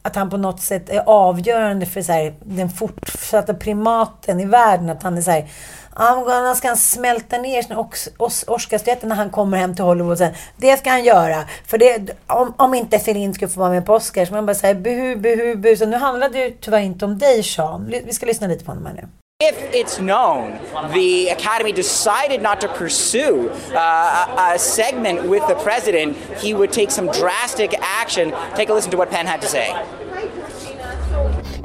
att 0.03 0.17
han 0.17 0.31
på 0.31 0.37
något 0.37 0.61
sätt 0.61 0.91
är 0.91 1.03
avgörande 1.07 1.87
för 1.87 2.03
så 2.03 2.13
här, 2.13 2.35
den 2.45 2.71
fortsatta 2.71 3.55
primaten 3.55 4.41
i 4.41 4.45
världen. 4.47 4.91
Att 4.91 5.03
han 5.03 5.19
är 5.19 5.23
så 5.23 5.31
här, 5.31 5.49
Gonna, 5.99 6.55
ska 6.55 6.69
han 6.69 6.77
smälta 6.77 7.39
ner 7.39 7.63
sina 7.63 7.77
Os- 7.81 8.09
Os- 8.19 8.45
Oscarsbiljetter 8.47 9.07
när 9.07 9.17
han 9.17 9.31
kommer 9.31 9.59
hem 9.59 9.75
till 9.75 9.85
Hollywood 9.85 10.19
sen. 10.19 10.35
Det 10.57 10.77
ska 10.77 10.91
han 10.91 11.05
göra. 11.05 11.45
För 11.67 11.79
det, 11.79 12.11
om, 12.27 12.55
om 12.57 12.75
inte 12.75 12.99
Celine 12.99 13.35
skulle 13.35 13.49
få 13.49 13.61
vara 13.61 13.71
med 13.71 13.87
på 13.87 13.95
Oscars. 13.95 14.31
Man 14.31 14.47
bara 14.47 14.55
säger 14.55 14.75
buhu, 14.75 15.17
buhu, 15.17 15.57
buhu. 15.57 15.77
Så 15.77 15.87
nu 15.87 15.97
handlar 15.97 16.29
det 16.29 16.39
ju 16.39 16.51
tyvärr 16.61 16.81
inte 16.81 17.05
om 17.05 17.19
dig 17.19 17.43
Sean. 17.43 17.95
Vi 18.07 18.13
ska 18.13 18.27
lyssna 18.27 18.47
lite 18.47 18.65
på 18.65 18.71
honom 18.71 18.87
här 18.87 18.95
nu. 18.95 19.09
If 19.45 19.73
it's 19.73 19.99
known 19.99 20.53
the 20.95 21.31
Academy 21.31 21.73
decided 21.73 22.43
not 22.43 22.61
to 22.61 22.69
pursue 22.79 23.49
uh, 23.73 23.77
a, 23.77 24.55
a 24.55 24.59
segment 24.59 25.21
with 25.21 25.47
the 25.47 25.55
president, 25.55 26.17
he 26.43 26.55
would 26.55 26.73
take 26.73 26.91
some 26.91 27.07
drastic 27.13 27.75
action. 28.03 28.33
Take 28.57 28.73
a 28.73 28.75
listen 28.75 28.91
to 28.91 28.97
what 28.97 29.11
Penn 29.11 29.27
had 29.27 29.41
to 29.41 29.47
say. 29.49 29.75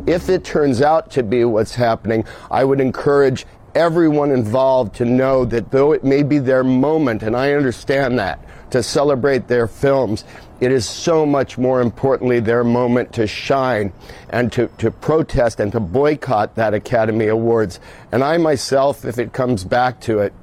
If 0.06 0.30
it 0.30 0.44
turns 0.44 0.82
out 0.82 1.10
to 1.12 1.24
be 1.24 1.46
what's 1.46 1.74
happening, 1.76 2.26
I 2.52 2.64
would 2.64 2.82
encourage 2.82 3.46
everyone 3.76 4.32
involved 4.32 4.96
to 4.96 5.06
know 5.06 5.46
that 5.46 5.72
though 5.72 5.92
it 5.92 6.04
may 6.04 6.24
be 6.24 6.40
their 6.40 6.64
moment, 6.64 7.24
and 7.24 7.36
I 7.36 7.54
understand 7.54 8.20
that, 8.20 8.40
to 8.72 8.82
celebrate 8.82 9.48
their 9.48 9.68
films, 9.68 10.26
it 10.60 10.72
is 10.72 10.88
so 10.88 11.26
much 11.26 11.58
more 11.58 11.82
importantly 11.82 12.40
their 12.40 12.64
moment 12.64 13.14
to 13.14 13.28
shine 13.28 13.92
and 14.30 14.52
to, 14.54 14.68
to 14.78 14.92
protest 14.92 15.60
and 15.60 15.72
to 15.72 15.80
boycott 15.80 16.56
that 16.56 16.74
Academy 16.74 17.28
Awards. 17.28 17.80
And 18.12 18.24
I 18.24 18.38
myself, 18.38 19.06
if 19.06 19.20
it 19.20 19.34
comes 19.34 19.64
back 19.64 20.00
to 20.02 20.20
it, 20.20 20.34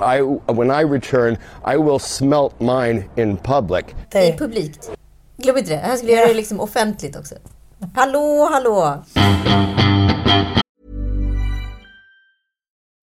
I, 0.00 0.22
when 0.22 0.70
I 0.70 0.82
return, 0.82 1.36
I 1.64 1.76
will 1.76 1.98
smelt 1.98 2.58
mine 2.60 3.10
in 3.16 3.36
public. 3.36 3.94
I 4.14 4.32
publikt. 4.38 4.90
Glöm 5.36 5.56
inte 5.56 5.70
det. 5.70 5.76
Han 5.76 5.96
skulle 5.96 6.12
göra 6.12 6.26
det 6.26 6.34
liksom 6.34 6.60
offentligt 6.60 7.16
också. 7.16 7.34
Hallå, 7.94 8.48
hallå! 8.52 9.02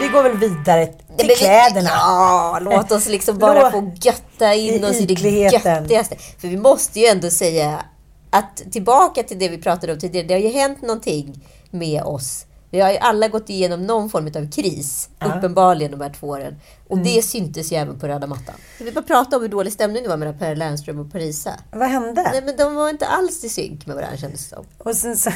Vi 0.00 0.08
går 0.08 0.22
väl 0.22 0.36
vidare 0.38 0.86
till 0.86 1.26
men- 1.26 1.36
kläderna. 1.36 1.88
Ja, 1.88 2.58
låt 2.62 2.92
oss 2.92 3.08
liksom 3.08 3.38
bara 3.38 3.70
få 3.70 3.90
götta 4.02 4.54
in 4.54 4.84
oss 4.84 4.96
i 5.00 5.06
det 5.06 5.30
göttigaste. 5.30 6.16
För 6.38 6.48
vi 6.48 6.56
måste 6.56 7.00
ju 7.00 7.06
ändå 7.06 7.30
säga 7.30 7.84
att 8.30 8.62
tillbaka 8.72 9.22
till 9.22 9.38
det 9.38 9.48
vi 9.48 9.58
pratade 9.58 9.92
om 9.92 9.98
tidigare. 9.98 10.26
Det 10.26 10.34
har 10.34 10.40
ju 10.40 10.48
hänt 10.48 10.82
någonting 10.82 11.44
med 11.70 12.02
oss. 12.02 12.46
Vi 12.72 12.80
har 12.80 12.90
ju 12.90 12.96
alla 12.96 13.28
gått 13.28 13.50
igenom 13.50 13.86
någon 13.86 14.10
form 14.10 14.26
av 14.26 14.50
kris, 14.50 15.08
Ja. 15.18 15.26
uppenbarligen 15.26 15.90
de 15.92 16.00
här 16.00 16.10
två 16.20 16.26
åren. 16.28 16.60
Och 16.88 16.96
Mm. 16.98 17.04
det 17.14 17.22
syntes 17.22 17.72
ju 17.72 17.76
även 17.76 17.98
på 17.98 18.08
röda 18.08 18.26
mattan. 18.26 18.54
Vi 18.78 18.92
bara 18.92 19.02
prata 19.04 19.36
om 19.36 19.42
hur 19.42 19.48
dålig 19.48 19.72
stämning 19.72 20.02
det 20.02 20.08
var 20.08 20.16
mellan 20.16 20.38
Per 20.38 20.56
Lernström 20.56 20.98
och 21.00 21.12
Parisa. 21.12 21.50
Vad 21.72 21.88
hände? 21.88 22.22
Nej, 22.32 22.42
men 22.44 22.56
de 22.56 22.74
var 22.74 22.88
inte 22.90 23.06
alls 23.06 23.44
i 23.44 23.48
synk 23.48 23.86
med 23.86 23.96
varandra 23.96 24.16
kändes 24.16 24.48
det 24.48 24.56
som. 24.56 24.64
Och 24.78 24.96
sen 24.96 25.16
så, 25.16 25.30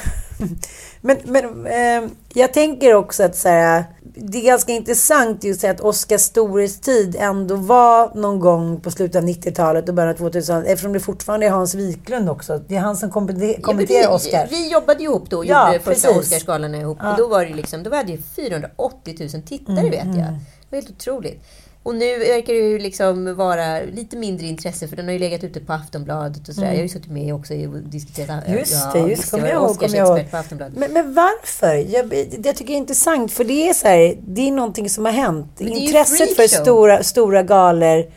men 1.01 1.17
men 1.25 1.67
eh, 1.67 2.11
jag 2.35 2.53
tänker 2.53 2.95
också 2.95 3.23
att 3.23 3.37
så 3.37 3.49
här, 3.49 3.85
det 4.17 4.39
är 4.39 4.45
ganska 4.45 4.73
intressant 4.73 5.45
just 5.45 5.65
att 5.65 5.81
Oscars 5.81 6.21
storhetstid 6.21 7.17
ändå 7.19 7.57
var 7.57 8.15
någon 8.15 8.41
gång 8.41 8.81
på 8.81 8.91
slutet 8.91 9.17
av 9.23 9.29
90-talet 9.29 9.89
och 9.89 9.95
början 9.95 10.11
av 10.15 10.17
2000 10.19 10.65
eftersom 10.67 10.93
det 10.93 11.01
fortfarande 11.01 11.47
är 11.47 11.51
Hans 11.51 11.75
Wiklund 11.75 12.31
också. 12.31 12.61
Det 12.69 12.77
är 12.77 12.81
han 12.81 12.97
som 12.97 13.11
kommenter- 13.11 13.61
kommenterar 13.63 14.03
Ja, 14.03 14.15
Oscar. 14.15 14.47
vi, 14.51 14.73
jobbade 14.73 14.99
ju 15.03 15.05
ihop 15.09 15.31
då 15.31 15.37
och 15.39 15.47
Ja, 15.47 15.67
gjorde 15.73 15.85
första 15.85 16.09
precis. 16.09 16.33
Oscarsgalan 16.33 16.75
ihop. 16.75 16.99
Ja. 17.01 17.11
Och 17.13 17.19
då 17.19 17.29
var 17.29 17.45
det 17.45 17.55
liksom, 17.55 17.83
då 17.83 17.95
hade 17.95 18.13
ju 18.13 18.19
480 18.37 19.17
000 19.35 19.43
tittare 19.43 19.79
Mm, 19.79 19.91
vet 19.91 20.05
jag. 20.05 20.15
mm. 20.29 20.35
Det 20.71 20.77
var 20.77 20.83
helt 20.83 20.91
otroligt. 20.91 21.43
Och 21.85 21.95
nu 21.95 22.19
verkar 22.19 22.53
det 22.53 22.59
ju 22.59 22.79
liksom 22.79 23.37
vara 23.37 23.81
lite 23.81 24.17
mindre 24.17 24.47
intresse 24.47 24.89
för 24.89 24.97
den 24.97 25.05
har 25.05 25.13
ju 25.13 25.19
legat 25.19 25.45
ute 25.45 25.61
på 25.61 25.73
Aftonbladet 25.73 26.49
och 26.49 26.55
sådär. 26.55 26.67
Mm. 26.67 26.75
Jag 26.75 26.79
har 26.79 26.83
ju 26.83 26.89
suttit 26.89 27.11
med 27.11 27.35
också 27.35 27.55
och 27.55 27.79
diskuterat. 27.79 28.45
Just 28.49 28.93
det, 28.93 28.99
just 28.99 29.11
visst, 29.11 29.31
kommer 29.31 29.49
jag 29.49 29.63
ihåg. 29.63 29.79
Kommer 29.79 29.97
jag. 29.97 30.77
Men, 30.77 30.93
men 30.93 31.15
varför? 31.15 31.75
Jag, 31.75 32.09
det 32.09 32.47
jag 32.47 32.57
tycker 32.57 32.73
det 32.73 32.77
är 32.77 32.77
intressant 32.77 33.33
för 33.33 33.45
det 33.45 33.69
är 33.69 33.75
så 33.75 33.89
här, 33.89 34.17
det 34.27 34.49
är 34.49 34.53
någonting 34.53 34.91
som 34.91 35.05
har 35.05 35.13
hänt. 35.13 35.61
Intresset 35.61 36.37
för 36.37 36.49
stora, 36.49 37.03
stora 37.03 37.43
galor 37.43 38.13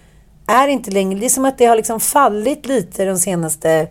är 0.47 0.68
inte 0.68 0.91
längre, 0.91 1.20
det 1.20 1.26
är 1.26 1.30
som 1.30 1.45
att 1.45 1.57
det 1.57 1.65
har 1.65 1.76
liksom 1.76 1.99
fallit 1.99 2.65
lite 2.65 3.05
de 3.05 3.18
senaste 3.18 3.88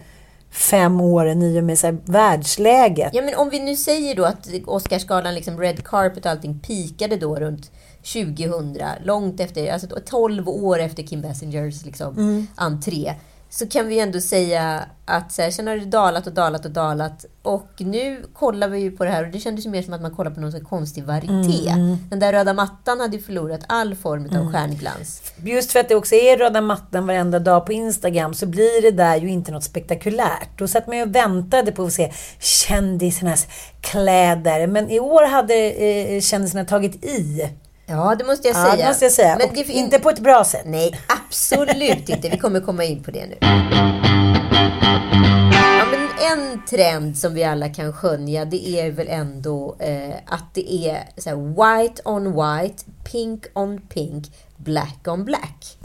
fem 0.51 1.01
åren 1.01 1.43
i 1.43 1.61
och 1.61 1.65
med 1.65 1.79
så 1.79 1.87
här 1.87 1.99
världsläget. 2.05 3.11
Ja, 3.15 3.23
men 3.23 3.35
om 3.35 3.51
vi 3.51 3.59
nu 3.59 3.77
säger 3.77 4.15
då 4.15 4.25
att 4.25 4.49
Oscarsgalan, 4.67 5.35
liksom 5.35 5.61
Red 5.61 5.85
Carpet 5.85 6.25
och 6.25 6.31
allting 6.31 6.61
pikade 6.61 7.17
då 7.17 7.37
runt 7.37 7.71
2000, 8.13 8.87
långt 9.05 9.41
efter, 9.41 9.73
alltså 9.73 9.87
12 10.07 10.49
år 10.49 10.79
efter 10.79 11.03
Kim 11.03 11.23
Bassingers 11.23 11.85
liksom, 11.85 12.15
Mm. 12.19 12.47
entré. 12.57 13.15
Så 13.51 13.67
kan 13.69 13.89
vi 13.89 14.01
ändå 14.01 14.21
säga 14.21 14.85
att 15.05 15.33
så 15.33 15.43
här, 15.43 15.51
sen 15.51 15.67
har 15.67 15.77
det 15.77 15.85
dalat 15.85 16.27
och 16.27 16.33
dalat 16.33 16.65
och 16.65 16.71
dalat. 16.71 17.25
Och 17.43 17.69
nu 17.79 18.25
kollar 18.35 18.69
vi 18.69 18.79
ju 18.79 18.91
på 18.91 19.05
det 19.05 19.11
här 19.11 19.25
och 19.27 19.31
det 19.31 19.41
kändes 19.41 19.67
ju 19.67 19.71
mer 19.71 19.83
som 19.83 19.95
att 19.95 20.01
man 20.03 20.15
kollar 20.15 20.31
på 20.31 20.41
någon 20.41 20.53
sån 20.53 20.65
konstig 20.65 21.05
varieté. 21.05 21.69
Mm. 21.69 21.97
Den 22.11 22.19
där 22.19 22.33
röda 22.33 22.55
mattan 22.55 23.01
hade 23.01 23.17
ju 23.17 23.23
förlorat 23.23 23.61
all 23.67 23.95
form 23.95 24.25
av 24.27 24.33
Mm. 24.37 24.53
stjärnglans. 24.53 25.23
Just 25.45 25.73
för 25.73 25.81
att 25.81 25.89
det 25.89 25.95
också 25.95 26.15
är 26.15 26.37
röda 26.37 26.61
mattan 26.61 27.07
varenda 27.07 27.39
dag 27.39 27.67
på 27.67 27.73
Instagram 27.73 28.35
så 28.35 28.47
blir 28.47 28.83
det 28.83 28.91
där 28.91 29.17
ju 29.17 29.29
inte 29.29 29.53
något 29.53 29.65
spektakulärt. 29.65 30.59
Då 30.59 30.69
satt 30.69 30.87
man 30.87 30.97
ju 30.97 31.03
och 31.03 31.15
väntade 31.15 31.73
på 31.73 31.83
att 31.85 31.93
se 31.93 32.13
kändisarnas 32.41 33.47
kläder. 33.81 34.67
Men 34.67 34.91
i 34.91 35.01
år 35.01 35.27
hade 35.27 35.55
eh, 35.71 36.21
kändisarna 36.21 36.65
tagit 36.65 37.05
i. 37.05 37.49
Ja, 37.87 38.15
det 38.19 38.25
måste 38.25 38.49
jag 38.49 38.57
Ja, 38.57 38.65
säga. 38.65 38.77
det 38.77 38.89
måste 38.89 39.05
jag 39.05 39.13
säga. 39.13 39.37
Men 39.39 39.55
det- 39.55 39.69
inte 39.73 39.99
på 39.99 40.11
ett 40.11 40.19
bra 40.21 40.45
sätt. 40.45 40.63
Nej, 40.67 41.01
absolut 41.29 42.09
inte. 42.09 42.29
Vi 42.29 42.39
kommer 42.39 42.61
komma 42.61 42.85
in 42.85 43.03
på 43.03 43.11
det 43.11 43.27
nu. 43.27 43.37
Ja, 45.53 45.85
men 45.91 46.09
en 46.33 46.63
trend 46.67 47.19
som 47.19 47.35
vi 47.35 47.45
alla 47.45 47.69
kan 47.69 47.93
skönja 47.93 48.45
det 48.45 48.69
är 48.81 48.91
väl 48.91 49.07
ändå 49.09 49.77
eh, 49.79 50.15
att 50.27 50.55
det 50.55 50.73
är 50.89 51.05
så 51.17 51.37
white 51.37 52.03
on 52.05 52.25
white, 52.25 52.85
pink 53.13 53.45
on 53.55 53.81
pink, 53.81 54.27
black 54.57 54.99
on 55.07 55.25
black. 55.25 55.79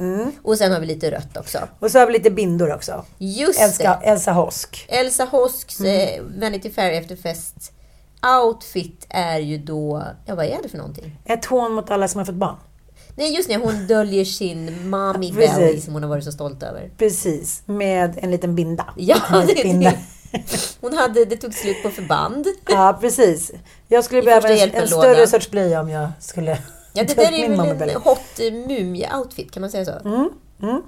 Och 0.44 0.58
sen 0.58 0.72
har 0.72 0.80
vi 0.80 0.86
lite 0.86 1.12
rött 1.12 1.38
också. 1.38 1.60
Och 1.80 1.92
så 1.92 2.00
har 2.00 2.06
vi 2.08 2.14
lite 2.14 2.30
bindor 2.32 2.74
också. 2.74 3.06
Just 3.18 3.62
Elsa, 3.62 4.00
det. 4.02 4.08
Elsa 4.08 4.32
Hosk. 4.32 4.86
Elsa 4.90 5.26
Hosks 5.26 5.80
Mm. 5.80 5.92
eh, 6.02 6.40
Vanity 6.42 6.70
Fair 6.70 6.92
efterfest 6.92 7.72
outfit 8.44 9.06
är 9.10 9.40
ju 9.40 9.58
då, 9.58 10.04
ja 10.26 10.36
vad 10.36 10.46
är 10.46 10.60
det 10.64 10.70
för 10.70 10.78
någonting? 10.78 11.20
Ett 11.26 11.46
hån 11.46 11.74
mot 11.74 11.92
alla 11.92 12.08
som 12.08 12.18
har 12.18 12.26
fått 12.26 12.36
barn. 12.36 12.56
Nej 13.16 13.36
just 13.36 13.50
det, 13.50 13.58
hon 13.58 13.88
döljer 13.88 14.26
sin 14.26 14.90
mommy 14.90 15.34
Precis. 15.36 15.58
belly 15.58 15.82
som 15.82 15.94
hon 15.94 16.04
har 16.04 16.10
varit 16.10 16.24
så 16.24 16.32
stolt 16.32 16.64
över. 16.64 16.92
Precis, 16.98 17.64
med 17.66 18.20
en 18.22 18.32
liten 18.32 18.56
binda. 18.56 18.86
Ja, 18.98 19.18
en 19.34 19.48
liten 19.48 19.64
binda. 19.64 19.94
Hon 20.82 20.94
hade, 20.94 21.26
det 21.26 21.38
tog 21.38 21.54
slut 21.54 21.84
på 21.84 21.90
förband. 21.90 22.48
Ja, 22.70 22.98
precis. 23.02 23.52
Jag 23.88 24.04
skulle 24.04 24.22
I 24.22 24.26
behöva 24.26 24.50
en, 24.50 24.72
en 24.72 24.88
större 24.88 25.28
sorts 25.28 25.52
blöja 25.52 25.82
om 25.82 25.90
jag 25.90 26.10
skulle 26.20 26.58
Ja, 26.94 27.04
det 27.04 27.14
där 27.14 27.34
är 27.34 27.76
väl 27.76 27.90
en 27.90 28.02
hot 28.02 28.40
mumie-outfit, 28.68 29.52
kan 29.52 29.62
man 29.62 29.70
säga 29.72 29.86
så? 29.86 29.92
Mm. 30.62 30.82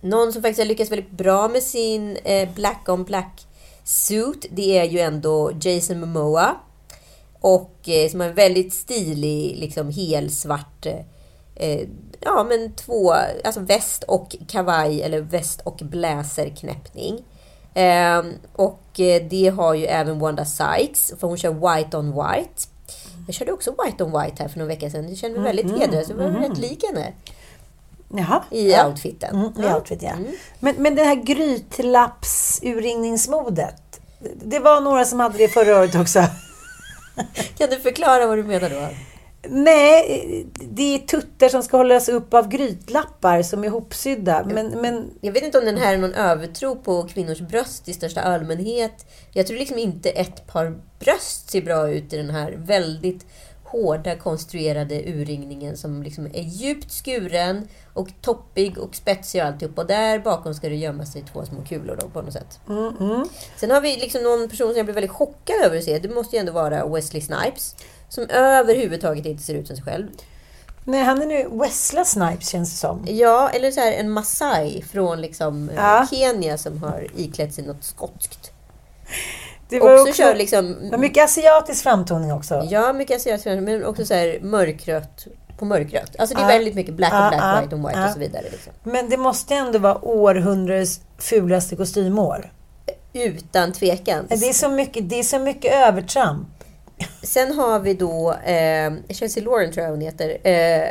Någon 0.00 0.32
som 0.32 0.42
faktiskt 0.42 0.58
har 0.58 0.66
lyckats 0.66 0.90
väldigt 0.90 1.10
bra 1.10 1.48
med 1.48 1.62
sin 1.62 2.16
eh, 2.24 2.48
black 2.54 2.88
on 2.88 3.04
black 3.04 3.46
suit, 3.84 4.46
det 4.50 4.78
är 4.78 4.84
ju 4.84 4.98
ändå 4.98 5.52
Jason 5.60 6.00
Momoa. 6.00 6.56
Och 7.40 7.88
eh, 7.88 8.10
som 8.10 8.20
har 8.20 8.28
en 8.28 8.34
väldigt 8.34 8.74
stilig, 8.74 9.56
liksom 9.56 9.90
helsvart 9.90 10.86
eh, 11.54 11.80
ja, 12.20 12.44
men 12.48 12.72
två, 12.72 13.12
alltså 13.44 13.60
väst 13.60 14.02
och 14.02 14.36
kavaj 14.48 15.02
eller 15.02 15.20
väst 15.20 15.60
och 15.64 15.76
bläserknäppning. 15.82 17.24
Eh, 17.74 18.22
och 18.52 19.00
eh, 19.00 19.22
det 19.30 19.48
har 19.48 19.74
ju 19.74 19.86
även 19.86 20.18
Wanda 20.18 20.44
Sykes, 20.44 21.12
för 21.20 21.26
hon 21.28 21.36
kör 21.36 21.76
White 21.76 21.96
on 21.96 22.10
White. 22.12 22.62
Jag 23.26 23.34
körde 23.34 23.52
också 23.52 23.74
White 23.84 24.04
on 24.04 24.20
White 24.22 24.42
här 24.42 24.48
för 24.48 24.58
någon 24.58 24.68
vecka 24.68 24.90
sedan. 24.90 25.08
Jag 25.08 25.18
kände 25.18 25.38
mig 25.40 25.46
väldigt 25.46 25.66
Mhm, 25.66 25.80
hedrad, 25.80 26.06
så 26.06 26.12
jag 26.12 26.16
var 26.16 26.28
mhm. 26.28 26.42
rätt 26.42 26.58
lik 26.58 26.84
henne. 26.84 27.12
Jaha. 28.16 28.42
I 28.50 28.70
ja. 28.70 28.88
outfiten. 28.88 29.34
Mm, 29.36 29.46
I 29.46 29.50
Ja. 29.62 29.76
outfit, 29.76 30.02
ja. 30.02 30.12
Men, 30.60 30.74
men 30.78 30.94
det 30.94 31.04
här 31.04 31.14
grytlappsurringningsmodet. 31.14 34.00
Det 34.44 34.58
var 34.58 34.80
några 34.80 35.04
som 35.04 35.20
hade 35.20 35.38
det 35.38 35.48
förra 35.48 35.78
året 35.80 35.94
också. 35.94 36.24
Kan 37.58 37.70
du 37.70 37.76
förklara 37.76 38.26
vad 38.26 38.38
du 38.38 38.44
menar 38.44 38.70
då? 38.70 38.88
Nej, 39.48 40.46
det 40.54 40.94
är 40.94 40.98
tuttar 40.98 41.48
som 41.48 41.62
ska 41.62 41.76
hållas 41.76 42.08
upp 42.08 42.34
av 42.34 42.48
grytlappar 42.48 43.42
som 43.42 43.64
är 43.64 43.66
ihopsydda. 43.66 44.44
Men, 44.44 44.68
men 44.68 45.10
Jag 45.20 45.32
vet 45.32 45.42
inte 45.42 45.58
om 45.58 45.64
den 45.64 45.76
här 45.76 45.94
är 45.94 45.98
någon 45.98 46.14
övertro 46.14 46.76
på 46.76 47.02
kvinnors 47.02 47.40
bröst 47.40 47.88
i 47.88 47.92
största 47.92 48.20
allmänhet. 48.20 49.06
Jag 49.32 49.46
tror 49.46 49.58
liksom 49.58 49.78
inte 49.78 50.10
ett 50.10 50.46
par 50.46 50.78
bröst 50.98 51.50
ser 51.50 51.62
bra 51.62 51.90
ut 51.90 52.12
i 52.12 52.16
den 52.16 52.30
här 52.30 52.54
väldigt 52.56 53.26
hårda 53.70 54.16
konstruerade 54.16 55.02
urringningen 55.02 55.76
som 55.76 56.02
liksom 56.02 56.26
är 56.26 56.42
djupt 56.42 56.90
skuren 56.90 57.68
och 57.94 58.08
toppig 58.22 58.78
och 58.78 58.94
spetsig 58.94 59.40
och 59.40 59.46
alltihop. 59.46 59.78
Och 59.78 59.86
där 59.86 60.18
bakom 60.18 60.54
ska 60.54 60.68
det 60.68 60.76
gömma 60.76 61.06
sig 61.06 61.24
två 61.32 61.44
små 61.44 61.64
kulor 61.68 61.96
då 62.00 62.08
på 62.08 62.22
något 62.22 62.32
sätt. 62.32 62.60
Mm, 62.68 62.96
mm. 63.00 63.24
Sen 63.56 63.70
har 63.70 63.80
vi 63.80 63.96
liksom 63.96 64.22
någon 64.22 64.48
person 64.48 64.68
som 64.68 64.76
jag 64.76 64.86
blev 64.86 64.94
väldigt 64.94 65.10
chockad 65.10 65.56
över 65.64 65.76
att 65.76 65.84
se. 65.84 65.98
Det 65.98 66.08
måste 66.08 66.36
ju 66.36 66.40
ändå 66.40 66.52
vara 66.52 66.86
Wesley 66.86 67.22
Snipes. 67.22 67.76
Som 68.08 68.26
överhuvudtaget 68.28 69.26
inte 69.26 69.42
ser 69.42 69.54
ut 69.54 69.66
som 69.66 69.76
sig 69.76 69.84
själv. 69.84 70.06
Nej, 70.84 71.02
han 71.02 71.22
är 71.22 71.26
nu 71.26 71.48
Wesley 71.52 72.04
Snipes 72.04 72.48
känns 72.48 72.70
det 72.70 72.76
som. 72.76 73.06
Ja, 73.08 73.48
eller 73.48 73.70
så 73.70 73.80
här 73.80 73.92
en 73.92 74.10
Masai 74.10 74.82
från 74.82 75.20
liksom 75.20 75.68
eh, 75.68 75.76
Ja. 75.76 76.06
Kenya 76.10 76.58
som 76.58 76.82
har 76.82 77.06
iklätt 77.16 77.54
sig 77.54 77.64
något 77.64 77.84
skotskt. 77.84 78.52
Det 79.70 79.80
också, 79.80 80.02
också- 80.02 80.12
kör 80.22 80.34
liksom... 80.34 80.66
Men 80.90 81.00
mycket 81.00 81.24
asiatisk 81.24 81.82
framtoning 81.82 82.32
också. 82.32 82.66
Ja, 82.70 82.92
mycket 82.92 83.16
asiatiskt, 83.16 83.46
men 83.62 83.84
också 83.84 84.04
så 84.04 84.14
här 84.14 84.38
mörkrött 84.42 85.26
på 85.58 85.64
mörkrött. 85.64 86.16
Alltså 86.18 86.34
det 86.36 86.40
är 86.42 86.44
Ja. 86.44 86.48
väldigt 86.48 86.74
mycket 86.74 86.94
black 86.94 87.12
on 87.12 87.18
Ja, 87.18 87.28
black, 87.30 87.42
ja, 87.42 87.60
white 87.62 87.74
on 87.76 87.86
white 87.86 88.04
och 88.06 88.10
så 88.12 88.18
vidare. 88.18 88.42
Liksom. 88.50 88.72
Men 88.82 89.08
det 89.10 89.16
måste 89.16 89.54
ändå 89.54 89.78
vara 89.78 90.04
århundradets 90.04 91.00
fulaste 91.18 91.76
kostymår. 91.76 92.52
Utan 93.12 93.72
tvekan. 93.72 94.26
Det 94.28 94.34
är 94.48 94.52
så 94.52 94.68
mycket, 94.68 95.08
det 95.10 95.18
är 95.18 95.22
så 95.22 95.38
mycket 95.38 95.72
övertramp. 95.74 96.48
Sen 97.22 97.52
har 97.52 97.80
vi 97.80 97.94
då 97.94 98.32
eh, 98.32 98.92
Chelsea 99.08 99.44
Loren 99.44 99.72
tror 99.72 99.84
jag 99.84 99.90
hon 99.90 100.00
heter. 100.00 100.38
Eh, 100.42 100.88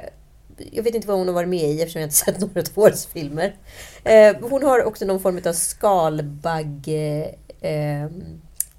jag 0.72 0.84
vet 0.84 0.96
inte 0.96 1.08
vad 1.08 1.18
hon 1.18 1.28
har 1.28 1.34
varit 1.36 1.50
med 1.50 1.64
i 1.70 1.82
eftersom 1.82 2.02
jag 2.02 2.06
inte 2.08 2.16
sett 2.16 2.40
några 2.40 2.60
av 2.62 2.66
årets 2.76 3.06
filmer. 3.06 3.56
Eh, 4.04 4.36
hon 4.42 4.64
har 4.64 4.84
också 4.84 5.06
någon 5.06 5.20
form 5.20 5.42
av 5.46 5.54
skalbagge 5.54 7.36
eh, 7.62 8.06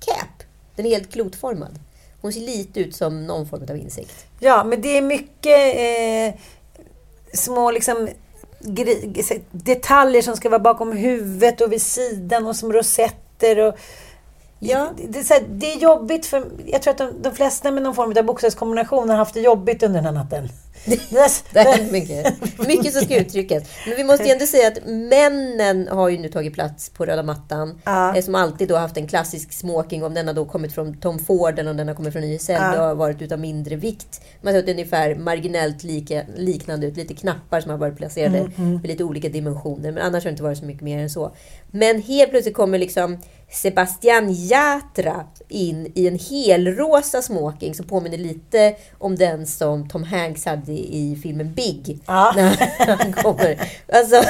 cap. 0.06 0.42
Den 0.76 0.86
är 0.86 0.90
helt 0.90 1.12
klotformad. 1.12 1.78
Hon 2.20 2.32
ser 2.32 2.40
lite 2.40 2.80
ut 2.80 2.96
som 2.96 3.26
någon 3.26 3.48
form 3.48 3.62
av 3.70 3.76
insekt. 3.76 4.26
Ja, 4.38 4.64
men 4.64 4.82
det 4.82 4.98
är 4.98 5.02
mycket 5.02 5.76
eh, 5.76 6.40
små 7.32 7.70
liksom 7.70 8.08
detaljer 9.50 10.22
som 10.22 10.36
ska 10.36 10.48
vara 10.48 10.58
bakom 10.58 10.92
huvudet 10.92 11.60
och 11.60 11.72
vid 11.72 11.82
sidan 11.82 12.46
och 12.46 12.56
som 12.56 12.72
rosetter. 12.72 13.58
Och, 13.58 13.78
Ja. 14.62 14.88
det, 14.96 15.06
det, 15.06 15.30
är 15.30 15.44
det 15.48 15.72
är 15.72 15.78
jobbigt 15.78 16.26
för... 16.26 16.46
Jag 16.66 16.82
tror 16.82 16.90
att 16.90 16.98
de, 16.98 17.22
de 17.22 17.34
flesta 17.34 17.70
med 17.70 17.82
någon 17.82 17.94
form 17.94 18.14
av 18.16 18.24
bokstavskombination 18.24 19.10
har 19.10 19.16
haft 19.16 19.34
det 19.34 19.40
jobbigt 19.40 19.82
under 19.82 20.02
den 20.02 20.04
här 20.04 20.12
natten. 20.12 20.48
Det 21.52 21.60
hänt 21.60 21.92
mycket. 21.92 22.34
Mycket 22.68 22.92
som 22.92 23.02
ska 23.02 23.16
uttryckas. 23.20 23.62
Men 23.86 23.96
vi 23.96 24.04
måste 24.04 24.24
ju 24.24 24.30
ändå 24.30 24.46
säga 24.46 24.68
att 24.68 24.78
männen 24.86 25.88
har 25.88 26.08
ju 26.08 26.18
nu 26.18 26.28
tagit 26.28 26.54
plats 26.54 26.90
på 26.90 27.06
röda 27.06 27.22
mattan. 27.22 27.80
Ja. 27.84 28.16
Eh, 28.16 28.22
Som 28.22 28.34
alltid 28.34 28.68
då 28.68 28.76
haft 28.76 28.96
en 28.96 29.06
klassisk 29.06 29.52
smoking. 29.52 30.04
Om 30.04 30.14
den 30.14 30.26
har 30.26 30.34
då 30.34 30.44
kommit 30.44 30.72
från 30.72 30.96
Tom 30.96 31.18
Ford 31.18 31.58
eller 31.58 31.70
om 31.70 31.76
den 31.76 31.88
har 31.88 31.94
kommit 31.94 32.12
från 32.12 32.24
YSL. 32.24 32.52
Ja. 32.52 32.72
Det 32.72 32.78
har 32.78 32.94
varit 32.94 33.22
utav 33.22 33.38
mindre 33.38 33.76
vikt. 33.76 34.20
Man 34.42 34.54
har 34.54 34.60
sett 34.60 34.70
ungefär 34.70 35.14
marginellt 35.14 35.84
lika, 35.84 36.22
liknande 36.36 36.86
ut. 36.86 36.96
Lite 36.96 37.14
knappar 37.14 37.60
som 37.60 37.70
har 37.70 37.78
varit 37.78 37.96
placerade 37.96 38.38
Mm, 38.38 38.52
mm. 38.56 38.72
med 38.72 38.86
lite 38.86 39.04
olika 39.04 39.28
dimensioner. 39.28 39.92
Men 39.92 40.02
annars 40.02 40.24
har 40.24 40.28
det 40.28 40.30
inte 40.30 40.42
varit 40.42 40.58
så 40.58 40.64
mycket 40.64 40.82
mer 40.82 40.98
än 40.98 41.10
så. 41.10 41.32
Men 41.70 42.02
helt 42.02 42.30
plötsligt 42.30 42.54
kommer 42.56 42.78
liksom 42.78 43.18
Sebastian 43.52 44.30
Yatra 44.30 45.26
in 45.48 45.92
i 45.94 46.06
en 46.06 46.18
helrosa 46.18 47.22
smoking 47.22 47.74
som 47.74 47.86
påminner 47.86 48.18
lite 48.18 48.74
om 48.98 49.16
den 49.16 49.46
som 49.46 49.88
Tom 49.88 50.02
Hanks 50.02 50.44
hade 50.44 50.69
i 50.78 51.18
filmen 51.22 51.54
Big. 51.54 52.00
Ja. 52.06 52.32
När 52.36 52.96
han 52.96 53.12
kommer. 53.12 53.60
Alltså, 53.92 54.22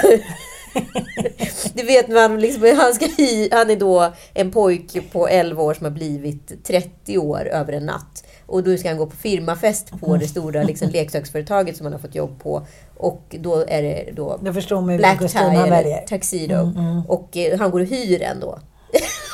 det 1.75 1.83
vet 1.83 2.09
man, 2.09 2.41
liksom, 2.41 2.77
han, 2.77 2.95
ska 2.95 3.07
han 3.53 3.71
är 3.71 3.77
då 3.77 4.13
en 4.35 4.51
pojke 4.51 5.01
på 5.01 5.29
11 5.29 5.63
år 5.63 5.75
som 5.75 5.85
har 5.85 5.91
blivit 5.91 6.65
30 6.65 7.19
år 7.19 7.49
över 7.49 7.73
en 7.73 7.87
natt. 7.87 8.25
Och 8.47 8.63
då 8.63 8.77
ska 8.77 8.89
han 8.89 8.99
gå 8.99 9.07
på 9.07 9.17
firmafest 9.17 9.91
på 10.01 10.17
det 10.17 10.29
stora 10.29 10.63
liksom, 10.63 10.89
leksaksföretaget 10.89 11.77
som 11.77 11.87
han 11.87 11.93
har 11.93 12.01
fått 12.01 12.15
jobb 12.15 12.43
på. 12.43 12.67
Och 12.97 13.37
då 13.41 13.65
är 13.69 13.83
det 13.83 14.11
då 14.13 14.39
Då 14.43 14.53
förstår 14.53 14.93
ju 14.93 14.99
black 14.99 15.19
tie 15.19 15.41
han 15.41 15.57
eller 15.57 15.71
väljer. 15.71 16.07
tuxedo. 16.07 16.55
Mm, 16.55 16.77
mm. 16.77 17.03
Och 17.09 17.37
eh, 17.37 17.59
han 17.59 17.71
går 17.71 17.81
och 17.81 17.87
hyr 17.87 18.23
en 18.23 18.41
då. 18.41 18.59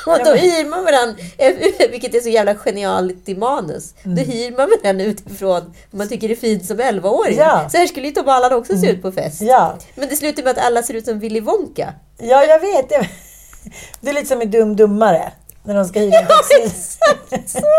Och 0.06 0.18
då 0.24 0.32
hyr 0.32 0.64
man 0.68 0.84
varandra, 0.84 1.16
vilket 1.90 2.14
är 2.14 2.20
så 2.20 2.28
jävla 2.28 2.54
genialt 2.54 3.28
i 3.28 3.34
manus. 3.34 3.94
Då 4.02 4.10
Mm. 4.10 4.24
hyr 4.24 4.50
man 4.56 4.70
varandra 4.82 5.04
utifrån 5.04 5.74
vad 5.90 5.98
man 5.98 6.08
tycker 6.08 6.30
är 6.30 6.34
fint 6.34 6.66
som 6.66 6.80
11-åring. 6.80 7.38
Ja. 7.38 7.68
Så 7.70 7.76
här 7.78 7.86
skulle 7.86 8.06
ju 8.06 8.12
Tom 8.12 8.28
Allan 8.28 8.52
också 8.52 8.78
se 8.78 8.86
ut 8.90 9.02
på 9.02 9.12
fest. 9.12 9.40
Ja. 9.40 9.76
Men 9.94 10.08
det 10.08 10.16
slutar 10.16 10.42
med 10.42 10.50
att 10.58 10.64
alla 10.66 10.82
ser 10.82 10.94
ut 10.94 11.04
som 11.04 11.18
Willy 11.18 11.40
Wonka. 11.40 11.92
Ja, 12.18 12.44
jag 12.44 12.60
vet. 12.60 12.88
det. 12.88 13.08
Det 14.00 14.10
är 14.10 14.14
lite 14.14 14.26
som 14.26 14.42
i 14.42 14.44
Dum 14.44 14.76
Dummare. 14.76 15.32
När 15.62 15.74
de 15.74 15.84
ska 15.84 16.00
hyra 16.00 16.18
en 16.18 16.26
taxi. 16.26 16.70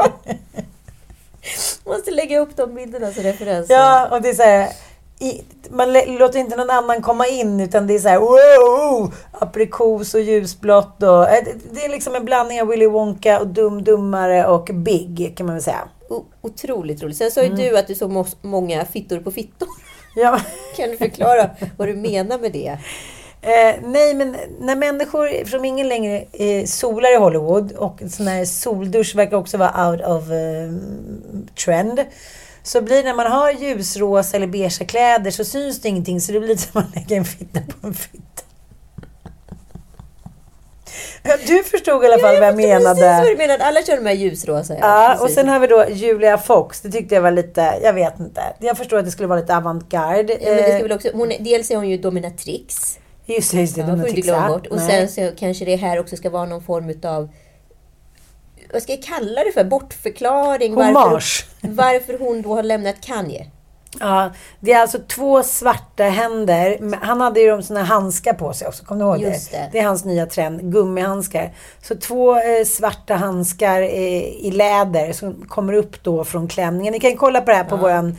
Måste 1.86 2.12
lägga 2.12 2.40
upp 2.40 2.56
de 2.56 2.76
bilderna 2.76 3.12
som 3.14 3.24
referenser. 3.24 3.74
Ja, 3.74 4.08
och 4.12 4.22
det 4.22 4.30
är 4.30 4.34
så 4.34 4.44
här... 4.44 4.70
I, 5.20 5.41
man 5.70 5.93
låter 5.93 6.39
inte 6.39 6.55
någon 6.55 6.70
annan 6.70 7.01
komma 7.01 7.28
in 7.28 7.59
utan 7.59 7.88
det 7.88 7.95
är 7.95 7.99
så 7.99 8.07
här 8.07 8.20
wow, 8.20 9.13
aprikos 9.32 10.13
och 10.13 10.22
ljusblått 10.22 11.03
och 11.03 11.30
eh, 11.30 11.43
det- 11.72 11.86
är 11.86 11.89
liksom 11.89 12.15
en 12.15 12.26
blandning 12.26 12.61
av 12.61 12.68
Willy 12.68 12.88
Wonka 12.88 13.39
och 13.39 13.47
Dum 13.47 13.84
Dummare 13.84 14.47
och 14.47 14.70
Big 14.74 15.34
kan 15.38 15.45
man 15.45 15.55
väl 15.55 15.63
säga. 15.63 15.88
O- 16.09 16.26
otroligt 16.41 17.03
roligt. 17.03 17.18
Sen 17.18 17.32
sa 17.32 17.41
ju 17.41 17.47
Mm. 17.47 17.57
du 17.59 17.78
att 17.78 17.88
du 17.88 17.95
såg 17.95 18.26
många 18.41 18.86
fittor 18.86 19.20
på 19.20 19.32
fittor. 19.32 19.68
Ja. 20.15 20.39
Kan 20.78 20.89
du 20.89 20.97
förklara 20.97 21.49
vad 21.78 21.88
du 21.88 21.95
menar 21.95 22.39
med 22.39 22.51
det? 22.51 22.78
Eh, 23.41 23.76
nej, 23.84 24.13
men 24.13 24.36
när 24.59 24.76
människor 24.76 25.45
som 25.45 25.65
ingen 25.65 25.88
längre 25.89 26.24
eh, 26.34 26.65
solar 26.65 27.13
i 27.13 27.18
Hollywood 27.18 27.72
och 27.72 27.99
sån 28.09 28.28
här 28.28 28.45
soldusch 28.45 29.15
verkar 29.15 29.38
också 29.38 29.57
vara 29.57 29.89
out 29.89 30.01
of 30.01 30.24
eh, 30.32 30.72
trend. 31.65 31.99
Så 32.68 32.82
blir 32.82 32.95
det 32.97 33.03
när 33.03 33.13
man 33.15 33.32
har 33.32 33.51
ljusrosa 33.51 34.38
eller 34.38 34.47
beigea 34.47 34.70
kläder 34.86 35.32
så 35.32 35.43
syns 35.45 35.82
det 35.82 35.89
ingenting 35.89 36.22
så 36.22 36.32
det 36.32 36.39
blir 36.39 36.49
lite 36.49 36.61
som 36.72 36.82
att 36.82 36.95
lägga 36.95 37.15
en 37.18 37.26
fitta 37.26 37.59
på 37.82 37.88
en 37.88 37.93
fitta. 37.93 38.24
Ja, 41.24 41.38
Du 41.47 41.63
förstod 41.63 42.03
i 42.03 42.07
alla 42.07 42.18
fall 42.20 42.39
vad 42.39 42.47
jag 42.47 42.55
Precis 42.55 42.84
vad 42.86 42.97
menade. 42.97 43.30
du 43.30 43.38
menar. 43.38 43.57
Alla 43.59 43.82
kör 43.84 43.95
de 43.97 44.05
här 44.05 44.13
ljusrosa. 44.15 44.76
Ja, 44.80 45.13
och 45.13 45.20
precis. 45.20 45.36
sen 45.36 45.47
har 45.47 45.59
vi 45.59 45.68
då 45.68 45.86
Julia 45.89 46.38
Fox. 46.38 46.82
Det 46.82 46.91
tyckte 46.91 47.15
jag 47.15 47.22
var 47.22 47.32
lite, 47.32 47.80
jag 47.84 47.93
vet 47.93 48.20
inte. 48.20 48.41
Jag 48.59 48.78
förstår 48.78 48.97
att 48.97 49.05
det 49.05 49.11
skulle 49.11 49.28
vara 49.28 49.39
lite 49.39 49.57
avantgarde. 49.57 50.34
Ja, 50.34 50.49
men 50.49 50.57
det 50.57 50.63
ska 50.63 50.72
Eh, 50.74 50.82
väl 50.82 50.91
också, 50.91 51.09
hon, 51.13 51.32
är- 51.32 51.39
dels 51.39 51.72
är 51.72 51.76
hon 51.76 51.89
ju 51.89 51.97
dominatrix. 51.97 52.99
Just 53.26 53.51
det, 53.51 53.59
just 53.61 53.76
det. 53.76 53.82
Ja, 53.82 53.88
dominatrix, 53.88 54.28
ja. 54.28 54.47
bort. 54.47 54.68
Och 54.68 54.78
Nej. 54.78 55.07
sen 55.07 55.30
så 55.32 55.36
kanske 55.39 55.65
det 55.65 55.76
här 55.76 55.99
också 55.99 56.15
ska 56.18 56.30
vara 56.30 56.45
någon 56.45 56.63
form 56.63 56.89
utav 56.89 57.30
vad 58.74 58.82
ska 58.82 58.91
jag 58.91 59.03
kalla 59.03 59.43
det 59.43 59.51
för? 59.51 59.63
Bortförklaring? 59.63 60.76
Varför, 60.76 61.24
varför 61.61 62.18
hon 62.20 62.41
då 62.41 62.55
har 62.55 62.63
lämnat 62.63 63.01
Kanye. 63.01 63.45
Ja, 63.99 64.32
det 64.59 64.72
är 64.74 64.82
alltså 64.82 64.99
två 65.07 65.43
svarta 65.43 66.03
händer. 66.03 66.95
Han 67.01 67.22
hade 67.22 67.39
ju 67.39 67.49
de 67.49 67.63
såna 67.63 67.84
handskar 67.84 68.34
på 68.34 68.53
sig 68.53 68.68
också, 68.68 68.86
kommer 68.86 69.05
du 69.05 69.11
ihåg 69.11 69.34
Just 69.34 69.51
det. 69.51 69.70
Det 69.72 69.80
är 69.80 69.84
hans 69.84 70.05
nya 70.05 70.26
trend, 70.26 70.72
gummihandskar. 70.72 71.51
Så 71.84 71.95
två 71.95 72.36
eh, 72.36 72.65
svarta 72.65 73.15
handskar 73.15 73.82
eh, 73.82 74.24
i 74.24 74.51
läder 74.51 75.13
som 75.13 75.45
kommer 75.47 75.74
upp 75.74 76.03
då 76.03 76.24
från 76.24 76.47
klänningen. 76.47 76.91
Ni 76.91 76.99
kan 76.99 77.15
kolla 77.18 77.41
på 77.41 77.51
det 77.51 77.57
här 77.57 77.63
på 77.63 77.76
Ja. 77.76 77.80
våran 77.82 78.15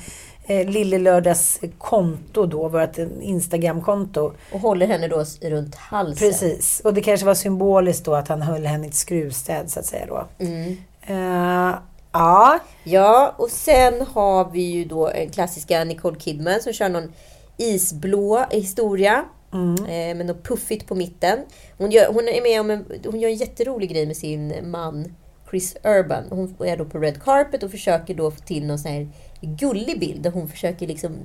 eh, 0.48 0.68
Lillelördags 0.68 1.60
konto 1.78 2.46
då, 2.46 2.68
vårt 2.68 2.98
Instagramkonto. 3.20 4.32
Och 4.52 4.60
håller 4.60 4.86
henne 4.86 5.08
då 5.08 5.24
runt 5.40 5.74
halsen. 5.74 6.28
Precis. 6.28 6.80
Och 6.84 6.94
det 6.94 7.00
kanske 7.00 7.26
var 7.26 7.34
symboliskt 7.34 8.04
då 8.04 8.14
att 8.14 8.28
han 8.28 8.42
höll 8.42 8.64
henne 8.66 8.86
i 8.86 8.88
ett 8.88 8.94
skruvstäd 8.94 9.70
så 9.70 9.80
att 9.80 9.86
säga 9.86 10.06
då. 10.06 10.26
Mm. 10.38 10.76
Eh, 11.06 11.78
ja. 12.12 12.58
Ja, 12.84 13.34
och 13.38 13.50
sen 13.50 14.06
har 14.12 14.50
vi 14.50 14.60
ju 14.60 14.84
då 14.84 15.08
en 15.08 15.30
klassiska 15.30 15.84
Nicole 15.84 16.20
Kidman 16.20 16.60
som 16.60 16.72
kör 16.72 16.88
någon 16.88 17.12
isblå 17.56 18.44
historia. 18.50 19.24
Mm. 19.52 19.74
Eh, 19.84 20.16
med 20.16 20.26
något 20.26 20.42
puffigt 20.42 20.86
på 20.86 20.94
mitten. 20.94 21.38
Hon, 21.78 21.90
gör, 21.90 22.12
hon 22.12 22.28
är 22.28 22.42
med 22.42 22.60
om 22.60 22.70
en, 22.70 22.84
hon 23.04 23.20
gör 23.20 23.28
en 23.28 23.36
jätterolig 23.36 23.90
grej 23.90 24.06
med 24.06 24.16
sin 24.16 24.70
man 24.70 25.14
Chris 25.50 25.76
Urban. 25.84 26.24
Hon 26.30 26.56
är 26.64 26.76
då 26.76 26.84
på 26.84 26.98
Red 26.98 27.22
Carpet 27.22 27.62
och 27.62 27.70
försöker 27.70 28.14
då 28.14 28.30
få 28.30 28.40
till 28.40 28.66
någon 28.66 28.78
sån 28.78 28.92
här 28.92 29.08
gullig 29.40 30.00
bild 30.00 30.22
där 30.22 30.30
hon 30.30 30.48
försöker 30.48 30.86
liksom... 30.86 31.16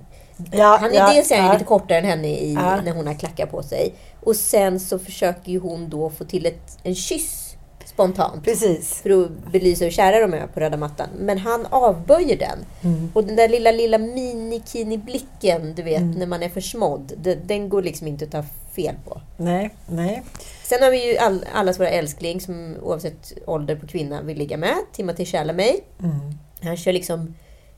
Ja, 0.52 0.78
han 0.82 0.92
är 0.92 0.96
ja, 0.96 1.14
dels 1.14 1.32
är 1.32 1.38
han 1.38 1.46
ja. 1.48 1.54
lite 1.54 1.66
kortare 1.66 1.98
än 1.98 2.06
henne 2.06 2.28
i, 2.28 2.54
Ja. 2.54 2.82
när 2.82 2.92
hon 2.92 3.08
har 3.08 3.14
klackar 3.14 3.46
på 3.46 3.64
sig. 3.64 3.94
Och 4.20 4.36
sen 4.36 4.80
så 4.80 5.00
försöker 5.00 5.52
ju 5.52 5.60
hon 5.60 5.90
då 5.90 6.10
få 6.10 6.24
till 6.26 6.46
ett, 6.46 6.78
en 6.84 6.96
kyss 6.96 7.56
spontant. 7.86 8.44
Precis. 8.44 9.02
För 9.02 9.24
att 9.24 9.52
belysa 9.52 9.84
hur 9.86 9.92
kära 9.92 10.20
de 10.28 10.34
är 10.34 10.48
på 10.48 10.60
röda 10.60 10.78
mattan. 10.78 11.08
Men 11.20 11.38
han 11.38 11.66
avböjer 11.70 12.38
den. 12.38 12.60
Mm. 12.82 13.12
Och 13.14 13.24
den 13.24 13.36
där 13.36 13.50
lilla, 13.50 13.72
lilla 13.72 13.98
minikini-blicken, 13.98 15.74
du 15.76 15.84
vet, 15.84 16.02
Mm. 16.02 16.12
när 16.12 16.26
man 16.28 16.44
är 16.44 16.50
försmådd. 16.50 17.14
Den, 17.18 17.40
den 17.48 17.70
går 17.70 17.82
liksom 17.84 18.08
inte 18.08 18.26
att 18.26 18.32
ta 18.32 18.44
fel 18.76 18.96
på. 19.06 19.22
Nej, 19.38 19.70
nej. 19.88 20.24
Sen 20.64 20.84
har 20.84 20.92
vi 20.92 21.12
ju 21.12 21.18
all, 21.18 21.46
allas 21.54 21.80
våra 21.80 21.90
älskling 21.90 22.42
som 22.42 22.76
oavsett 22.82 23.34
ålder 23.46 23.76
på 23.76 23.88
kvinna 23.88 24.22
vill 24.22 24.38
ligga 24.38 24.58
med. 24.58 24.76
Timothy 24.94 25.26
Chalamet. 25.26 25.76
Mm. 26.00 26.16
Han 26.64 26.78
kör 26.78 26.94
liksom... 26.94 27.36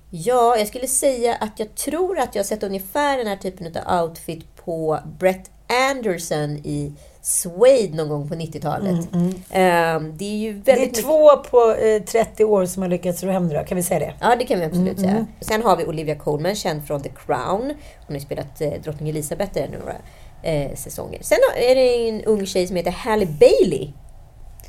Ja, 0.09 0.57
jag 0.57 0.67
skulle 0.67 0.87
säga 0.87 1.35
att 1.35 1.59
jag 1.59 1.75
tror 1.75 2.19
att 2.19 2.35
jag 2.35 2.39
har 2.43 2.45
sett 2.45 2.63
ungefär 2.63 3.17
den 3.17 3.27
här 3.27 3.35
typen 3.35 3.75
av 3.85 4.01
outfit 4.03 4.55
på 4.55 4.99
Brett 5.19 5.51
Anderson 5.91 6.49
i 6.63 6.93
Suede 7.21 7.95
någon 7.95 8.09
gång 8.09 8.29
på 8.29 8.35
90-talet. 8.35 9.07
Ehm, 9.49 10.13
det 10.17 10.25
är 10.25 10.37
ju 10.37 10.49
Mm, 10.49 10.61
Det 10.65 10.71
är 10.71 10.75
väldigt 10.75 10.91
mycket- 10.91 11.03
två 11.05 11.37
på 11.37 11.71
eh, 11.71 12.01
30 12.03 12.45
år 12.45 12.65
som 12.65 12.81
har 12.81 12.89
lyckats 12.89 13.23
ro 13.23 13.31
hem 13.31 13.49
det. 13.49 13.63
Kan 13.67 13.75
vi 13.75 13.83
säga 13.83 13.99
det? 13.99 14.13
Ja, 14.21 14.35
det 14.39 14.45
kan 14.45 14.59
vi 14.59 14.65
absolut 14.65 14.87
Mm, 14.97 15.03
säga. 15.03 15.11
mm. 15.11 15.25
Sen 15.41 15.63
har 15.63 15.77
vi 15.77 15.85
Olivia 15.85 16.15
Colman, 16.15 16.55
känd 16.55 16.87
från 16.87 17.01
The 17.03 17.09
Crown. 17.25 17.73
Hon 18.07 18.15
har 18.15 18.19
spelat 18.19 18.61
eh, 18.61 18.71
drottning 18.83 19.09
Elizabeth 19.09 19.57
i 19.57 19.67
några 19.79 19.95
eh, 20.45 20.75
säsonger. 20.75 21.19
Sen 21.23 21.37
är 21.57 21.75
det 21.75 22.09
en 22.09 22.23
ung 22.23 22.45
tjej 22.45 22.67
som 22.67 22.75
heter 22.75 22.91
Halle 22.91 23.25
Bailey. 23.25 23.89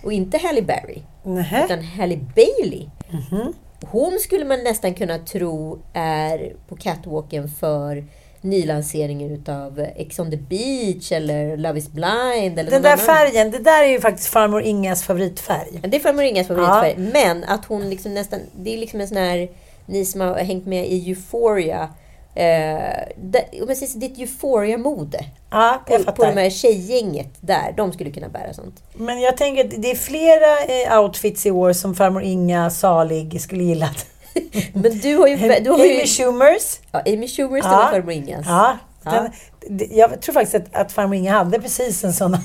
Och 0.02 0.12
inte 0.12 0.38
Halle 0.38 0.62
Berry. 0.62 1.02
Nähä. 1.22 1.64
Utan 1.64 1.82
Halle 1.84 2.16
Bailey. 2.16 2.86
Mhm. 3.10 3.52
Hon 3.90 4.18
skulle 4.20 4.44
man 4.44 4.64
nästan 4.64 4.94
kunna 4.94 5.18
tro 5.18 5.78
är 5.92 6.52
på 6.68 6.76
catwalken 6.76 7.48
för 7.48 8.04
nylanseringen 8.40 9.30
utav 9.30 9.86
Ex 9.96 10.18
on 10.18 10.30
the 10.30 10.36
beach 10.36 11.12
eller 11.12 11.56
Love 11.56 11.78
is 11.78 11.88
blind. 11.88 12.58
Eller 12.58 12.70
Den 12.70 12.82
där 12.82 12.92
annan. 12.92 13.04
färgen, 13.06 13.50
det 13.50 13.58
där 13.58 13.82
är 13.82 13.88
ju 13.88 14.00
faktiskt 14.00 14.28
farmor 14.28 14.62
Ingas 14.62 15.02
favoritfärg. 15.02 15.68
Ja, 15.82 15.88
Det 15.88 15.96
är 15.96 16.00
farmor 16.00 16.24
Ingas 16.24 16.46
favoritfärg. 16.46 16.94
Men 17.12 17.44
att 17.44 17.64
hon 17.64 17.90
liksom 17.90 18.14
nästan... 18.14 18.40
Det 18.58 18.74
är 18.74 18.78
liksom 18.78 19.00
en 19.00 19.08
sån 19.08 19.16
här... 19.16 19.48
Ni 19.86 20.04
som 20.04 20.20
har 20.20 20.34
hängt 20.34 20.66
med 20.66 20.86
i 20.86 21.08
Euphoria. 21.10 21.88
Eh, 22.36 23.08
det, 23.16 23.44
om 23.62 23.68
jag 23.68 23.76
säger 23.76 23.92
så, 23.92 23.98
det 23.98 24.06
ett 24.06 24.18
Euphoria-mode. 24.18 25.18
Ja, 25.50 25.82
på, 25.86 26.12
på 26.12 26.24
de 26.24 26.32
här 26.40 26.50
tjejgänget 26.50 27.28
där. 27.40 27.74
De 27.76 27.92
skulle 27.92 28.10
kunna 28.10 28.28
bära 28.28 28.52
sånt. 28.54 28.82
Men 28.94 29.20
jag 29.20 29.36
tänker 29.36 29.64
att 29.64 29.82
det 29.82 29.90
är 29.90 29.94
flera 29.94 30.58
eh, 30.94 31.00
outfits 31.02 31.46
i 31.46 31.50
år 31.50 31.72
som 31.72 31.94
farmor 31.94 32.22
Inga 32.22 32.70
salig 32.70 33.40
skulle 33.40 33.64
gilla. 33.64 33.90
Men 34.72 34.98
du 34.98 35.16
har 35.16 35.26
ju... 35.26 35.36
Du 35.36 35.70
har 35.70 35.78
ju 35.84 35.94
Amy 35.96 36.06
Schumers. 36.06 36.78
Ja, 36.92 37.02
Amy 37.06 37.28
Schumer 37.28 37.60
ställer 37.60 37.76
Ja. 37.76 37.88
farmor 37.90 38.12
Ingas. 38.12 38.46
Ja. 38.46 38.78
Den, 39.04 39.30
det- 39.78 39.88
jag 39.96 40.20
tror 40.22 40.32
faktiskt 40.32 40.54
att, 40.54 40.74
att 40.76 40.92
farmor 40.92 41.14
Inga 41.14 41.32
hade 41.32 41.60
precis 41.60 42.04
en 42.04 42.12
sån. 42.12 42.36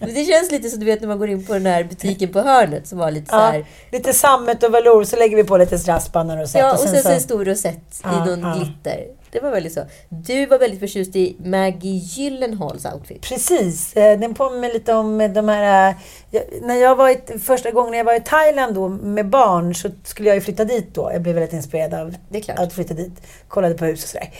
Men 0.00 0.14
det 0.14 0.24
känns 0.24 0.50
lite 0.50 0.70
som 0.70 0.80
du 0.80 0.86
vet 0.86 1.00
när 1.00 1.08
man 1.08 1.18
går 1.18 1.28
in 1.30 1.46
på 1.46 1.52
den 1.52 1.66
här 1.66 1.84
butiken 1.84 2.32
på 2.32 2.40
hörnet 2.40 2.86
som 2.86 2.98
var 2.98 3.10
lite 3.10 3.30
så 3.30 3.36
Ja, 3.36 3.40
här... 3.40 3.64
lite 3.92 4.12
sammet 4.12 4.62
och 4.62 4.74
velour, 4.74 5.04
så 5.04 5.16
lägger 5.16 5.36
vi 5.36 5.44
på 5.44 5.56
lite 5.56 5.78
strassband 5.78 6.30
och 6.30 6.36
rosett. 6.38 6.60
Ja, 6.60 6.72
och 6.72 6.78
sen 6.78 7.02
så 7.02 7.08
en 7.08 7.20
stor 7.20 7.44
rosett 7.44 8.00
Ja, 8.04 8.26
i 8.26 8.28
någon 8.30 8.40
ja. 8.40 8.54
glitter. 8.54 9.06
Det 9.30 9.40
var 9.40 9.50
väldigt 9.50 9.72
så. 9.72 9.80
Du 10.08 10.46
var 10.46 10.58
väldigt 10.58 10.80
förtjust 10.80 11.16
i 11.16 11.36
Maggie 11.44 12.00
Gyllenhaals 12.04 12.84
outfit. 12.84 13.22
Precis. 13.22 13.96
eh, 13.96 14.18
Den 14.18 14.34
påminner 14.34 14.72
lite 14.72 14.94
om 14.94 15.32
de 15.34 15.48
här... 15.48 15.94
eh, 16.32 16.40
När 16.62 16.74
jag 16.74 16.96
var 16.96 17.08
i, 17.10 17.38
första 17.38 17.70
gången 17.70 17.94
jag 17.94 18.04
var 18.04 18.14
i 18.14 18.20
Thailand 18.20 18.74
då 18.74 18.88
med 18.88 19.28
barn 19.28 19.74
så 19.74 19.90
skulle 20.04 20.28
jag 20.28 20.34
ju 20.34 20.40
flytta 20.40 20.64
dit 20.64 20.94
då. 20.94 21.10
Jag 21.12 21.22
blev 21.22 21.34
väldigt 21.34 21.52
inspirerad 21.52 21.94
av 21.94 22.14
att 22.56 22.72
flytta 22.72 22.94
dit. 22.94 23.12
Kollade 23.48 23.74
på 23.74 23.84
hus 23.84 24.02
och 24.04 24.08
sådär. 24.10 24.30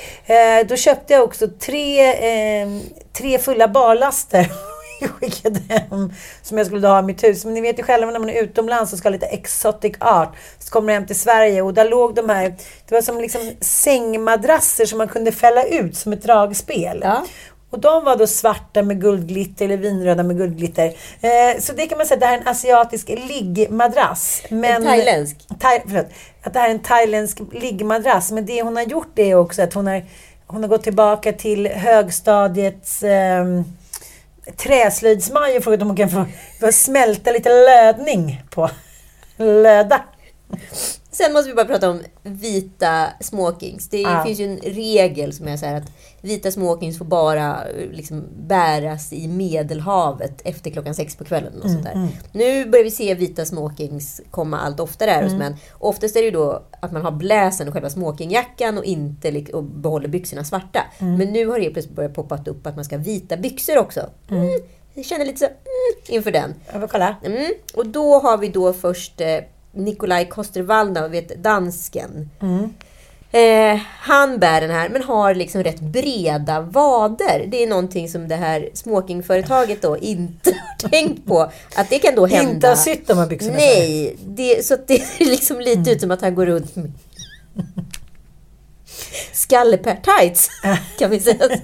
Eh, 0.61 0.67
då 0.67 0.77
köpte 0.77 1.13
jag 1.13 1.23
också 1.25 1.49
tre, 1.61 2.15
tre 3.13 3.39
fulla 3.39 3.69
barlaster. 3.69 4.53
Jag 5.03 5.11
skickade 5.21 5.61
hem 5.69 6.13
som 6.43 6.59
jag 6.59 6.67
skulle 6.67 6.89
ha 6.89 6.99
i 6.99 7.03
mitt 7.03 7.25
hus. 7.25 7.45
Men 7.45 7.55
ni 7.55 7.61
vet 7.61 7.79
ju 7.79 7.83
själva 7.83 8.11
när 8.11 8.19
man 8.19 8.31
är 8.31 8.43
utomlands 8.43 8.93
och 8.93 8.99
ska 8.99 9.09
ha 9.09 9.13
lite 9.13 9.27
exotic 9.27 9.97
art. 10.01 10.37
Så 10.59 10.71
kommer 10.71 10.87
man 10.87 10.95
hem 10.95 11.07
till 11.07 11.21
Sverige 11.21 11.63
och 11.63 11.75
där 11.75 11.89
låg 11.89 12.15
de 12.15 12.29
här, 12.29 12.55
det 12.89 12.95
var 12.95 13.03
som 13.03 13.21
liksom 13.21 13.41
sängmadrasser 13.61 14.87
som 14.87 14.99
man 14.99 15.09
kunde 15.09 15.33
fälla 15.33 15.65
ut 15.65 15.97
som 15.97 16.13
ett 16.13 16.23
dragspel. 16.23 17.01
Ja. 17.03 17.25
Och 17.73 17.79
de 17.79 18.05
var 18.05 18.17
då 18.17 18.27
svarta 18.27 18.83
med 18.83 19.01
guldglitter 19.01 19.65
eller 19.65 19.77
vinröda 19.77 20.23
med 20.23 20.37
guldglitter. 20.37 20.87
Eh, 21.21 21.61
så 21.61 21.73
det 21.73 21.87
kan 21.87 21.99
man 21.99 22.07
säga, 22.07 22.21
det 22.21 22.27
här 22.27 22.37
är 22.37 22.41
en 22.41 22.49
asiatisk 22.49 23.09
liggmadrass. 23.09 24.43
Men, 24.49 24.65
En 24.65 24.83
thailändsk. 24.83 25.37
Thai, 25.59 25.81
förlåt, 25.87 26.07
att 26.43 26.53
det 26.53 26.59
här 26.59 26.69
är 26.69 26.75
en 26.75 26.83
thailändsk 26.83 27.39
liggmadrass. 27.53 28.33
Men 28.33 28.47
det 28.47 28.63
hon 28.63 28.77
har 28.77 28.83
gjort 28.83 29.19
är 29.19 29.35
också 29.35 29.63
att 29.63 29.75
hon 29.75 29.87
har, 29.87 30.05
hon 30.47 30.63
har 30.63 30.69
gått 30.69 30.83
tillbaka 30.83 31.33
till 31.33 31.67
högstadiets 31.67 33.03
eh, 33.03 33.45
träslöjdsmaj 34.57 35.57
och 35.57 35.65
frågat 35.65 35.83
om 35.83 35.89
hon 35.89 35.97
kan 35.97 36.11
få, 36.11 36.25
få 36.61 36.73
smälta 36.73 37.31
lite 37.31 37.49
lödning 37.49 38.43
på. 38.51 38.71
Löda. 39.37 40.01
Sen 41.15 41.33
måste 41.33 41.49
vi 41.49 41.55
bara 41.55 41.67
prata 41.67 41.91
om 41.91 42.01
vita 42.23 43.07
smokings. 43.21 43.89
Det 43.89 44.01
Ja. 44.01 44.25
finns 44.27 44.41
ju 44.41 44.45
en 44.45 44.57
regel 44.57 45.33
som 45.33 45.49
är 45.49 45.57
så 45.57 45.67
att 45.67 45.93
vita 46.21 46.51
smokings 46.51 46.99
får 46.99 47.05
bara 47.05 47.65
eh, 47.69 47.91
liksom 47.91 48.25
bäras 48.47 49.13
i 49.13 49.29
Medelhavet 49.29 50.41
efter 50.45 50.71
klockan 50.71 50.95
sex 50.95 51.17
på 51.17 51.25
kvällen. 51.25 51.53
Och 51.63 51.71
sånt 51.71 51.85
där. 51.85 51.93
mm. 51.93 52.09
Nu 52.33 52.67
börjar 52.71 52.85
vi 52.85 52.91
se 52.91 53.15
vita 53.15 53.45
smokings 53.45 54.21
komma 54.31 54.59
allt 54.61 54.81
oftare 54.81 55.11
här 55.11 55.23
hos 55.23 55.33
Mm. 55.33 55.39
män. 55.39 55.57
Oftast 55.79 56.17
är 56.17 56.21
det 56.21 56.25
ju 56.27 56.31
då 56.31 56.63
att 56.81 56.93
man 56.93 57.03
har 57.03 57.13
bläsen 57.13 57.67
och 57.69 57.73
själva 57.75 57.91
smokingjackan 57.91 58.79
och 58.79 58.85
inte 58.85 59.45
och 59.53 59.65
behåller 59.65 60.09
byxorna 60.09 60.45
svarta. 60.45 60.81
Mm. 60.99 61.19
Men 61.19 61.33
nu 61.33 61.47
har 61.47 61.59
det 61.61 61.71
plötsligt 61.71 61.97
börjat 61.97 62.15
poppa 62.15 62.39
upp 62.47 62.67
att 62.67 62.77
man 62.77 62.85
ska 62.85 62.97
ha 62.97 63.03
vita 63.05 63.37
byxor 63.37 63.79
också. 63.79 64.01
Mm. 64.31 64.61
Jag 64.95 65.05
känner 65.05 65.25
lite 65.25 65.39
så 65.39 65.45
mm, 65.45 65.57
inför 66.17 66.31
den. 66.31 66.55
Jag 66.73 66.81
får 66.81 66.89
kolla. 66.89 67.17
Mm. 67.25 67.53
Och 67.75 67.87
då 67.87 68.19
har 68.19 68.39
vi 68.39 68.49
då 68.49 68.73
först 68.73 69.21
eh, 69.21 69.39
Nikolaj 69.75 70.29
Koster-Waldau, 70.31 71.09
vet 71.09 71.43
dansken. 71.43 72.31
Mm. 72.41 72.69
Eh, 73.35 73.81
han 73.99 74.39
bär 74.39 74.61
den 74.61 74.71
här, 74.71 74.89
men 74.89 75.03
har 75.03 75.35
liksom 75.35 75.63
rätt 75.63 75.81
breda 75.81 76.61
vader. 76.61 77.47
Det 77.49 77.63
är 77.63 77.67
någonting 77.67 78.09
som 78.09 78.29
det 78.29 78.37
här 78.37 78.71
smokingföretaget 78.75 79.83
då 79.83 79.99
inte 79.99 80.51
har 80.83 80.89
tänkt 80.89 81.27
på. 81.27 81.51
Att 81.77 81.91
det 81.91 81.99
kan 81.99 82.15
då 82.15 82.27
hända. 82.27 82.53
Inte 82.53 82.69
har 82.69 82.77
sytt 82.77 83.09
de 83.09 83.19
här 83.19 83.27
byxorna. 83.27 83.55
Nej, 83.55 84.17
det, 84.27 84.67
så 84.67 84.77
det 84.87 84.99
ser 85.07 85.25
liksom 85.25 85.61
lite 85.61 85.73
Mm. 85.81 85.89
ut 85.93 86.01
som 86.01 86.11
att 86.11 86.21
han 86.21 86.35
går 86.35 86.47
runt 86.47 86.77
med 86.77 86.93
skalleper-tights, 89.33 90.49
kan 90.99 91.11
vi 91.11 91.21
säga. 91.21 91.49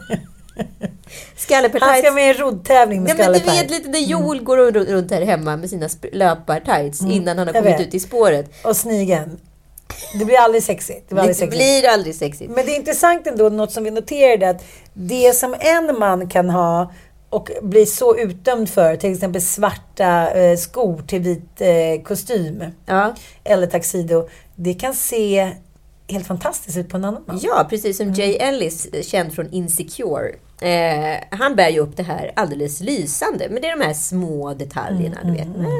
Skalleper-tights. 1.36 1.92
Han 1.92 1.98
ska 2.02 2.10
med 2.12 2.26
i 2.26 2.28
en 2.28 2.34
roddtävling 2.34 3.02
med 3.02 3.10
Ja, 3.10 3.14
men 3.18 3.32
du 3.32 3.38
vet 3.38 3.70
lite 3.70 3.88
när 3.88 3.98
Joel 3.98 4.42
går 4.42 4.56
runt, 4.72 5.10
här 5.10 5.22
hemma 5.22 5.56
med 5.56 5.70
sina 5.70 5.88
löpar-tights 6.12 7.00
Mm, 7.00 7.12
innan 7.12 7.38
han 7.38 7.46
har 7.46 7.54
kommit 7.54 7.80
ut 7.80 7.94
i 7.94 8.00
spåret. 8.00 8.50
Och 8.64 8.76
snigeln. 8.76 9.38
Det 10.18 10.24
blir 10.24 10.38
aldrig 10.38 10.62
sexigt. 10.62 11.08
Det 11.08 11.14
blir 11.14 11.22
aldrig 11.22 11.36
Det 11.36 11.38
sexigt. 11.38 11.56
blir 11.56 11.88
aldrig 11.88 12.14
sexigt. 12.14 12.50
Men 12.50 12.66
det 12.66 12.72
är 12.72 12.76
intressant 12.76 13.26
ändå, 13.26 13.48
något 13.48 13.72
som 13.72 13.84
vi 13.84 13.90
noterade, 13.90 14.50
att 14.50 14.64
det 14.92 15.36
som 15.36 15.54
en 15.60 15.98
man 15.98 16.28
kan 16.28 16.50
ha 16.50 16.92
och 17.30 17.50
bli 17.62 17.86
så 17.86 18.16
utdömd 18.18 18.68
för, 18.70 18.96
till 18.96 19.12
exempel 19.12 19.42
svarta 19.42 20.30
eh, 20.30 20.56
skor 20.56 21.02
till 21.06 21.20
vit 21.20 21.60
eh, 21.60 22.02
kostym 22.04 22.64
Ja. 22.86 23.14
eller 23.44 23.66
tuxedo, 23.66 24.28
det 24.56 24.74
kan 24.74 24.94
se 24.94 25.52
helt 26.08 26.26
fantastiskt 26.26 26.76
ut 26.78 26.88
på 26.88 26.96
en 26.96 27.04
annan 27.04 27.22
man. 27.26 27.38
Ja, 27.42 27.66
precis 27.70 28.00
Mm. 28.00 28.14
som 28.14 28.22
Jay 28.24 28.34
Ellis, 28.36 28.88
känd 29.02 29.32
från 29.32 29.50
Insecure. 29.52 30.34
Eh, 30.60 31.24
han 31.30 31.56
bär 31.56 31.68
ju 31.68 31.78
upp 31.80 31.96
det 31.96 32.02
här 32.02 32.32
alldeles 32.36 32.80
lysande. 32.80 33.48
Men 33.50 33.62
det 33.62 33.68
är 33.68 33.78
de 33.78 33.84
här 33.84 33.94
små 33.94 34.54
detaljerna, 34.54 35.20
Mm, 35.20 35.34
du 35.34 35.38
vet. 35.42 35.48
Ah, 35.66 35.70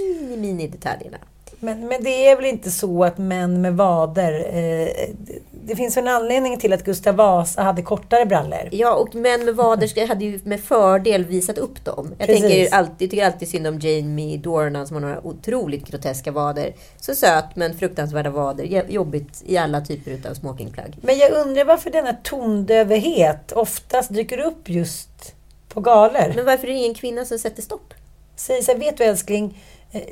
Mini, 0.00 0.36
mini 0.36 0.68
detaljerna. 0.68 1.18
Men, 1.60 1.88
men 1.88 2.04
det 2.04 2.28
är 2.28 2.36
väl 2.36 2.44
inte 2.44 2.70
så 2.70 3.04
att 3.04 3.18
män 3.18 3.60
med 3.60 3.76
vader... 3.76 4.32
Eh, 4.32 5.14
det, 5.18 5.38
det 5.66 5.76
finns 5.76 5.96
en 5.96 6.08
anledning 6.08 6.58
till 6.58 6.72
att 6.72 6.84
Gustav 6.84 7.14
Vasa 7.14 7.62
hade 7.62 7.82
kortare 7.82 8.26
brallor. 8.26 8.68
Ja, 8.72 8.94
och 8.94 9.14
män 9.14 9.44
med 9.44 9.56
vader 9.56 10.06
hade 10.06 10.24
ju 10.24 10.40
med 10.44 10.60
fördel 10.60 11.24
visat 11.24 11.58
upp 11.58 11.84
dem. 11.84 12.14
Jag 12.18 12.28
Precis. 12.28 12.42
tänker 12.42 12.74
alltid, 12.74 13.10
tycker 13.10 13.26
alltid 13.26 13.48
synd 13.48 13.66
om 13.66 13.78
Jamie 13.78 14.38
Dornan 14.38 14.86
som 14.86 14.94
har 14.94 15.00
några 15.00 15.26
otroligt 15.26 15.86
groteska 15.86 16.32
vader. 16.32 16.74
Så 17.00 17.14
söt 17.14 17.56
men 17.56 17.78
fruktansvärda 17.78 18.30
vader. 18.30 18.84
Jobbigt 18.88 19.42
i 19.46 19.56
alla 19.56 19.80
typer 19.80 20.30
av 20.30 20.34
smokingplagg. 20.34 20.96
Men 21.00 21.18
jag 21.18 21.32
undrar 21.32 21.64
varför 21.64 21.90
denna 21.90 22.12
tondövhet 22.12 23.52
oftast 23.52 24.14
dyker 24.14 24.38
upp 24.38 24.68
just 24.68 25.34
på 25.68 25.80
galor. 25.80 26.32
Men 26.34 26.44
varför 26.44 26.68
är 26.68 26.72
det 26.72 26.78
ingen 26.78 26.94
kvinna 26.94 27.24
som 27.24 27.38
sätter 27.38 27.62
stopp? 27.62 27.94
Säger 28.36 28.62
så 28.62 28.72
här, 28.72 28.78
vet 28.78 28.96
du 28.96 29.04
älskling, 29.04 29.58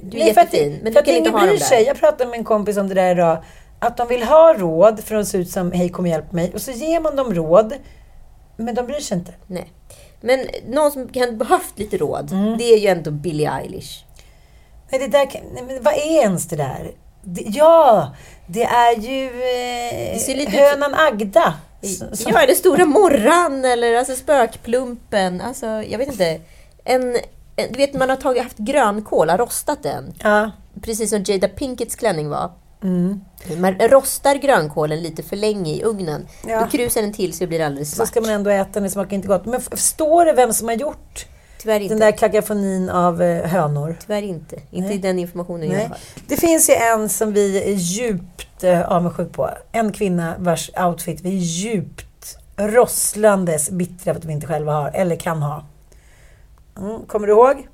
Du 0.02 0.16
är 0.16 0.20
nej, 0.24 0.26
jättefin, 0.28 0.78
men 0.82 0.92
du 0.92 1.02
kan 1.02 1.14
inte 1.14 1.30
ha 1.30 1.38
dem 1.38 1.48
där. 1.48 1.56
sig. 1.56 1.82
Jag 1.84 1.96
pratade 2.00 2.30
med 2.30 2.38
en 2.38 2.44
kompis 2.44 2.76
om 2.76 2.88
det 2.88 2.94
där 2.94 3.10
idag. 3.10 3.44
Att 3.78 3.96
de 3.96 4.08
vill 4.08 4.22
ha 4.22 4.54
råd 4.54 5.04
för 5.04 5.14
att 5.14 5.28
se 5.28 5.38
ut 5.38 5.50
som 5.50 5.72
hej 5.72 5.88
kom 5.88 6.04
och 6.04 6.08
hjälp 6.10 6.32
mig. 6.32 6.50
Och 6.54 6.60
så 6.60 6.70
ger 6.70 7.00
man 7.00 7.16
dem 7.16 7.34
råd. 7.34 7.74
Men 8.56 8.74
de 8.74 8.86
bryr 8.86 9.00
sig 9.00 9.18
inte. 9.18 9.32
Nej. 9.46 9.72
Men 10.20 10.46
någon 10.68 10.92
som 10.92 11.08
kan 11.08 11.38
behövt 11.38 11.78
lite 11.78 11.96
råd, 11.96 12.32
Mm. 12.32 12.58
det 12.58 12.64
är 12.64 12.78
ju 12.78 12.88
ändå 12.88 13.10
Billie 13.10 13.46
Eilish. 13.46 14.04
Nej, 14.90 15.00
det 15.00 15.06
där, 15.06 15.28
nej, 15.54 15.62
men 15.66 15.82
vad 15.82 15.94
är 15.94 16.20
ens 16.20 16.48
det 16.48 16.56
där? 16.56 16.90
Det, 17.24 17.42
ja, 17.46 18.14
det 18.46 18.62
är 18.64 18.96
ju 18.96 19.24
eh, 19.26 20.18
ser 20.18 20.34
lite 20.34 20.56
ut- 20.56 20.60
hönan 20.60 20.94
Agda. 20.94 21.54
S- 21.82 21.98
som- 22.22 22.32
Ja, 22.34 22.46
det 22.46 22.54
stora 22.54 22.84
morran 22.84 23.64
eller 23.64 23.94
alltså 23.94 24.14
spökplumpen. 24.14 25.40
Alltså, 25.40 25.66
jag 25.66 25.98
vet 25.98 26.08
inte. 26.08 26.40
En, 26.84 27.16
du 27.56 27.76
vet, 27.76 27.94
man 27.94 28.08
har 28.10 28.16
tagit, 28.16 28.42
haft 28.42 28.58
grönkål, 28.58 29.30
har 29.30 29.38
rostat 29.38 29.82
den. 29.82 30.12
Ja. 30.22 30.50
Precis 30.82 31.10
som 31.10 31.22
Jada 31.26 31.48
Pinkets 31.48 31.96
klänning 31.96 32.28
var. 32.28 32.52
Mm. 32.82 33.20
Man 33.58 33.74
rostar 33.74 34.34
grönkålen 34.34 35.02
lite 35.02 35.22
för 35.22 35.36
länge 35.36 35.72
i 35.74 35.82
ugnen. 35.84 36.26
Ja. 36.46 36.60
Då 36.60 36.66
krusar 36.66 37.02
den 37.02 37.12
till 37.12 37.32
så 37.32 37.38
det 37.38 37.46
blir 37.46 37.60
alldeles 37.60 37.90
Så 37.90 37.96
svart. 37.96 38.08
ska 38.08 38.20
man 38.20 38.30
ändå 38.30 38.50
äta 38.50 38.70
den, 38.72 38.82
det 38.82 38.90
smakar 38.90 39.16
inte 39.16 39.28
gott. 39.28 39.46
Men 39.46 39.60
förstår 39.60 40.24
du 40.24 40.32
vem 40.32 40.52
som 40.52 40.68
har 40.68 40.74
gjort 40.74 41.26
den 41.64 41.98
där 41.98 42.12
kakafonin 42.12 42.90
av 42.90 43.22
eh, 43.22 43.46
hönor? 43.50 43.96
Tyvärr 44.00 44.22
inte. 44.22 44.56
Inte 44.70 44.88
Nej. 44.88 44.98
den 44.98 45.18
informationen 45.18 45.62
jag 45.70 45.76
Nej. 45.76 45.86
har. 45.88 45.96
Det 46.28 46.36
finns 46.36 46.70
ju 46.70 46.74
en 46.74 47.08
som 47.08 47.32
vi 47.32 47.62
är 47.62 47.74
djupt 47.76 48.64
eh, 48.64 48.82
avundsjuk 48.92 49.32
på. 49.32 49.50
En 49.72 49.92
kvinna 49.92 50.34
vars 50.38 50.70
outfit 50.78 51.20
vi 51.20 51.28
är 51.28 51.40
djupt 51.40 52.38
rosslandes 52.56 53.70
bittra 53.70 54.12
för 54.14 54.20
att 54.20 54.24
vi 54.24 54.32
inte 54.32 54.46
själva 54.46 54.72
har, 54.72 54.90
eller 54.94 55.16
kan 55.16 55.42
ha. 55.42 55.64
Mm, 56.78 57.06
kommer 57.06 57.26
du 57.26 57.32
ihåg? 57.32 57.68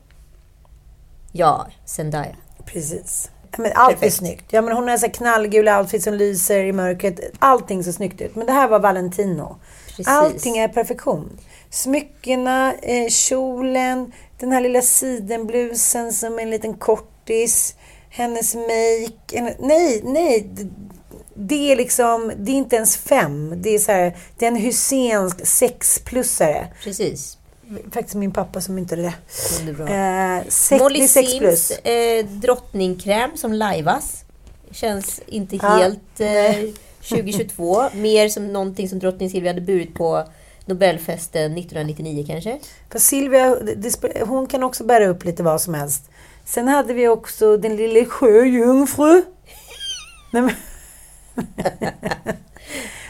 Ja, 1.32 1.66
Zendaya. 1.86 2.36
Precis. 2.64 3.30
Men 3.56 3.72
allt 3.74 4.02
är 4.02 4.10
snyggt. 4.10 4.44
Ja, 4.50 4.62
men 4.62 4.76
hon 4.76 4.88
har 4.88 4.96
så 4.96 5.06
här 5.06 5.12
knallgul 5.12 5.68
outfit 5.68 6.02
som 6.02 6.14
lyser 6.14 6.64
i 6.64 6.72
mörkret. 6.72 7.20
Allting 7.38 7.84
ser 7.84 7.92
snyggt 7.92 8.20
ut. 8.20 8.36
Men 8.36 8.46
det 8.46 8.52
här 8.52 8.68
var 8.68 8.78
Valentino. 8.78 9.56
Precis. 9.86 10.08
Allting 10.08 10.58
är 10.58 10.68
perfektion. 10.68 11.38
Smyckena, 11.70 12.74
eh, 12.82 13.08
kjolen, 13.08 14.12
den 14.38 14.52
här 14.52 14.60
lilla 14.60 14.82
sidenblusen 14.82 16.12
som 16.12 16.38
är 16.38 16.42
en 16.42 16.50
liten 16.50 16.74
kortis, 16.74 17.74
hennes 18.10 18.54
make. 18.54 19.54
Nej, 19.58 20.00
nej. 20.04 20.50
Det 21.34 21.72
är 21.72 21.76
liksom, 21.76 22.32
det 22.36 22.52
är 22.52 22.56
inte 22.56 22.76
ens 22.76 22.96
fem. 22.96 23.62
Det 23.62 23.74
är 23.74 23.78
så 23.78 23.92
här, 23.92 24.16
det 24.38 24.46
är 24.46 24.48
en 24.48 24.56
husénsk 24.56 25.46
sexplussare. 25.46 26.68
Precis. 26.82 27.37
Faktiskt 27.92 28.14
min 28.14 28.32
pappa 28.32 28.60
som 28.60 28.78
inte 28.78 28.94
är 28.94 28.96
det. 28.96 29.14
Underbra. 29.60 29.88
Eh, 30.38 30.44
sex, 30.48 30.80
Molly 30.80 30.98
plus. 30.98 31.12
Sims 31.12 31.70
eh, 31.70 32.26
drottningkräm 32.26 33.30
som 33.36 33.52
lajvas. 33.52 34.24
Känns 34.70 35.20
inte 35.26 35.56
Ja. 35.56 35.68
helt 35.68 36.20
eh, 36.20 36.54
2022. 37.08 37.84
Mer 37.94 38.28
som 38.28 38.52
någonting 38.52 38.88
som 38.88 38.98
drottning 38.98 39.30
Silvia 39.30 39.50
hade 39.50 39.60
burit 39.60 39.94
på 39.94 40.24
Nobelfesten 40.66 41.58
1999 41.58 42.24
kanske. 42.26 42.58
För 42.90 42.98
Silvia, 42.98 43.56
hon 44.24 44.46
kan 44.46 44.62
också 44.62 44.84
bära 44.84 45.06
upp 45.06 45.24
lite 45.24 45.42
vad 45.42 45.60
som 45.60 45.74
helst. 45.74 46.10
Sen 46.44 46.68
hade 46.68 46.94
vi 46.94 47.08
också 47.08 47.56
den 47.56 47.76
lille 47.76 48.04
sjöjungfru. 48.04 49.22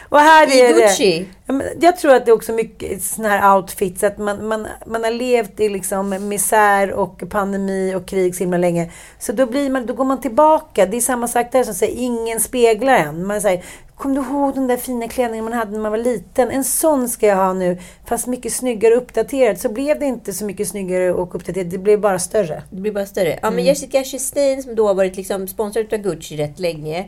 Men... 0.09 0.19
Och 0.19 0.19
här 0.19 0.47
I 0.47 0.61
är 0.61 0.73
det... 0.75 0.81
Gucci. 0.81 1.25
Men 1.45 1.63
Jag 1.79 1.97
tror 1.97 2.15
att 2.15 2.25
det 2.25 2.31
är 2.31 2.35
också 2.35 2.51
mycket 2.51 3.03
såna 3.03 3.29
här 3.29 3.55
outfits. 3.55 4.03
Att 4.03 4.17
man, 4.17 4.47
man, 4.47 4.67
man 4.85 5.03
har 5.03 5.11
levt 5.11 5.59
i 5.59 5.69
liksom 5.69 6.27
misär 6.29 6.91
och 6.91 7.23
pandemi 7.29 7.95
och 7.95 8.05
krig 8.05 8.35
så 8.35 8.39
himla 8.39 8.57
länge. 8.57 8.91
Så 9.19 9.31
då, 9.31 9.45
blir 9.45 9.69
man, 9.69 9.85
då 9.85 9.93
går 9.93 10.05
man 10.05 10.21
tillbaka. 10.21 10.85
Det 10.85 10.97
är 10.97 11.01
samma 11.01 11.27
sak 11.27 11.51
där 11.51 11.63
som 11.63 11.73
säger 11.73 11.95
ingen 11.97 12.39
speglar 12.39 12.93
en. 12.93 13.27
Man 13.27 13.41
säger, 13.41 13.63
Kommer 13.99 14.15
du 14.15 14.21
ihåg 14.21 14.53
den 14.53 14.67
där 14.67 14.77
fina 14.77 15.07
klänningen 15.07 15.45
man 15.45 15.53
hade 15.53 15.71
när 15.71 15.79
man 15.79 15.91
var 15.91 15.99
liten? 15.99 16.51
En 16.51 16.63
sån 16.63 17.09
ska 17.09 17.27
jag 17.27 17.35
ha 17.35 17.53
nu, 17.53 17.77
fast 18.05 18.27
mycket 18.27 18.53
snyggare 18.53 18.95
och 18.95 19.01
uppdaterad. 19.01 19.59
Så 19.59 19.69
blev 19.69 19.99
det 19.99 20.05
inte 20.05 20.33
så 20.33 20.45
mycket 20.45 20.67
snyggare 20.67 21.13
och 21.13 21.35
uppdaterat. 21.35 21.71
Det 21.71 21.77
blev 21.77 21.99
bara 21.99 22.19
större. 22.19 22.63
Det 22.69 22.81
blir 22.81 22.91
bara 22.91 23.05
större. 23.05 23.29
Ja, 23.29 23.37
men 23.41 23.53
Mm. 23.53 23.65
Jessica 23.65 24.03
Chastain 24.03 24.63
som 24.63 24.75
då 24.75 24.87
har 24.87 24.93
varit 24.93 25.15
liksom 25.15 25.47
sponsrad 25.47 25.93
av 25.93 25.99
Gucci 25.99 26.37
rätt 26.37 26.59
länge 26.59 27.07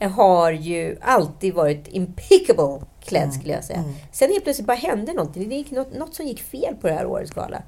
har 0.00 0.52
ju 0.52 0.98
alltid 1.00 1.54
varit 1.54 1.88
impeccable 1.88 2.80
klädd 3.04 3.22
Mm. 3.22 3.32
skulle 3.34 3.52
jag 3.54 3.64
säga. 3.64 3.84
Sen 4.12 4.30
helt 4.30 4.44
plötsligt 4.44 4.66
bara 4.66 4.76
hände 4.76 5.12
någonting. 5.12 5.48
Det 5.48 5.54
gick 5.54 5.70
något, 5.70 5.94
något 5.94 6.14
som 6.14 6.26
gick 6.26 6.42
fel 6.42 6.74
på 6.80 6.86
det 6.88 6.94
här 6.94 7.06
årets 7.06 7.30
gala. 7.30 7.62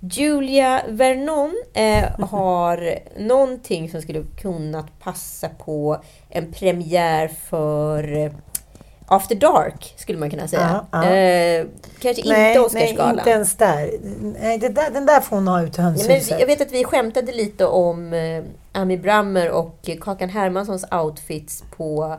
Julia 0.00 0.82
Vernon 0.88 1.54
eh, 1.74 2.10
har 2.30 2.98
någonting 3.18 3.90
som 3.90 4.02
skulle 4.02 4.22
kunnat 4.40 4.98
passa 5.00 5.48
på 5.48 6.02
en 6.28 6.52
premiär 6.52 7.28
för 7.28 8.32
After 9.12 9.34
Dark, 9.34 9.94
skulle 9.96 10.18
man 10.18 10.30
kunna 10.30 10.48
säga. 10.48 10.84
Ja, 10.92 11.02
ja. 11.02 11.14
Eh, 11.14 11.66
kanske 12.00 12.22
nej, 12.28 12.28
inte 12.28 12.32
nej, 12.32 12.58
Oscarsgalan. 12.58 13.18
inte 13.18 13.30
ens 13.30 13.54
där. 13.54 13.90
Nej, 14.40 14.58
där. 14.58 14.90
Den 14.90 15.06
där 15.06 15.20
får 15.20 15.36
hon 15.36 15.48
ha 15.48 15.62
ut 15.62 15.78
i 15.78 15.82
Nej, 15.82 15.90
men 15.92 16.00
hönshuset. 16.00 16.40
jag 16.40 16.46
vet 16.46 16.60
att 16.60 16.72
vi 16.72 16.84
skämtade 16.84 17.32
lite 17.32 17.66
om 17.66 18.12
eh, 18.12 18.42
Ami 18.72 18.98
Brammer 18.98 19.50
och 19.50 19.88
Kakan 20.00 20.28
Hermanssons 20.28 20.84
outfits 20.92 21.64
på 21.76 22.16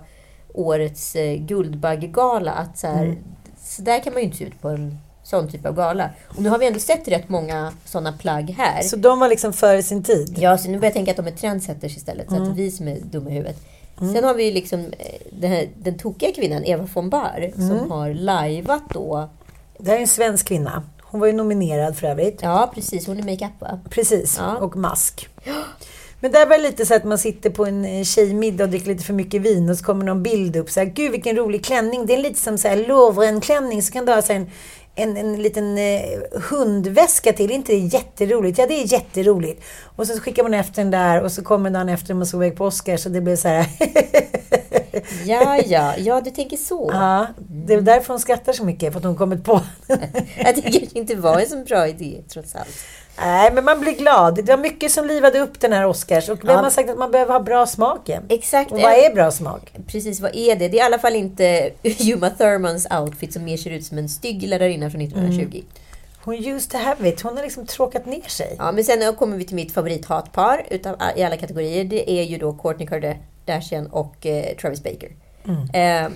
årets 0.54 1.16
eh, 1.16 1.36
Guldbaggegala. 1.38 2.52
Att 2.52 2.78
så, 2.78 2.88
här, 2.88 3.04
Mm. 3.04 3.18
så 3.66 3.82
där 3.82 4.00
kan 4.00 4.14
man 4.14 4.22
ju 4.22 4.26
inte 4.26 4.38
se 4.38 4.44
ut 4.44 4.62
på 4.62 4.70
en 4.70 4.98
sån 5.24 5.52
typ 5.52 5.66
av 5.66 5.76
gala. 5.76 6.10
Och 6.28 6.42
nu 6.42 6.50
har 6.50 6.58
vi 6.58 6.68
ändå 6.68 6.80
sett 6.80 7.08
rätt 7.08 7.30
många 7.30 7.74
såna 7.86 8.12
plagg 8.14 8.50
här. 8.58 8.82
Så 8.82 8.96
de 8.96 9.20
var 9.20 9.28
liksom 9.30 9.54
före 9.54 9.84
sin 9.84 10.04
tid? 10.04 10.36
Ja, 10.38 10.58
så 10.58 10.70
nu 10.70 10.78
börjar 10.78 10.90
jag 10.90 10.94
tänka 10.94 11.12
att 11.12 11.18
de 11.18 11.28
är 11.28 11.32
trendsetters 11.32 11.98
istället. 11.98 12.30
Så 12.30 12.36
Mm. 12.36 12.52
att 12.52 12.58
vi 12.58 12.72
som 12.72 12.88
är 12.88 13.00
dumma 13.00 13.30
i 13.30 13.34
huvudet. 13.34 13.58
Mm. 14.02 14.14
Sen 14.14 14.24
har 14.24 14.34
vi 14.34 14.52
liksom 14.52 14.80
eh, 14.80 15.16
den, 15.32 15.52
här, 15.52 15.70
den 15.78 15.98
tokiga 15.98 16.32
kvinnan, 16.32 16.64
Eva 16.66 16.88
von 16.94 17.10
Bar, 17.10 17.52
Mm. 17.56 17.68
som 17.80 17.92
har 17.92 18.14
lajvat 18.14 18.84
då. 18.94 19.30
Det 19.78 19.90
här 19.90 19.98
är 19.98 20.02
en 20.02 20.08
svensk 20.08 20.48
kvinna. 20.48 20.84
Hon 21.02 21.20
var 21.20 21.28
ju 21.28 21.34
nominerad 21.34 21.98
för 21.98 22.08
övrigt. 22.08 22.40
Ja, 22.42 22.72
precis. 22.76 23.08
Hon 23.08 23.18
är 23.20 23.24
makeup 23.24 23.52
va? 23.62 23.80
Precis, 23.90 24.40
och 24.60 24.76
mask. 24.76 25.28
Men 26.20 26.32
där 26.32 26.46
var 26.46 26.58
det 26.58 26.64
lite 26.64 26.86
så 26.86 26.96
att 26.96 27.04
man 27.04 27.18
sitter 27.18 27.50
på 27.50 27.66
en 27.66 28.06
tjejmiddag 28.06 28.64
och 28.64 28.70
dricker 28.70 28.88
lite 28.88 29.04
för 29.04 29.14
mycket 29.14 29.42
vin 29.42 29.70
och 29.70 29.78
så 29.78 29.86
kommer 29.86 30.06
någon 30.06 30.24
bild 30.24 30.56
upp 30.56 30.70
så 30.70 30.80
här, 30.80 30.88
gud 30.88 31.12
vilken 31.12 31.36
rolig 31.36 31.66
klänning. 31.66 32.06
Det 32.06 32.14
är 32.14 32.18
lite 32.18 32.40
som 32.40 32.58
så 32.58 32.68
här 32.68 32.78
Lovren-klänning. 32.88 33.84
Så 33.84 33.94
kan 33.94 34.06
du 34.06 34.12
ha 34.14 34.22
så 34.22 34.34
här, 34.34 34.40
en, 34.40 34.50
en, 34.96 35.18
en 35.18 35.42
liten 35.42 35.78
eh, 35.78 36.02
hundväska 36.50 37.34
till. 37.34 37.52
Inte 37.52 37.72
det 37.72 37.78
jätteroligt? 37.78 38.58
Ja, 38.58 38.68
det 38.68 38.74
är 38.74 38.94
jätteroligt. 38.94 39.64
Och 39.96 40.08
så 40.08 40.20
skickar 40.20 40.44
man 40.44 40.54
efter 40.54 40.82
den 40.82 40.92
där 40.92 41.24
och 41.24 41.32
så 41.32 41.44
kommer 41.44 41.70
dagen 41.70 41.90
efter 41.90 42.14
man 42.14 42.26
såg 42.26 42.44
iväg 42.46 42.58
på 42.58 42.66
Oscar 42.66 42.98
så 42.98 43.10
det 43.10 43.22
blev 43.22 43.36
så 43.36 43.48
här. 43.48 43.66
Ja, 45.26 45.58
ja, 45.66 45.94
ja, 45.98 46.22
du 46.22 46.32
tänker 46.32 46.58
så. 46.58 46.90
ja, 46.94 47.28
det 47.38 47.74
är 47.74 47.82
därför 47.82 48.14
hon 48.14 48.20
skrattar 48.20 48.54
så 48.54 48.66
mycket, 48.66 48.94
för 48.94 49.00
att 49.00 49.06
hon 49.06 49.16
kommit 49.16 49.44
på. 49.44 49.62
Det 49.88 50.62
kanske 50.62 51.00
inte 51.00 51.16
var 51.16 51.40
en 51.40 51.48
så 51.48 51.58
bra 51.58 51.88
idé, 51.88 52.22
trots 52.30 52.56
allt. 52.56 52.78
Nej, 53.18 53.52
men 53.54 53.66
man 53.66 53.80
blir 53.80 53.92
glad. 53.92 54.36
Det 54.36 54.52
var 54.56 54.58
mycket 54.58 54.92
som 54.92 55.06
livade 55.08 55.40
upp 55.40 55.60
den 55.60 55.74
här 55.74 55.86
Oscars. 55.86 56.30
Och 56.30 56.40
vem 56.44 56.56
Ja. 56.56 56.62
har 56.62 56.70
sagt 56.70 56.90
att 56.90 56.98
man 56.98 57.12
behöver 57.12 57.34
ha 57.34 57.40
bra 57.40 57.66
smak 57.68 58.10
igen? 58.10 58.24
Exakt. 58.30 58.72
Och 58.72 58.80
vad 58.82 58.92
är 58.94 59.14
bra 59.14 59.32
smak? 59.32 59.74
Precis, 59.88 60.20
vad 60.20 60.36
är 60.36 60.56
det? 60.56 60.68
Det 60.68 60.78
är 60.78 60.80
i 60.80 60.82
alla 60.82 61.00
fall 61.00 61.16
inte 61.16 61.72
Uma 62.14 62.30
Thurmans 62.30 62.88
outfit 63.00 63.34
som 63.34 63.44
mer 63.44 63.58
ser 63.58 63.70
ut 63.70 63.86
som 63.86 63.98
en 63.98 64.10
stygg 64.10 64.44
lärarinna 64.48 64.90
från 64.90 65.02
1920. 65.02 65.64
Hon 66.24 66.36
used 66.36 66.72
to 66.72 66.78
have 66.78 67.10
it. 67.10 67.22
Hon 67.22 67.36
har 67.38 67.44
liksom 67.44 67.66
tråkat 67.66 68.06
ner 68.06 68.28
sig. 68.30 68.56
Ja, 68.60 68.72
men 68.72 68.84
sen 68.84 69.16
kommer 69.16 69.38
vi 69.38 69.44
till 69.46 69.56
mitt 69.56 69.72
favorithatpar 69.74 70.66
utav, 70.70 70.96
i 71.16 71.24
alla 71.24 71.38
kategorier. 71.38 71.84
Det 71.84 72.12
är 72.12 72.24
ju 72.24 72.38
då 72.38 72.54
Kourtney 72.54 72.88
Kardashian 72.88 73.88
och 73.88 74.26
eh, 74.26 74.56
Travis 74.56 74.84
Baker. 74.84 75.12
Mm. 75.46 76.06
Eh, 76.06 76.12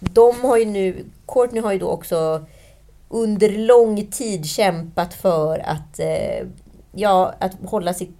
de 0.00 0.40
har 0.44 0.56
ju 0.56 0.64
nu, 0.64 1.04
Courtney 1.28 1.62
har 1.62 1.72
ju 1.72 1.78
då 1.78 1.86
också 1.88 2.44
under 3.08 3.48
lång 3.48 4.06
tid 4.06 4.46
kämpat 4.46 5.14
för 5.14 5.58
att, 5.58 5.98
eh, 5.98 6.46
ja, 6.92 7.34
att 7.40 7.52
hålla 7.64 7.94
sitt 7.94 8.16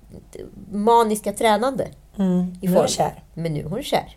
maniska 0.72 1.32
tränande 1.32 1.88
Mm. 2.18 2.38
i 2.60 2.66
Nu 2.66 2.68
är 2.68 2.72
form. 2.72 2.76
hon 2.76 2.88
kär. 2.88 3.22
Men 3.34 3.54
nu 3.54 3.60
är 3.60 3.64
hon 3.64 3.82
kär. 3.82 4.16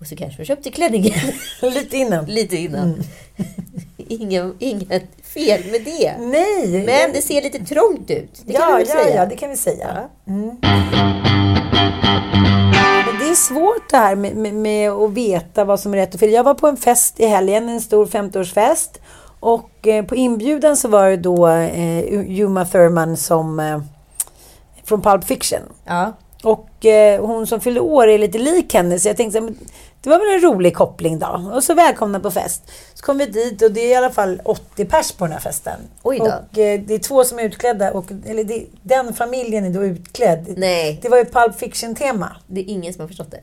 Och 0.00 0.06
så 0.06 0.16
kanske 0.16 0.38
hon 0.38 0.46
köpte 0.46 0.70
klänningen. 0.70 1.18
Lite 1.62 1.96
innan. 1.96 2.24
Lite 2.24 2.56
innan. 2.56 2.82
Mm. 2.88 3.00
Ingen, 3.96 4.54
inget 4.58 5.02
fel 5.22 5.60
med 5.70 5.84
det. 5.84 6.16
Nej! 6.18 6.86
Men 6.86 7.12
det 7.12 7.22
ser 7.22 7.42
lite 7.42 7.58
trångt 7.64 8.10
ut. 8.10 8.42
Det 8.46 8.52
kan 8.52 8.62
ja, 8.70 8.76
vi 8.76 8.84
väl 8.84 8.86
ja, 8.96 9.04
säga. 9.04 9.16
ja, 9.16 9.26
det 9.26 9.36
kan 9.36 9.50
vi 9.50 9.56
säga. 9.56 10.08
Mm. 10.26 10.56
Det 13.20 13.28
är 13.28 13.34
svårt 13.34 13.90
det 13.90 13.96
här 13.96 14.16
med, 14.16 14.36
med, 14.36 14.54
med 14.54 14.90
att 14.90 15.10
veta 15.10 15.64
vad 15.64 15.80
som 15.80 15.92
är 15.94 15.96
rätt 15.98 16.14
och 16.14 16.20
fel. 16.20 16.30
Jag 16.32 16.44
var 16.44 16.54
på 16.54 16.66
en 16.68 16.76
fest 16.76 17.20
i 17.20 17.26
helgen, 17.26 17.68
en 17.68 17.80
stor 17.80 18.06
50-årsfest. 18.06 18.98
Och 19.40 19.86
eh, 19.86 20.04
på 20.04 20.16
inbjudan 20.16 20.76
så 20.76 20.88
var 20.88 21.10
det 21.10 21.16
då 21.16 21.46
eh, 21.48 22.40
Uma 22.40 22.64
Thurman 22.64 23.16
som 23.16 23.60
eh, 23.60 23.80
från 24.84 25.02
Pulp 25.02 25.24
Fiction. 25.24 25.62
Ja. 25.84 26.12
Och 26.42 26.86
eh, 26.86 27.26
hon 27.26 27.46
som 27.46 27.60
fyllde 27.60 27.80
år 27.80 28.08
är 28.08 28.18
lite 28.18 28.38
lik 28.38 28.74
henne, 28.74 28.98
så 28.98 29.08
jag 29.08 29.16
tänkte 29.16 29.40
men 29.40 29.58
det 30.02 30.10
var 30.10 30.18
väl 30.18 30.34
en 30.34 30.54
rolig 30.54 30.76
koppling 30.76 31.18
då. 31.18 31.50
Och 31.54 31.64
så 31.64 31.74
välkomna 31.74 32.20
på 32.20 32.30
fest. 32.30 32.62
Så 32.94 33.04
kom 33.04 33.18
vi 33.18 33.26
dit 33.26 33.62
och 33.62 33.72
det 33.72 33.80
är 33.80 33.88
i 33.88 33.94
alla 33.94 34.10
fall 34.10 34.40
80 34.44 34.84
pers 34.84 35.12
på 35.12 35.24
den 35.24 35.32
här 35.32 35.40
festen. 35.40 35.80
Oj 36.02 36.18
då. 36.18 36.24
Och 36.24 36.58
eh, 36.58 36.80
det 36.80 36.94
är 36.94 36.98
två 36.98 37.24
som 37.24 37.38
är 37.38 37.42
utklädda, 37.42 37.92
och, 37.92 38.04
eller 38.26 38.44
det, 38.44 38.66
den 38.82 39.14
familjen 39.14 39.64
är 39.64 39.70
då 39.70 39.84
utklädd. 39.84 40.54
Nej. 40.56 40.98
Det 41.02 41.08
var 41.08 41.18
ju 41.18 41.24
Pulp 41.24 41.58
Fiction-tema. 41.58 42.36
Det 42.46 42.60
är 42.60 42.64
ingen 42.64 42.92
som 42.92 43.00
har 43.00 43.08
förstått 43.08 43.30
det. 43.30 43.40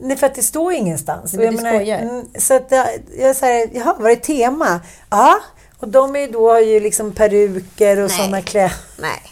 Nej, 0.00 0.16
för 0.16 0.26
att 0.26 0.34
det 0.34 0.42
står 0.42 0.72
ingenstans. 0.72 1.32
Men 1.34 1.50
du 1.52 1.58
skojar. 1.58 1.98
mm, 1.98 2.24
så 2.38 2.54
att 2.56 2.72
jag, 3.18 3.36
säger, 3.36 3.70
jaha, 3.74 3.94
var 3.98 4.08
det 4.10 4.16
tema? 4.16 4.80
Ja. 5.10 5.38
Och 5.78 5.88
de 5.88 6.16
är 6.16 6.28
då 6.32 6.52
har 6.52 6.60
ju 6.60 6.80
liksom 6.80 7.12
peruker 7.12 8.00
och 8.00 8.10
sådana 8.10 8.42
kläder. 8.42 8.72
Nej. 8.98 9.22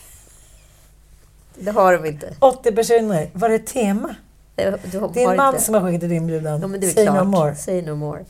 Det 1.59 1.71
har 1.71 1.93
de 1.99 2.07
inte. 2.07 2.35
80 2.39 2.73
personer. 2.73 3.31
Var 3.33 3.49
det 3.49 3.59
tema? 3.59 4.15
Det, 4.55 4.71
du 4.93 5.01
Det 5.15 5.23
är 5.25 5.31
en 5.31 5.37
man 5.37 5.55
inte. 5.55 5.65
som 5.67 5.75
har 5.75 5.83
skickat 5.83 6.03
ett 6.03 6.11
inbjudan. 6.13 6.61
Ja, 6.61 6.67
men 6.67 6.81
det 6.81 6.87
är 6.87 6.91
Say 6.91 7.05
klart. 7.05 7.17
no 7.17 7.25
more. 7.25 7.55
Say 7.55 7.83
no 7.83 7.95
more. 7.95 8.25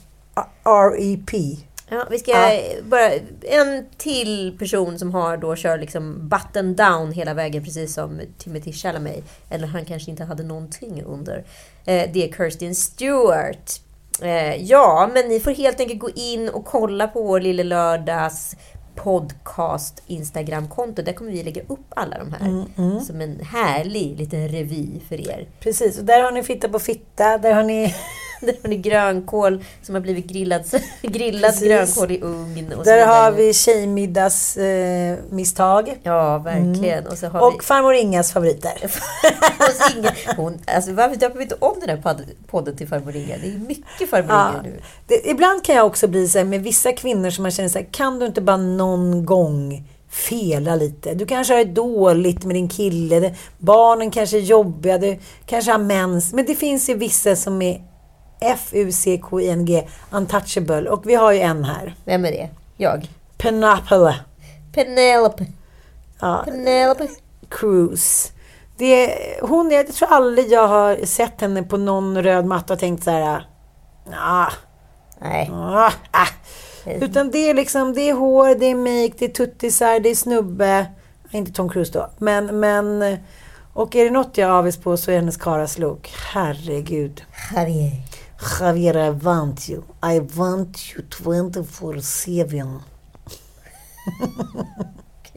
R.E.P. 0.64 1.56
Ja, 1.88 2.06
vi 2.10 2.18
ska 2.18 2.30
Ja. 2.32 2.60
bara... 2.84 3.10
En 3.42 3.86
till 3.98 4.56
person 4.58 4.98
som 4.98 5.14
har 5.14 5.36
då 5.36 5.56
kör 5.56 5.78
liksom 5.78 6.28
button 6.28 6.74
down 6.74 7.12
hela 7.12 7.34
vägen, 7.34 7.64
precis 7.64 7.94
som 7.94 8.20
Timothy 8.38 8.72
Chalamet. 8.72 9.24
Eller 9.50 9.66
han 9.66 9.84
kanske 9.84 10.10
inte 10.10 10.24
hade 10.24 10.42
någonting 10.42 11.02
under. 11.02 11.44
Eh, 11.86 12.10
det 12.12 12.28
är 12.28 12.32
Kirsten 12.32 12.74
Stewart. 12.74 13.70
Eh, 14.22 14.56
ja, 14.62 15.10
men 15.14 15.28
ni 15.28 15.40
får 15.40 15.50
helt 15.50 15.80
enkelt 15.80 16.00
gå 16.00 16.10
in 16.10 16.48
och 16.48 16.64
kolla 16.64 17.08
på 17.08 17.22
vår 17.22 17.40
Lille 17.40 17.64
Lördags 17.64 18.56
podcast 18.94 20.02
Instagramkonto. 20.06 21.02
Där 21.02 21.12
kommer 21.12 21.30
vi 21.30 21.42
lägga 21.42 21.62
upp 21.62 21.86
alla 21.96 22.18
de 22.18 22.32
här. 22.32 22.48
Mm, 22.48 22.64
mm. 22.78 23.00
Som 23.00 23.20
en 23.20 23.40
härlig 23.40 24.18
liten 24.18 24.48
revy 24.48 25.00
för 25.08 25.30
er. 25.30 25.48
Precis, 25.60 25.98
och 25.98 26.04
där 26.04 26.22
har 26.22 26.32
ni 26.32 26.42
fitta 26.42 26.68
på 26.68 26.78
fitta. 26.78 27.38
Där 27.38 27.52
har 27.52 27.62
ni... 27.62 27.94
Där 28.46 28.54
har 28.62 28.68
ni 28.68 28.76
grönkål 28.76 29.64
som 29.82 29.94
har 29.94 30.02
blivit 30.02 30.26
grillad, 30.26 30.62
grillad 31.02 31.50
Precis. 31.50 31.68
grönkål 31.68 32.10
i 32.10 32.20
ugn. 32.20 32.72
Och 32.72 32.84
Där 32.84 33.06
har 33.06 33.32
vi 33.32 33.54
tjejmiddagsmisstag. 33.54 35.12
Eh, 35.12 35.34
misstag. 35.34 35.98
Ja, 36.02 36.38
verkligen. 36.38 36.98
Mm. 36.98 37.10
Och 37.12 37.18
så 37.18 37.26
har 37.26 37.40
och 37.48 37.54
vi- 37.60 37.64
farmor 37.64 37.94
Ingas 37.94 38.32
favoriter. 38.32 38.72
Hon, 40.36 40.58
alltså, 40.66 40.92
varför 40.92 41.16
döper 41.16 41.36
vi 41.36 41.42
inte 41.42 41.56
om 41.58 41.74
den 41.80 41.88
här 41.88 41.96
podd- 41.96 42.24
podden 42.46 42.76
till 42.76 42.88
Farmor 42.88 43.16
Inga? 43.16 43.36
Det 43.38 43.48
är 43.48 43.58
mycket 43.68 44.10
Farmor 44.10 44.30
Ja. 44.30 44.50
Inga 44.52 44.62
nu. 44.62 44.80
Det, 45.06 45.30
ibland 45.30 45.64
kan 45.64 45.74
jag 45.74 45.86
också 45.86 46.08
bli 46.08 46.28
så 46.28 46.38
här 46.38 46.44
med 46.44 46.62
vissa 46.62 46.92
kvinnor 46.92 47.30
som 47.30 47.42
man 47.42 47.50
känner 47.50 47.68
så 47.68 47.78
här, 47.78 47.86
kan 47.90 48.18
du 48.18 48.26
inte 48.26 48.40
bara 48.40 48.56
någon 48.56 49.24
gång 49.26 49.88
fela 50.10 50.76
lite? 50.76 51.14
Du 51.14 51.26
kanske 51.26 51.54
har 51.54 51.64
det 51.64 51.72
dåligt 51.72 52.44
med 52.44 52.56
din 52.56 52.68
kille, 52.68 53.34
barnen 53.58 54.10
kanske 54.10 54.36
är 54.36 54.40
jobbiga, 54.40 54.98
du 54.98 55.18
kanske 55.46 55.70
har 55.70 55.78
mens. 55.78 56.32
Men 56.32 56.44
det 56.46 56.54
finns 56.54 56.88
ju 56.90 56.94
vissa 56.94 57.36
som 57.36 57.62
är 57.62 57.80
F-U-C-K-I-N-G, 58.44 59.88
untouchable. 60.10 60.90
Och 60.90 61.06
vi 61.06 61.14
har 61.14 61.32
ju 61.32 61.40
en 61.40 61.64
här. 61.64 61.94
Vem 62.04 62.24
är 62.24 62.30
det? 62.30 62.48
Jag. 62.76 63.08
Penelope. 63.36 64.14
Penelope. 64.72 65.46
Ja. 66.20 66.42
Penelope. 66.44 67.08
Cruz. 67.48 68.32
Det, 68.76 69.16
hon, 69.42 69.70
jag 69.70 69.94
tror 69.94 70.08
aldrig 70.12 70.52
jag 70.52 70.68
har 70.68 71.06
sett 71.06 71.40
henne 71.40 71.62
på 71.62 71.76
någon 71.76 72.22
röd 72.22 72.44
matta 72.46 72.72
och 72.72 72.78
tänkt 72.78 73.04
så 73.04 73.10
här... 73.10 73.46
Ah, 74.12 74.50
Nej. 75.20 75.50
ah, 75.52 75.92
ah. 76.10 76.28
Utan 76.86 77.30
det 77.30 77.50
är 77.50 77.54
liksom, 77.54 77.92
det 77.92 78.08
är 78.08 78.14
hår, 78.14 78.54
det 78.54 78.66
är 78.66 78.74
make, 78.74 79.14
det 79.18 79.24
är 79.24 79.28
tuttisar, 79.28 80.00
det 80.00 80.08
är 80.08 80.14
snubbe. 80.14 80.86
Inte 81.30 81.52
Tom 81.52 81.68
Cruise 81.68 81.92
då. 81.92 82.10
Men, 82.18 82.60
men... 82.60 83.16
Och 83.72 83.96
är 83.96 84.04
det 84.04 84.10
något 84.10 84.38
jag 84.38 84.48
är 84.48 84.52
avis 84.52 84.76
på 84.76 84.96
så 84.96 85.10
är 85.10 85.16
hennes 85.16 85.36
Karas 85.36 85.78
look. 85.78 86.12
Herregud. 86.32 87.22
Javier. 88.60 88.96
I 88.96 89.10
want 89.10 89.68
you. 89.68 89.82
I 90.02 90.20
want 90.20 90.78
you 90.94 91.04
24-7. 91.10 92.80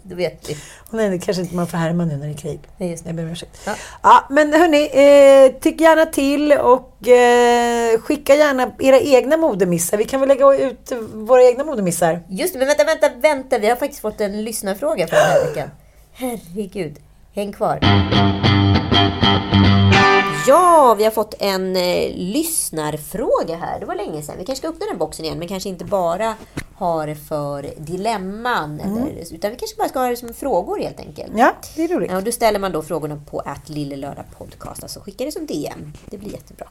Då 0.09 0.15
vet 0.15 0.49
vi. 0.49 0.57
Nej, 0.89 1.09
det 1.09 1.19
kanske 1.19 1.43
inte 1.43 1.55
man 1.55 1.67
får 1.67 1.77
härma 1.77 2.05
nu 2.05 2.17
när 2.17 2.27
det 2.27 2.33
är 2.33 2.37
krig. 2.37 2.59
Nej, 2.77 2.89
just 2.89 3.03
det. 3.03 3.09
Jag 3.09 3.15
ber 3.15 3.23
om 3.23 3.29
ursäkt. 3.29 3.59
Ja. 3.65 3.75
Ja, 4.01 4.27
men 4.29 4.53
hörni, 4.53 4.83
eh, 4.83 5.59
tyck 5.61 5.81
gärna 5.81 6.05
till 6.05 6.51
och 6.51 7.07
eh, 7.07 7.99
skicka 7.99 8.35
gärna 8.35 8.71
era 8.79 8.99
egna 8.99 9.37
modemissar. 9.37 9.97
Vi 9.97 10.05
kan 10.05 10.19
väl 10.19 10.29
lägga 10.29 10.53
ut 10.53 10.91
våra 11.13 11.43
egna 11.43 11.63
modemissar? 11.63 12.23
Just 12.29 12.53
det, 12.53 12.59
men 12.59 12.67
vänta, 12.67 12.83
vänta, 12.83 13.09
vänta. 13.21 13.59
Vi 13.59 13.69
har 13.69 13.75
faktiskt 13.75 14.01
fått 14.01 14.21
en 14.21 14.43
lyssnarfråga 14.43 15.07
för 15.07 15.15
den 15.15 15.25
här 15.25 15.45
veckan. 15.45 15.69
Herregud. 16.13 16.97
Häng 17.33 17.53
kvar. 17.53 17.79
Ja, 20.47 20.95
vi 20.97 21.03
har 21.03 21.11
fått 21.11 21.33
en 21.39 21.75
eh, 21.75 22.11
lyssnarfråga 22.15 23.55
här. 23.55 23.79
Det 23.79 23.85
var 23.85 23.95
länge 23.95 24.21
sedan. 24.21 24.35
Vi 24.37 24.45
kanske 24.45 24.61
ska 24.61 24.67
öppna 24.67 24.85
den 24.85 24.97
boxen 24.97 25.25
igen, 25.25 25.39
men 25.39 25.47
kanske 25.47 25.69
inte 25.69 25.85
bara 25.85 26.35
ha 26.75 27.05
det 27.05 27.15
för 27.15 27.73
dilemman. 27.77 28.79
Eller, 28.79 29.33
utan 29.33 29.51
vi 29.51 29.57
kanske 29.57 29.77
bara 29.77 29.89
ska 29.89 29.99
ha 29.99 30.07
det 30.07 30.17
som 30.17 30.33
frågor 30.33 30.79
helt 30.79 30.99
enkelt. 30.99 31.31
Ja, 31.35 31.53
det 31.75 31.83
är 31.83 31.87
roligt. 31.87 32.11
Ja, 32.11 32.17
och 32.17 32.23
då 32.23 32.31
ställer 32.31 32.59
man 32.59 32.71
då 32.71 32.81
frågorna 32.81 33.21
på 33.29 33.39
att 33.39 33.69
Lillelördag 33.69 34.25
podcast. 34.37 34.83
Alltså 34.83 34.99
skicka 34.99 35.25
det 35.25 35.31
som 35.31 35.45
DM. 35.45 35.93
Det 36.05 36.17
blir 36.17 36.31
jättebra. 36.31 36.67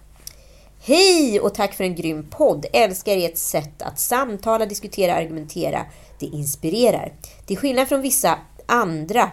Hej 0.81 1.41
och 1.41 1.55
tack 1.55 1.75
för 1.75 1.85
en 1.85 1.95
grym 1.95 2.27
podd. 2.31 2.67
Älskar 2.73 3.17
ert 3.17 3.39
sätt 3.39 3.83
att 3.83 3.99
samtala, 3.99 4.67
diskutera, 4.67 5.15
argumentera. 5.15 5.81
Det 6.19 6.27
inspirerar. 6.27 7.13
Till 7.47 7.59
skillnad 7.59 7.89
från 7.89 8.03
vissa 8.03 8.39
andra 8.67 9.31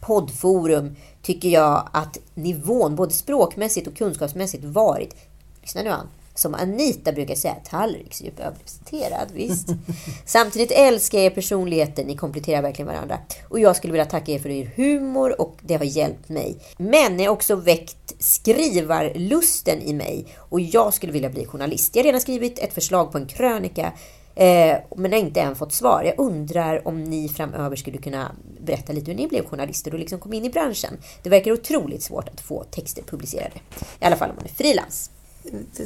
poddforum 0.00 0.96
tycker 1.22 1.48
jag 1.48 1.88
att 1.92 2.18
nivån 2.34 2.96
både 2.96 3.12
språkmässigt 3.12 3.86
och 3.86 3.96
kunskapsmässigt 3.96 4.64
varit, 4.64 5.14
lyssna 5.62 5.82
nu 5.82 5.90
an, 5.90 6.08
som 6.38 6.54
Anita 6.54 7.12
brukar 7.12 7.34
säga, 7.34 7.54
tallriksdjup 7.54 8.40
överrepresenterad. 8.40 9.28
Visst. 9.34 9.68
Samtidigt 10.26 10.70
älskar 10.70 11.18
jag 11.18 11.26
er 11.26 11.30
personligheter, 11.30 12.04
ni 12.04 12.16
kompletterar 12.16 12.62
verkligen 12.62 12.86
varandra. 12.86 13.18
Och 13.48 13.60
jag 13.60 13.76
skulle 13.76 13.92
vilja 13.92 14.04
tacka 14.04 14.32
er 14.32 14.38
för 14.38 14.48
er 14.48 14.72
humor 14.76 15.40
och 15.40 15.56
det 15.62 15.74
har 15.74 15.84
hjälpt 15.84 16.28
mig. 16.28 16.58
Men 16.76 17.16
ni 17.16 17.24
har 17.24 17.32
också 17.32 17.56
väckt 17.56 18.14
skrivarlusten 18.18 19.82
i 19.82 19.92
mig 19.92 20.26
och 20.38 20.60
jag 20.60 20.94
skulle 20.94 21.12
vilja 21.12 21.30
bli 21.30 21.46
journalist. 21.46 21.96
Jag 21.96 22.02
har 22.02 22.06
redan 22.06 22.20
skrivit 22.20 22.58
ett 22.58 22.74
förslag 22.74 23.12
på 23.12 23.18
en 23.18 23.26
krönika 23.26 23.92
Eh, 24.38 24.76
men 24.96 25.12
har 25.12 25.18
inte 25.18 25.40
än 25.40 25.56
fått 25.56 25.72
svar. 25.72 26.02
Jag 26.02 26.14
undrar 26.18 26.88
om 26.88 27.04
ni 27.04 27.28
framöver 27.28 27.76
skulle 27.76 27.98
kunna 27.98 28.32
berätta 28.60 28.92
lite 28.92 29.10
hur 29.10 29.18
ni 29.18 29.28
blev 29.28 29.44
journalister 29.44 29.92
och 29.92 29.98
liksom 29.98 30.18
kom 30.18 30.32
in 30.32 30.44
i 30.44 30.50
branschen. 30.50 30.98
Det 31.22 31.30
verkar 31.30 31.52
otroligt 31.52 32.02
svårt 32.02 32.28
att 32.28 32.40
få 32.40 32.64
texter 32.64 33.02
publicerade. 33.02 33.54
I 34.00 34.04
alla 34.04 34.16
fall 34.16 34.30
om 34.30 34.36
man 34.36 34.44
är 34.44 34.48
frilans. 34.48 35.10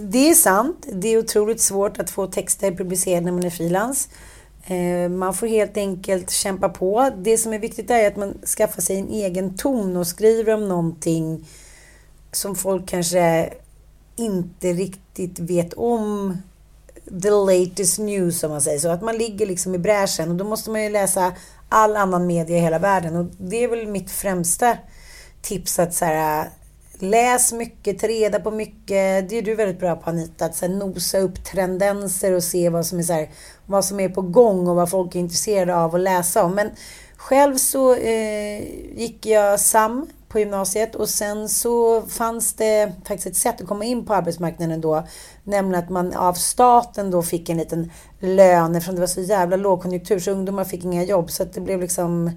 Det 0.00 0.30
är 0.30 0.34
sant. 0.34 0.86
Det 0.92 1.08
är 1.08 1.18
otroligt 1.18 1.60
svårt 1.60 1.98
att 1.98 2.10
få 2.10 2.26
texter 2.26 2.72
publicerade 2.72 3.24
när 3.24 3.32
man 3.32 3.44
är 3.44 3.50
frilans. 3.50 4.08
Eh, 4.66 5.08
man 5.08 5.34
får 5.34 5.46
helt 5.46 5.76
enkelt 5.76 6.30
kämpa 6.30 6.68
på. 6.68 7.10
Det 7.18 7.38
som 7.38 7.52
är 7.52 7.58
viktigt 7.58 7.90
är 7.90 8.06
att 8.06 8.16
man 8.16 8.34
skaffar 8.56 8.82
sig 8.82 8.98
en 8.98 9.08
egen 9.08 9.56
ton 9.56 9.96
och 9.96 10.06
skriver 10.06 10.54
om 10.54 10.68
någonting 10.68 11.48
som 12.32 12.56
folk 12.56 12.88
kanske 12.88 13.52
inte 14.16 14.72
riktigt 14.72 15.38
vet 15.38 15.72
om 15.72 16.36
the 17.20 17.30
latest 17.30 17.98
news, 17.98 18.44
om 18.44 18.50
man 18.50 18.60
säger 18.60 18.78
så. 18.78 18.88
Att 18.88 19.02
man 19.02 19.16
ligger 19.16 19.46
liksom 19.46 19.74
i 19.74 19.78
bräschen 19.78 20.30
och 20.30 20.36
då 20.36 20.44
måste 20.44 20.70
man 20.70 20.82
ju 20.82 20.88
läsa 20.88 21.32
all 21.68 21.96
annan 21.96 22.26
media 22.26 22.56
i 22.56 22.60
hela 22.60 22.78
världen. 22.78 23.16
Och 23.16 23.26
det 23.38 23.64
är 23.64 23.68
väl 23.68 23.86
mitt 23.86 24.10
främsta 24.10 24.76
tips 25.42 25.78
att 25.78 25.94
så 25.94 26.04
här, 26.04 26.50
läs 26.98 27.52
mycket, 27.52 27.98
ta 27.98 28.06
reda 28.06 28.40
på 28.40 28.50
mycket. 28.50 29.28
Det 29.28 29.38
är 29.38 29.42
du 29.42 29.54
väldigt 29.54 29.80
bra 29.80 29.96
på 29.96 30.10
Anita, 30.10 30.44
att 30.44 30.56
så 30.56 30.66
här, 30.66 30.72
nosa 30.72 31.18
upp 31.18 31.44
tendenser 31.44 32.32
och 32.32 32.44
se 32.44 32.68
vad 32.68 32.86
som, 32.86 32.98
är, 32.98 33.02
så 33.02 33.12
här, 33.12 33.30
vad 33.66 33.84
som 33.84 34.00
är 34.00 34.08
på 34.08 34.22
gång 34.22 34.68
och 34.68 34.76
vad 34.76 34.90
folk 34.90 35.14
är 35.14 35.20
intresserade 35.20 35.76
av 35.76 35.94
att 35.94 36.00
läsa 36.00 36.44
om. 36.44 36.54
Men 36.54 36.70
själv 37.16 37.56
så 37.56 37.94
eh, 37.94 38.62
gick 38.96 39.26
jag 39.26 39.60
SAM 39.60 40.06
på 40.32 40.38
gymnasiet 40.38 40.94
och 40.94 41.08
sen 41.08 41.48
så 41.48 42.02
fanns 42.02 42.54
det 42.54 42.92
faktiskt 43.04 43.26
ett 43.26 43.36
sätt 43.36 43.60
att 43.60 43.68
komma 43.68 43.84
in 43.84 44.06
på 44.06 44.14
arbetsmarknaden 44.14 44.80
då. 44.80 45.06
Nämligen 45.44 45.84
att 45.84 45.90
man 45.90 46.14
av 46.14 46.34
staten 46.34 47.10
då 47.10 47.22
fick 47.22 47.48
en 47.48 47.58
liten 47.58 47.90
lön 48.20 48.74
eftersom 48.74 48.94
det 48.94 49.00
var 49.00 49.06
så 49.06 49.20
jävla 49.20 49.56
lågkonjunktur 49.56 50.18
så 50.18 50.30
ungdomar 50.30 50.64
fick 50.64 50.84
inga 50.84 51.04
jobb. 51.04 51.30
Så 51.30 51.42
att 51.42 51.52
det 51.52 51.60
blev 51.60 51.80
liksom 51.80 52.30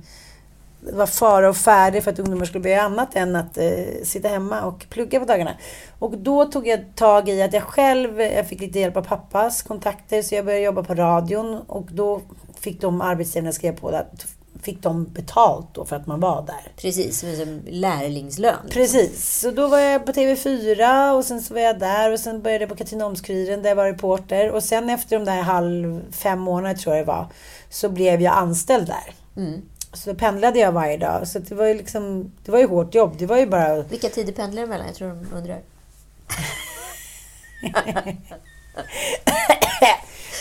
det 0.79 0.95
var 0.95 1.05
fara 1.05 1.49
och 1.49 1.57
färdig 1.57 2.03
för 2.03 2.11
att 2.11 2.19
ungdomar 2.19 2.45
skulle 2.45 2.61
bli 2.61 2.75
annat 2.75 3.15
än 3.15 3.35
att 3.35 3.57
eh, 3.57 4.03
sitta 4.03 4.27
hemma 4.27 4.61
och 4.61 4.85
plugga 4.89 5.19
på 5.19 5.25
dagarna. 5.25 5.51
Och 5.99 6.17
då 6.17 6.45
tog 6.45 6.67
jag 6.67 6.79
tag 6.95 7.29
i 7.29 7.41
att 7.41 7.53
jag 7.53 7.63
själv, 7.63 8.21
jag 8.21 8.47
fick 8.47 8.61
lite 8.61 8.79
hjälp 8.79 8.97
av 8.97 9.01
pappas 9.01 9.61
kontakter 9.61 10.21
så 10.21 10.35
jag 10.35 10.45
började 10.45 10.65
jobba 10.65 10.83
på 10.83 10.93
radion 10.93 11.61
och 11.67 11.87
då 11.91 12.21
fick 12.59 12.81
de 12.81 13.01
arbetsgivarna 13.01 13.51
skriva 13.51 13.77
på 13.77 13.89
att 13.89 14.25
fick 14.65 14.83
de 14.83 15.05
betalt 15.05 15.67
då 15.73 15.85
för 15.85 15.95
att 15.95 16.07
man 16.07 16.19
var 16.19 16.45
där. 16.45 16.71
Precis, 16.75 17.19
som 17.19 17.61
lärlingslön. 17.67 18.69
Precis, 18.69 19.39
så 19.39 19.51
då 19.51 19.67
var 19.67 19.79
jag 19.79 20.05
på 20.05 20.11
TV4 20.11 21.11
och 21.11 21.25
sen 21.25 21.41
så 21.41 21.53
var 21.53 21.61
jag 21.61 21.79
där 21.79 22.11
och 22.11 22.19
sen 22.19 22.41
började 22.41 22.63
jag 22.63 22.69
på 22.69 22.75
Katrineholms-Kuriren 22.75 23.61
där 23.61 23.69
jag 23.69 23.75
var 23.75 23.85
reporter 23.85 24.51
och 24.51 24.63
sen 24.63 24.89
efter 24.89 25.19
de 25.19 25.25
där 25.25 25.41
halv, 25.41 26.01
fem 26.11 26.39
månaderna 26.39 26.79
tror 26.79 26.95
jag 26.95 27.05
det 27.05 27.07
var, 27.07 27.27
så 27.69 27.89
blev 27.89 28.21
jag 28.21 28.37
anställd 28.37 28.87
där. 28.87 29.13
Mm. 29.43 29.61
Så 29.93 30.09
då 30.09 30.15
pendlade 30.15 30.59
jag 30.59 30.71
varje 30.71 30.97
dag. 30.97 31.27
Så 31.27 31.39
det 31.39 31.55
var 31.55 31.65
ju 31.65 31.73
liksom, 31.73 32.31
det 32.45 32.51
var 32.51 32.59
ju 32.59 32.67
hårt 32.67 32.95
jobb. 32.95 33.15
Det 33.17 33.25
var 33.25 33.37
ju 33.37 33.47
bara... 33.47 33.81
Vilka 33.81 34.09
tider 34.09 34.33
pendlar 34.33 34.61
du 34.61 34.67
mellan? 34.67 34.87
Jag 34.87 34.95
tror 34.95 35.09
de 35.09 35.27
undrar. 35.33 35.55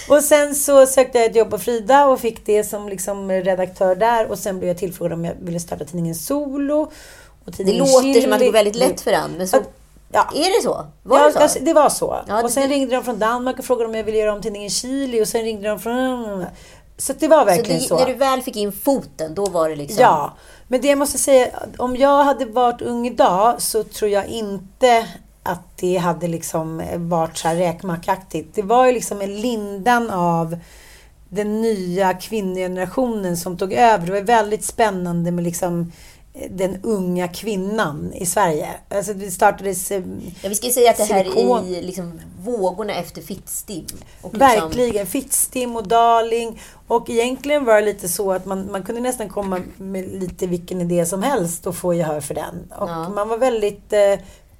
och 0.09 0.22
sen 0.22 0.55
så 0.55 0.86
sökte 0.86 1.18
jag 1.18 1.26
ett 1.30 1.36
jobb 1.36 1.50
på 1.50 1.59
Frida 1.59 2.07
och 2.07 2.20
fick 2.20 2.46
det 2.46 2.64
som 2.64 2.88
liksom 2.88 3.30
redaktör 3.30 3.94
där. 3.94 4.26
Och 4.30 4.38
sen 4.38 4.59
blev 4.59 4.68
jag 4.68 4.78
tillfrågad 4.78 5.12
om 5.12 5.24
jag 5.24 5.34
ville 5.40 5.61
starta 5.61 5.84
tidningen 5.84 6.14
Solo. 6.14 6.80
Och 6.82 6.90
Det 7.44 7.52
tidningen 7.52 7.78
låter 7.84 8.02
Chili. 8.02 8.22
som 8.22 8.32
att 8.32 8.38
det 8.38 8.44
går 8.44 8.52
väldigt 8.52 8.76
lätt 8.76 9.00
för 9.00 9.12
en, 9.12 9.30
men 9.38 9.48
så... 9.48 9.57
Ja. 10.12 10.28
Är 10.34 10.57
det 10.59 10.62
så? 10.62 10.86
Var 11.02 11.18
ja, 11.18 11.26
det 11.26 11.32
så? 11.32 11.38
alltså, 11.38 11.59
det 11.62 11.72
var 11.72 11.88
så. 11.88 12.18
Ja, 12.28 12.34
det- 12.36 12.42
och 12.42 12.50
sen 12.50 12.68
ringde 12.68 12.94
de 12.94 13.05
från 13.05 13.18
Danmark 13.18 13.59
och 13.59 13.64
frågade 13.64 13.88
om 13.88 13.94
jag 13.94 14.05
ville 14.05 14.18
göra 14.18 14.32
om 14.32 14.42
tidningen 14.42 14.70
Chili. 14.70 15.22
Och 15.22 15.28
sen 15.28 15.42
ringde 15.42 15.68
de 15.68 15.80
från... 15.80 16.44
Så 16.96 17.12
det 17.18 17.28
var 17.28 17.44
verkligen 17.44 17.80
så, 17.80 17.86
så. 17.88 17.94
det, 17.96 18.00
när 18.00 18.12
du 18.12 18.14
väl 18.18 18.42
fick 18.42 18.57
in 18.57 18.72
foten, 18.72 19.34
då 19.34 19.46
var 19.46 19.68
det 19.68 19.76
liksom... 19.76 20.02
Ja, 20.02 20.32
Men 20.68 20.80
det 20.80 20.88
jag 20.88 20.98
måste 20.98 21.18
säga, 21.18 21.48
om 21.78 21.96
jag 21.96 22.24
hade 22.24 22.44
varit 22.44 22.82
ung 22.82 23.07
idag 23.07 23.62
så 23.62 23.84
tror 23.84 24.11
jag 24.11 24.26
inte 24.26 25.07
att 25.45 25.76
det 25.76 25.97
hade 25.97 26.28
liksom 26.28 26.82
varit 26.97 27.36
så 27.36 27.49
här 27.49 27.57
räkmackaktigt. 27.57 28.55
Det 28.55 28.62
var 28.62 28.86
ju 28.86 28.92
liksom 28.92 29.20
en 29.20 29.40
lindan 29.40 30.11
av 30.11 30.57
den 31.28 31.62
nya 31.62 32.14
kvinnogenerationen 32.14 33.36
som 33.36 33.57
tog 33.57 33.72
över. 33.72 34.07
Det 34.07 34.12
var 34.12 34.20
väldigt 34.20 34.64
spännande 34.64 35.30
med 35.30 35.45
liksom 35.45 35.92
den 36.51 36.78
unga 36.82 37.28
kvinnan 37.28 38.12
i 38.14 38.26
Sverige. 38.26 38.68
Alltså 38.88 39.14
det 39.14 39.30
startades... 39.30 39.90
Ja, 39.90 40.01
vi 40.49 40.55
ska 40.55 40.70
säga 40.70 40.90
att 40.90 40.97
det 40.97 41.05
här 41.05 41.24
är 41.24 41.66
i 41.66 41.82
liksom 41.82 42.20
vågorna 42.40 42.95
efter 42.95 43.22
Fittstim. 43.22 43.84
Liksom... 43.84 44.38
Verkligen. 44.38 45.07
Fittstim 45.07 45.76
och 45.76 45.88
Darling. 45.88 46.61
Och 46.86 47.11
egentligen 47.11 47.64
var 47.64 47.74
det 47.74 47.86
lite 47.86 48.09
så 48.09 48.32
att 48.32 48.47
man, 48.47 48.72
man 48.72 48.82
kunde 48.82 49.01
nästan 49.01 49.28
komma 49.28 49.61
med 49.76 50.09
lite 50.09 50.47
vilken 50.47 50.80
idé 50.80 51.07
som 51.07 51.22
helst 51.22 51.66
och 51.66 51.76
få 51.76 51.95
gehör 51.95 52.20
för 52.20 52.34
den. 52.34 52.72
Och 52.78 52.88
ja. 52.88 53.09
man 53.09 53.28
var 53.28 53.38
väldigt 53.38 53.92
eh, 53.92 54.14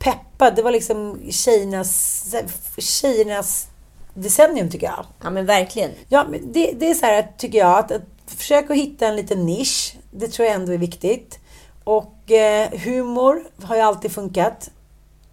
peppad. 0.05 0.57
Det 0.57 0.63
var 0.63 0.71
liksom 0.71 1.21
tjejernas, 1.31 2.25
tjejernas 2.79 3.69
decennium 4.15 4.71
tycker 4.71 4.87
jag. 4.87 5.07
Ja 5.23 5.31
men 5.31 5.47
verkligen. 5.47 5.91
Ja, 6.09 6.27
men 6.31 6.53
det, 6.53 6.73
det 6.73 6.91
är 6.91 6.95
så 6.95 7.07
här 7.07 7.29
tycker 7.39 7.59
jag 7.59 7.79
att, 7.79 7.93
att 7.93 8.03
försöka 8.27 8.75
hitta 8.75 9.07
en 9.07 9.17
liten 9.17 9.47
nisch. 9.47 9.97
Det 10.11 10.29
tror 10.29 10.47
jag 10.47 10.55
ändå 10.55 10.73
är 10.73 10.79
viktigt. 10.79 11.39
Och 11.85 12.31
eh, 12.31 12.71
humor 12.71 13.45
har 13.63 13.77
ju 13.77 13.83
alltid 13.83 14.13
funkat. 14.13 14.71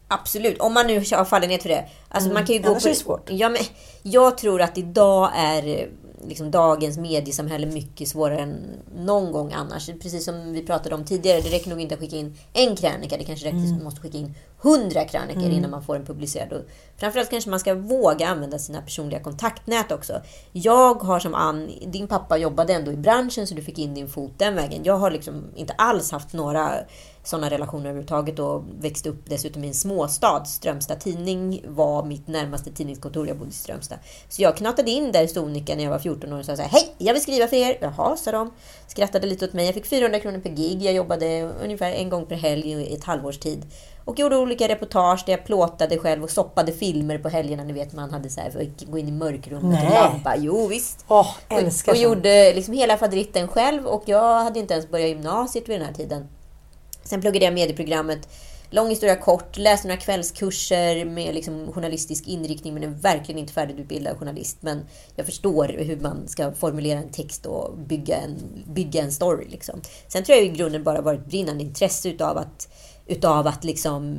Absolut, 0.08 0.60
om 0.60 0.74
man 0.74 0.88
nu 0.88 0.98
har 1.12 1.26
fallenhet 1.26 1.62
för 1.62 1.70
det. 1.70 1.86
Alltså 2.10 2.30
mm. 2.30 2.34
man 2.34 2.46
kan 2.46 2.56
ju 2.56 2.62
gå 2.62 2.70
Annars 2.70 2.84
på... 2.84 2.90
är 2.90 2.94
det 2.94 3.00
svårt. 3.00 3.30
Ja, 3.30 3.50
men 3.50 3.62
jag 4.02 4.38
tror 4.38 4.62
att 4.62 4.78
idag 4.78 5.32
är 5.36 5.90
liksom 6.28 6.52
dagens 6.52 6.98
mediesamhälle 6.98 7.68
mycket 7.68 8.08
svårare 8.08 8.40
än 8.40 8.58
någon 8.96 9.32
gång 9.32 9.54
annars. 9.54 9.88
Precis 9.88 10.26
som 10.26 10.54
vi 10.54 10.66
pratade 10.66 10.96
om 10.96 11.06
tidigare, 11.06 11.42
det 11.42 11.50
räcker 11.50 11.70
nog 11.70 11.82
inte 11.82 11.94
att 11.96 12.00
skicka 12.02 12.16
in 12.16 12.38
en 12.54 12.76
krönika. 12.76 13.18
Det 13.18 13.24
kanske 13.24 13.46
räcker 13.46 13.58
mm. 13.58 13.72
att 13.72 13.76
man 13.76 13.84
måste 13.84 14.02
skicka 14.02 14.18
in 14.18 14.36
hundra 14.58 15.06
krönikor 15.06 15.42
mm. 15.42 15.52
innan 15.52 15.72
man 15.72 15.84
får 15.84 15.96
den 15.96 16.06
publicerad. 16.06 16.54
Och 16.54 16.62
framförallt 16.98 17.30
kanske 17.30 17.50
man 17.50 17.60
ska 17.60 17.74
våga 17.74 18.28
använda 18.28 18.60
sina 18.60 18.82
personliga 18.82 19.20
kontaktnät 19.20 19.92
också. 19.92 20.22
Jag 20.52 21.04
har 21.04 21.20
som 21.20 21.36
Ann, 21.36 21.70
din 21.88 22.08
pappa 22.08 22.38
jobbade 22.38 22.74
ändå 22.74 22.92
i 22.92 22.98
branschen 22.98 23.48
så 23.48 23.56
du 23.56 23.62
fick 23.62 23.80
in 23.80 23.94
din 23.94 24.08
fot 24.08 24.34
den 24.38 24.56
vägen. 24.56 24.82
Jag 24.84 24.98
har 24.98 25.12
liksom 25.12 25.44
inte 25.56 25.74
alls 25.74 26.12
haft 26.12 26.34
några 26.34 26.80
sådana 27.24 27.50
relationer 27.50 27.86
överhuvudtaget 27.86 28.40
och 28.40 28.64
växte 28.80 29.10
upp 29.10 29.30
dessutom 29.30 29.64
i 29.64 29.68
en 29.68 29.74
småstad. 29.74 30.46
Strömstad 30.46 31.00
Tidning 31.00 31.66
var 31.68 32.04
mitt 32.06 32.28
närmaste 32.28 32.72
tidningskontor. 32.72 33.28
Jag 33.28 33.38
bodde 33.38 33.50
i 33.50 33.54
Strömstad. 33.54 34.00
Så 34.30 34.42
jag 34.42 34.58
knatade 34.58 34.92
in 34.92 35.12
där 35.12 35.24
i 35.24 35.28
Sonika 35.28 35.76
när 35.76 35.84
jag 35.84 35.92
var 35.92 36.00
14 36.00 36.34
år 36.34 36.40
och 36.40 36.46
sa 36.46 36.56
så 36.56 36.62
här, 36.62 36.70
Hej, 36.70 36.96
jag 36.98 37.14
vill 37.14 37.22
skriva 37.22 37.48
för 37.48 37.56
er. 37.56 37.78
Jaha, 37.82 38.18
sa 38.18 38.32
de. 38.32 38.52
Skrattade 38.88 39.28
lite 39.28 39.46
åt 39.46 39.54
mig. 39.54 39.66
Jag 39.66 39.74
fick 39.74 39.86
400 39.86 40.20
kronor 40.20 40.40
per 40.40 40.50
gig. 40.50 40.82
Jag 40.82 40.94
jobbade 40.94 41.42
ungefär 41.64 41.92
en 41.92 42.10
gång 42.10 42.26
per 42.26 42.36
helg 42.36 42.72
i 42.72 42.96
ett 42.96 43.04
halvårs 43.04 43.38
tid. 43.38 43.66
Och 44.06 44.20
gjorde 44.20 44.38
olika 44.38 44.68
reportage 44.68 45.24
där 45.26 45.34
jag 45.34 45.46
plåtade 45.46 45.98
själv 45.98 46.24
och 46.24 46.30
soppade 46.30 46.72
filmer 46.72 47.18
på 47.18 47.30
helgerna. 47.30 47.64
Ni 47.64 47.74
vet, 47.74 47.94
man 47.94 48.12
hade 48.12 48.30
så 48.30 48.42
här, 48.42 48.72
gå 48.86 48.98
in 48.98 49.08
i 49.08 49.12
mörkrummet 49.12 49.84
och 49.84 49.94
lampa. 49.94 50.36
Jo, 50.38 50.68
visst. 50.68 51.06
Oh, 51.08 51.36
och, 51.50 51.90
och 51.90 51.96
gjorde 51.96 52.54
liksom 52.54 52.74
hela 52.74 52.98
fadritten 52.98 53.48
själv. 53.48 53.86
Och 53.86 54.04
jag 54.06 54.44
hade 54.44 54.60
inte 54.60 54.74
ens 54.74 54.90
börjat 54.90 55.10
gymnasiet 55.10 55.70
vid 55.70 55.80
den 55.80 55.88
här 55.88 55.94
tiden. 55.94 56.28
Sen 57.04 57.22
pluggade 57.22 57.46
jag 57.46 57.54
medieprogrammet. 57.54 58.28
Lång 58.74 58.90
historia 58.90 59.16
kort, 59.16 59.58
läste 59.58 59.88
några 59.88 60.02
kvällskurser 60.02 61.06
med 61.06 61.36
liksom 61.36 61.72
journalistisk 61.74 62.28
inriktning 62.28 62.74
men 62.74 62.84
är 62.84 62.88
verkligen 62.88 63.40
inte 63.40 63.54
färdigutbildad 63.54 64.18
journalist. 64.18 64.58
Men 64.60 64.82
jag 65.16 65.26
förstår 65.26 65.68
hur 65.68 66.00
man 66.00 66.28
ska 66.28 66.52
formulera 66.52 67.00
en 67.00 67.12
text 67.12 67.46
och 67.46 67.78
bygga 67.78 68.18
en, 68.18 68.38
bygga 68.66 69.02
en 69.02 69.12
story. 69.12 69.48
Liksom. 69.50 69.82
Sen 70.08 70.24
tror 70.24 70.38
jag 70.38 70.46
i 70.46 70.50
grunden 70.50 70.84
bara 70.84 71.02
varit 71.02 71.26
brinnande 71.26 71.64
intresse 71.64 72.10
utav 72.10 72.38
att, 72.38 72.68
utav 73.08 73.48
att 73.48 73.64
liksom 73.64 74.18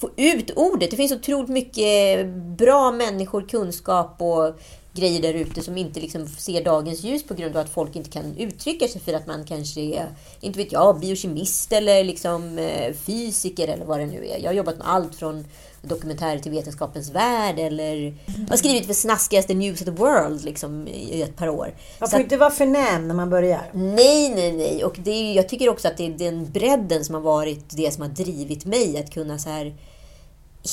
få 0.00 0.10
ut 0.16 0.50
ordet. 0.56 0.90
Det 0.90 0.96
finns 0.96 1.12
otroligt 1.12 1.48
mycket 1.48 2.26
bra 2.58 2.92
människor, 2.92 3.48
kunskap 3.48 4.22
och 4.22 4.60
grejer 4.92 5.22
där 5.22 5.34
ute 5.34 5.62
som 5.62 5.76
inte 5.76 6.00
liksom 6.00 6.28
ser 6.28 6.64
dagens 6.64 7.02
ljus 7.02 7.22
på 7.22 7.34
grund 7.34 7.56
av 7.56 7.62
att 7.62 7.70
folk 7.70 7.96
inte 7.96 8.10
kan 8.10 8.36
uttrycka 8.36 8.88
sig 8.88 9.00
för 9.00 9.12
att 9.12 9.26
man 9.26 9.44
kanske 9.44 9.80
är, 9.80 10.08
inte 10.40 10.58
vet 10.58 10.72
jag, 10.72 11.00
biokemist 11.00 11.72
eller 11.72 12.04
liksom 12.04 12.58
eh, 12.58 12.92
fysiker 12.94 13.68
eller 13.68 13.84
vad 13.84 14.00
det 14.00 14.06
nu 14.06 14.26
är. 14.26 14.38
Jag 14.38 14.48
har 14.48 14.54
jobbat 14.54 14.78
med 14.78 14.88
allt 14.88 15.14
från 15.14 15.44
dokumentärer 15.82 16.38
till 16.38 16.52
Vetenskapens 16.52 17.10
Värld 17.10 17.58
eller 17.58 18.14
har 18.48 18.56
skrivit 18.56 18.86
för 18.86 18.94
snaskigaste 18.94 19.54
News 19.54 19.80
of 19.80 19.84
the 19.84 19.90
World 19.90 20.44
liksom, 20.44 20.88
i 20.88 21.22
ett 21.22 21.36
par 21.36 21.48
år. 21.48 21.74
Man 22.00 22.08
får 22.08 22.16
att, 22.16 22.22
inte 22.22 22.36
vara 22.36 22.50
förnäm 22.50 23.08
när 23.08 23.14
man 23.14 23.30
börjar. 23.30 23.70
Nej, 23.72 24.34
nej, 24.34 24.52
nej. 24.52 24.84
Och 24.84 24.96
det 24.98 25.10
är, 25.10 25.34
jag 25.34 25.48
tycker 25.48 25.68
också 25.68 25.88
att 25.88 25.96
det 25.96 26.06
är 26.06 26.10
den 26.10 26.50
bredden 26.50 27.04
som 27.04 27.14
har 27.14 27.22
varit 27.22 27.64
det 27.68 27.94
som 27.94 28.02
har 28.02 28.10
drivit 28.10 28.64
mig 28.64 28.98
att 28.98 29.10
kunna 29.10 29.38
så 29.38 29.48
här 29.48 29.74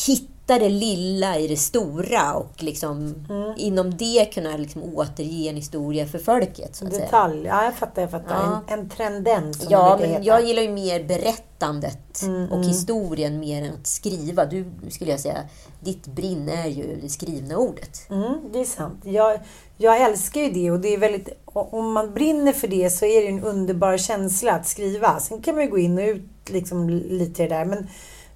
hitta 0.07 0.34
hitta 0.45 0.59
det 0.59 0.69
lilla 0.69 1.39
i 1.39 1.47
det 1.47 1.57
stora 1.57 2.33
och 2.33 2.63
liksom 2.63 3.25
mm. 3.29 3.53
inom 3.57 3.97
det 3.97 4.33
kunna 4.33 4.57
liksom 4.57 4.83
återge 4.83 5.49
en 5.49 5.55
historia 5.55 6.05
för 6.05 6.19
folket. 6.19 6.75
Så 6.75 6.85
att 6.85 6.91
Detalj, 6.91 7.41
säga. 7.41 7.53
ja 7.53 7.63
jag 7.63 7.75
fattar. 7.75 8.01
Jag 8.01 8.11
fattar. 8.11 8.35
Ja. 8.35 8.63
En, 8.67 8.79
en 8.79 8.89
trendens. 8.89 9.67
Ja, 9.69 9.97
men 9.99 10.09
heta. 10.09 10.23
jag 10.23 10.45
gillar 10.45 10.61
ju 10.61 10.69
mer 10.69 11.03
berättandet 11.03 12.21
mm, 12.21 12.43
och 12.51 12.57
mm. 12.57 12.67
historien 12.67 13.39
mer 13.39 13.63
än 13.63 13.73
att 13.73 13.87
skriva. 13.87 14.45
Du, 14.45 14.65
skulle 14.89 15.11
jag 15.11 15.19
säga, 15.19 15.43
ditt 15.79 16.07
brinn 16.07 16.49
är 16.49 16.67
ju 16.67 16.99
det 17.01 17.09
skrivna 17.09 17.57
ordet. 17.57 18.09
Mm, 18.09 18.51
det 18.53 18.59
är 18.59 18.65
sant. 18.65 19.01
Jag, 19.03 19.39
jag 19.77 20.01
älskar 20.01 20.41
ju 20.41 20.49
det 20.49 20.71
och 20.71 20.79
det 20.79 20.93
är 20.93 20.97
väldigt, 20.97 21.29
om 21.45 21.93
man 21.93 22.13
brinner 22.13 22.53
för 22.53 22.67
det 22.67 22.89
så 22.89 23.05
är 23.05 23.21
det 23.21 23.27
en 23.27 23.43
underbar 23.43 23.97
känsla 23.97 24.51
att 24.51 24.67
skriva. 24.67 25.19
Sen 25.19 25.41
kan 25.41 25.55
man 25.55 25.63
ju 25.63 25.69
gå 25.69 25.77
in 25.77 25.97
och 25.97 26.07
ut 26.07 26.49
liksom 26.49 26.89
lite 26.89 27.43
det 27.43 27.49
där. 27.49 27.65
Men 27.65 27.87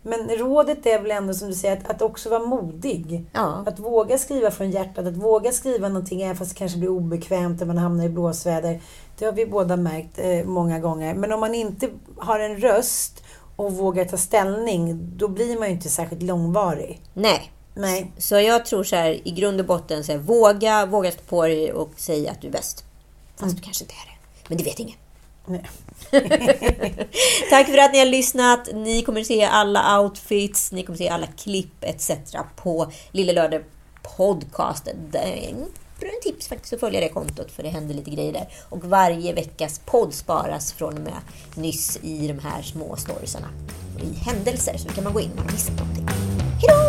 men 0.09 0.29
rådet 0.29 0.85
är 0.85 1.01
väl 1.01 1.11
ändå 1.11 1.33
som 1.33 1.47
du 1.47 1.53
säger, 1.53 1.77
att, 1.77 1.89
att 1.89 2.01
också 2.01 2.29
vara 2.29 2.45
modig. 2.45 3.25
Ja. 3.33 3.63
Att 3.67 3.79
våga 3.79 4.17
skriva 4.17 4.51
från 4.51 4.71
hjärtat, 4.71 5.07
att 5.07 5.17
våga 5.17 5.51
skriva 5.51 5.87
någonting 5.89 6.21
även 6.21 6.35
fast 6.35 6.51
det 6.51 6.57
kanske 6.57 6.77
blir 6.77 6.89
obekvämt 6.89 7.59
när 7.59 7.67
man 7.67 7.77
hamnar 7.77 8.05
i 8.05 8.09
blåsväder. 8.09 8.81
Det 9.17 9.25
har 9.25 9.31
vi 9.31 9.45
båda 9.45 9.77
märkt 9.77 10.19
eh, 10.19 10.43
många 10.45 10.79
gånger. 10.79 11.13
Men 11.13 11.31
om 11.31 11.39
man 11.39 11.55
inte 11.55 11.89
har 12.17 12.39
en 12.39 12.57
röst 12.57 13.23
och 13.55 13.73
vågar 13.73 14.05
ta 14.05 14.17
ställning, 14.17 14.99
då 15.17 15.27
blir 15.27 15.59
man 15.59 15.67
ju 15.67 15.73
inte 15.73 15.89
särskilt 15.89 16.23
långvarig. 16.23 17.01
Nej. 17.13 17.51
Nej. 17.73 18.11
Så 18.17 18.35
jag 18.35 18.65
tror 18.65 18.83
så 18.83 18.95
här, 18.95 19.27
i 19.27 19.31
grund 19.31 19.59
och 19.59 19.65
botten, 19.65 20.03
så 20.03 20.11
här, 20.11 20.19
våga, 20.19 20.85
våga 20.85 21.11
stå 21.11 21.21
på 21.21 21.47
dig 21.47 21.73
och 21.73 21.91
säga 21.95 22.31
att 22.31 22.41
du 22.41 22.47
är 22.47 22.51
bäst. 22.51 22.83
Fast 23.31 23.43
mm. 23.43 23.55
du 23.55 23.61
kanske 23.61 23.83
inte 23.83 23.93
är 23.93 24.05
det. 24.11 24.17
Men 24.47 24.57
det 24.57 24.63
vet 24.63 24.79
ingen. 24.79 24.97
Nej. 25.45 25.69
Tack 27.49 27.67
för 27.67 27.77
att 27.77 27.93
ni 27.93 27.99
har 27.99 28.05
lyssnat. 28.05 28.69
Ni 28.73 29.01
kommer 29.01 29.23
se 29.23 29.43
alla 29.43 29.99
outfits, 29.99 30.71
ni 30.71 30.83
kommer 30.83 30.97
se 30.97 31.09
alla 31.09 31.27
klipp 31.27 31.83
etc. 31.83 32.11
på 32.55 32.91
Lille 33.11 33.33
Lördag 33.33 33.63
podcasten. 34.17 34.95
En 36.01 36.21
tips 36.23 36.47
faktiskt 36.47 36.73
att 36.73 36.79
följa 36.79 36.99
det 36.99 37.09
kontot 37.09 37.51
för 37.51 37.63
det 37.63 37.69
händer 37.69 37.95
lite 37.95 38.11
grejer 38.11 38.33
där. 38.33 38.47
Och 38.69 38.85
varje 38.85 39.33
veckas 39.33 39.81
podd 39.85 40.13
sparas 40.13 40.73
från 40.73 40.93
och 40.97 41.03
med 41.03 41.19
nyss 41.55 41.99
i 42.03 42.27
de 42.27 42.39
här 42.39 42.61
små 42.61 42.95
storiesarna. 42.95 43.47
I 44.03 44.19
händelser, 44.19 44.77
så 44.77 44.89
kan 44.89 45.03
man 45.03 45.13
gå 45.13 45.19
in 45.19 45.31
om 45.31 45.37
man 45.37 45.53
missat 45.53 45.79
någonting. 45.79 46.07
Hejdå! 46.07 46.88